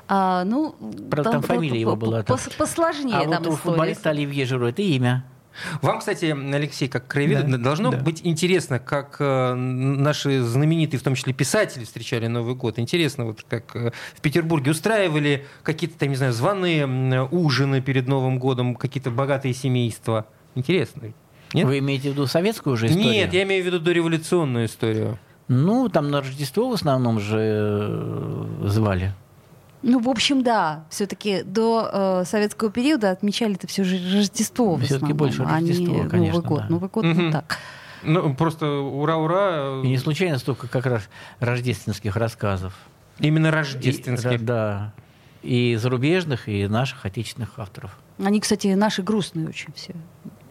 а, 0.08 0.44
ну... 0.44 0.74
Правда, 1.10 1.30
там 1.32 1.42
фамилия 1.42 1.80
его 1.80 1.94
была, 1.96 2.22
там. 2.22 2.36
пос- 2.36 2.56
Посложнее 2.56 3.16
А 3.16 3.28
там 3.28 3.42
вот 3.44 3.52
у 3.52 3.56
футболиста 3.56 4.10
Оливье 4.10 4.46
Жиру 4.46 4.66
это 4.68 4.82
имя. 4.82 5.24
Вам, 5.82 5.98
кстати, 5.98 6.26
Алексей, 6.54 6.88
как 6.88 7.08
краеведу, 7.08 7.50
Да, 7.50 7.58
должно 7.58 7.90
да. 7.90 7.98
быть 7.98 8.20
интересно, 8.24 8.78
как 8.78 9.16
э, 9.18 9.54
наши 9.54 10.40
знаменитые, 10.42 11.00
в 11.00 11.02
том 11.02 11.16
числе 11.16 11.32
писатели, 11.32 11.82
встречали 11.84 12.28
Новый 12.28 12.54
год. 12.54 12.78
Интересно, 12.78 13.24
вот 13.26 13.44
как 13.48 13.74
э, 13.74 13.90
в 14.14 14.20
Петербурге 14.20 14.70
устраивали 14.70 15.46
какие-то, 15.64 15.98
там, 15.98 16.10
не 16.10 16.16
знаю, 16.16 16.32
званые 16.32 16.82
м, 16.84 17.28
ужины 17.32 17.80
перед 17.80 18.06
Новым 18.06 18.38
годом, 18.38 18.76
какие-то 18.76 19.10
богатые 19.10 19.52
семейства. 19.52 20.26
Интересно. 20.54 21.12
Нет? 21.54 21.66
Вы 21.66 21.78
имеете 21.78 22.10
в 22.10 22.12
виду 22.12 22.26
советскую 22.26 22.74
уже 22.74 22.86
историю? 22.86 23.10
Нет, 23.10 23.32
я 23.32 23.42
имею 23.44 23.62
в 23.62 23.66
виду 23.66 23.78
дореволюционную 23.80 24.66
историю. 24.66 25.18
Ну, 25.48 25.88
там 25.88 26.10
на 26.10 26.20
Рождество 26.20 26.68
в 26.68 26.74
основном 26.74 27.20
же 27.20 27.38
э, 27.40 28.66
звали. 28.66 29.14
Ну, 29.82 30.00
в 30.00 30.08
общем, 30.08 30.42
да. 30.42 30.84
Все-таки 30.90 31.42
до 31.42 31.88
э, 31.90 32.24
советского 32.26 32.70
периода 32.70 33.10
отмечали 33.12 33.54
это 33.54 33.66
все 33.66 33.84
же 33.84 33.96
Рождество 34.18 34.74
в 34.74 34.80
Всё-таки 34.80 34.96
основном, 35.12 35.16
больше 35.16 35.42
а 35.44 35.60
не 35.60 35.68
Рождество, 35.70 35.94
Новый 35.94 36.10
конечно, 36.10 36.40
год. 36.42 36.58
да. 36.60 36.66
Новый 36.68 36.88
год, 36.90 37.04
Мгм. 37.04 37.26
ну 37.26 37.32
так. 37.32 37.58
Ну, 38.02 38.34
просто 38.34 38.66
ура-ура. 38.68 39.80
И 39.82 39.88
не 39.88 39.98
случайно 39.98 40.38
столько 40.38 40.68
как 40.68 40.84
раз 40.86 41.08
рождественских 41.40 42.16
рассказов. 42.16 42.74
Именно 43.20 43.46
И- 43.48 43.50
рождественских. 43.50 44.44
да. 44.44 44.92
И 45.42 45.76
зарубежных, 45.76 46.48
и 46.48 46.66
наших 46.66 47.06
отечественных 47.06 47.58
авторов. 47.58 47.96
Они, 48.22 48.40
кстати, 48.40 48.66
наши 48.74 49.02
грустные 49.02 49.48
очень 49.48 49.72
все. 49.74 49.94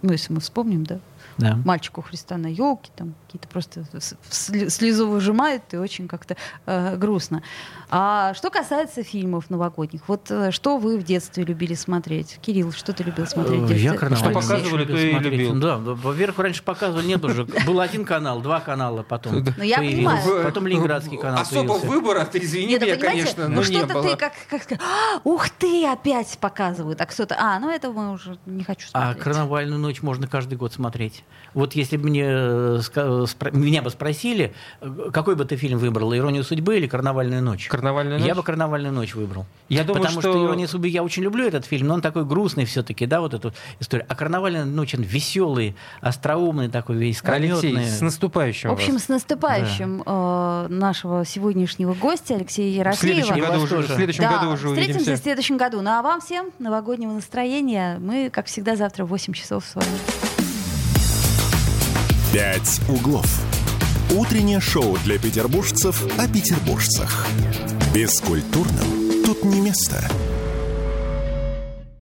Ну, 0.02 0.12
если 0.12 0.34
мы 0.34 0.40
вспомним, 0.40 0.84
да. 0.84 1.00
Да. 1.38 1.58
Мальчик 1.66 1.98
у 1.98 2.02
Христа 2.02 2.38
на 2.38 2.48
елке, 2.48 2.92
там 2.96 3.14
какие-то 3.28 3.48
просто 3.48 3.86
слезу 4.30 5.08
выжимают, 5.08 5.64
и 5.74 5.78
очень 5.78 6.08
как-то 6.08 6.36
э, 6.66 6.96
грустно. 6.98 7.44
А 7.90 8.34
что 8.34 8.50
касается 8.50 9.04
фильмов 9.04 9.50
новогодних, 9.50 10.02
вот 10.08 10.30
э, 10.32 10.52
что 10.52 10.78
вы 10.78 10.98
в 10.98 11.04
детстве 11.04 11.44
любили 11.44 11.74
смотреть? 11.74 12.40
Кирилл, 12.42 12.72
что 12.72 12.92
ты 12.94 13.04
любил 13.04 13.28
смотреть 13.28 13.62
в 13.62 13.66
Э, 13.66 13.68
детстве? 13.68 13.84
Я 13.84 13.94
карнавальный 13.94 14.42
Что 14.42 14.48
показывали, 14.50 14.86
то 14.86 14.98
и 14.98 15.12
смотреть. 15.12 15.34
любил. 15.34 15.56
Да, 15.60 15.78
во-первых, 15.78 16.40
раньше 16.40 16.64
показывали, 16.64 17.06
нет 17.06 17.24
уже. 17.24 17.46
Был 17.46 17.80
один 17.80 18.04
канал, 18.06 18.42
два 18.42 18.60
канала 18.60 19.04
потом 19.04 19.44
Ну, 19.58 19.64
я 19.64 19.78
понимаю. 19.78 20.44
Потом 20.44 20.68
Ленинградский 20.68 21.18
канал 21.18 21.42
Особо 21.42 21.74
выбора, 21.74 22.26
ты 22.26 22.40
извини 22.40 22.68
Нет, 22.68 22.82
ну, 22.82 22.88
меня, 22.88 22.98
конечно, 22.98 23.48
ну 23.48 23.56
но 23.56 23.62
не 23.62 23.78
что-то 23.78 24.02
ты 24.02 24.16
как, 24.18 24.34
как 24.50 24.64
сказать, 24.64 24.82
«А, 24.84 25.22
ух 25.24 25.50
ты, 25.50 25.86
опять 25.88 26.38
показывают, 26.40 27.00
а 27.00 27.06
кто-то, 27.06 27.36
а, 27.40 27.60
ну 27.60 27.70
это 27.70 27.92
мы 27.92 28.12
уже 28.12 28.38
не 28.46 28.64
хочу 28.64 28.90
А 28.94 29.04
смотреть. 29.14 29.24
карнавальную 29.24 29.80
ночь 29.80 30.02
можно 30.02 30.28
каждый 30.28 30.58
год 30.58 30.74
смотреть. 30.74 31.24
Вот 31.54 31.74
если 31.74 31.98
бы 31.98 32.08
мне, 32.10 32.24
э, 32.28 32.80
спро- 32.82 33.56
меня 33.56 33.82
бы 33.82 33.90
спросили, 33.90 34.54
э, 34.82 35.10
какой 35.12 35.36
бы 35.36 35.44
ты 35.46 35.56
фильм 35.56 35.80
выбрал, 35.80 36.14
«Иронию 36.16 36.44
судьбы» 36.44 36.78
или 36.78 36.86
«Карнавальную 36.88 37.42
ночь»? 37.42 37.68
Карнавальная 37.68 38.20
ночь? 38.20 38.28
Я 38.28 38.36
бы 38.36 38.44
«Карнавальную 38.44 38.94
ночь» 38.94 39.16
выбрал. 39.16 39.46
Я 39.70 39.84
думаю, 39.84 40.04
Потому 40.04 40.22
что... 40.22 40.32
что- 40.34 40.46
«Ирония 40.46 40.68
судьбы» 40.68 40.88
я 40.90 41.04
очень 41.04 41.24
люблю 41.24 41.48
этот 41.48 41.66
фильм, 41.66 41.88
но 41.88 41.96
он 41.96 42.02
такой 42.02 42.26
грустный 42.26 42.66
все-таки, 42.66 43.06
да, 43.08 43.22
вот 43.22 43.34
эту 43.34 43.54
историю. 43.80 44.06
А 44.08 44.16
«Карнавальная 44.16 44.66
ночь» 44.66 44.94
он 44.94 45.02
веселый, 45.02 45.76
остроумный 46.02 46.70
такой, 46.70 46.98
весь 46.98 47.22
Алексей, 47.24 47.72
искрометный. 47.72 47.86
с 47.90 48.02
наступающим 48.02 48.70
В 48.70 48.74
общем, 48.74 48.94
вас. 48.94 49.04
с 49.06 49.10
наступающим 49.10 50.04
э, 50.06 50.68
нашего 50.70 51.26
сегодняшнего 51.26 51.94
гостя 51.96 52.36
Алексея 52.36 52.92
В 52.92 52.96
следующем, 52.96 53.40
году 53.40 53.62
уже, 53.64 53.78
в 53.78 53.88
следующем 53.88 54.24
Да, 54.24 54.38
году 54.38 54.52
уже 54.54 54.68
встретимся 54.68 54.98
увидимся. 55.00 55.20
в 55.20 55.24
следующем 55.24 55.58
году. 55.58 55.82
Ну 55.82 55.90
а 55.90 56.02
вам 56.04 56.22
всем 56.22 56.52
новогоднего 56.60 57.14
настроения. 57.14 57.98
Мы, 58.00 58.30
как 58.30 58.46
всегда, 58.46 58.76
завтра 58.76 59.06
в 59.06 59.10
8 59.10 59.34
часов 59.34 59.66
с 59.66 59.74
вами. 59.76 60.27
«Пять 62.34 62.82
углов». 62.90 63.26
Утреннее 64.12 64.60
шоу 64.60 64.98
для 65.06 65.18
петербуржцев 65.18 66.04
о 66.18 66.28
петербуржцах. 66.28 67.26
Бескультурным 67.94 69.24
тут 69.24 69.46
не 69.46 69.62
место. 69.62 70.04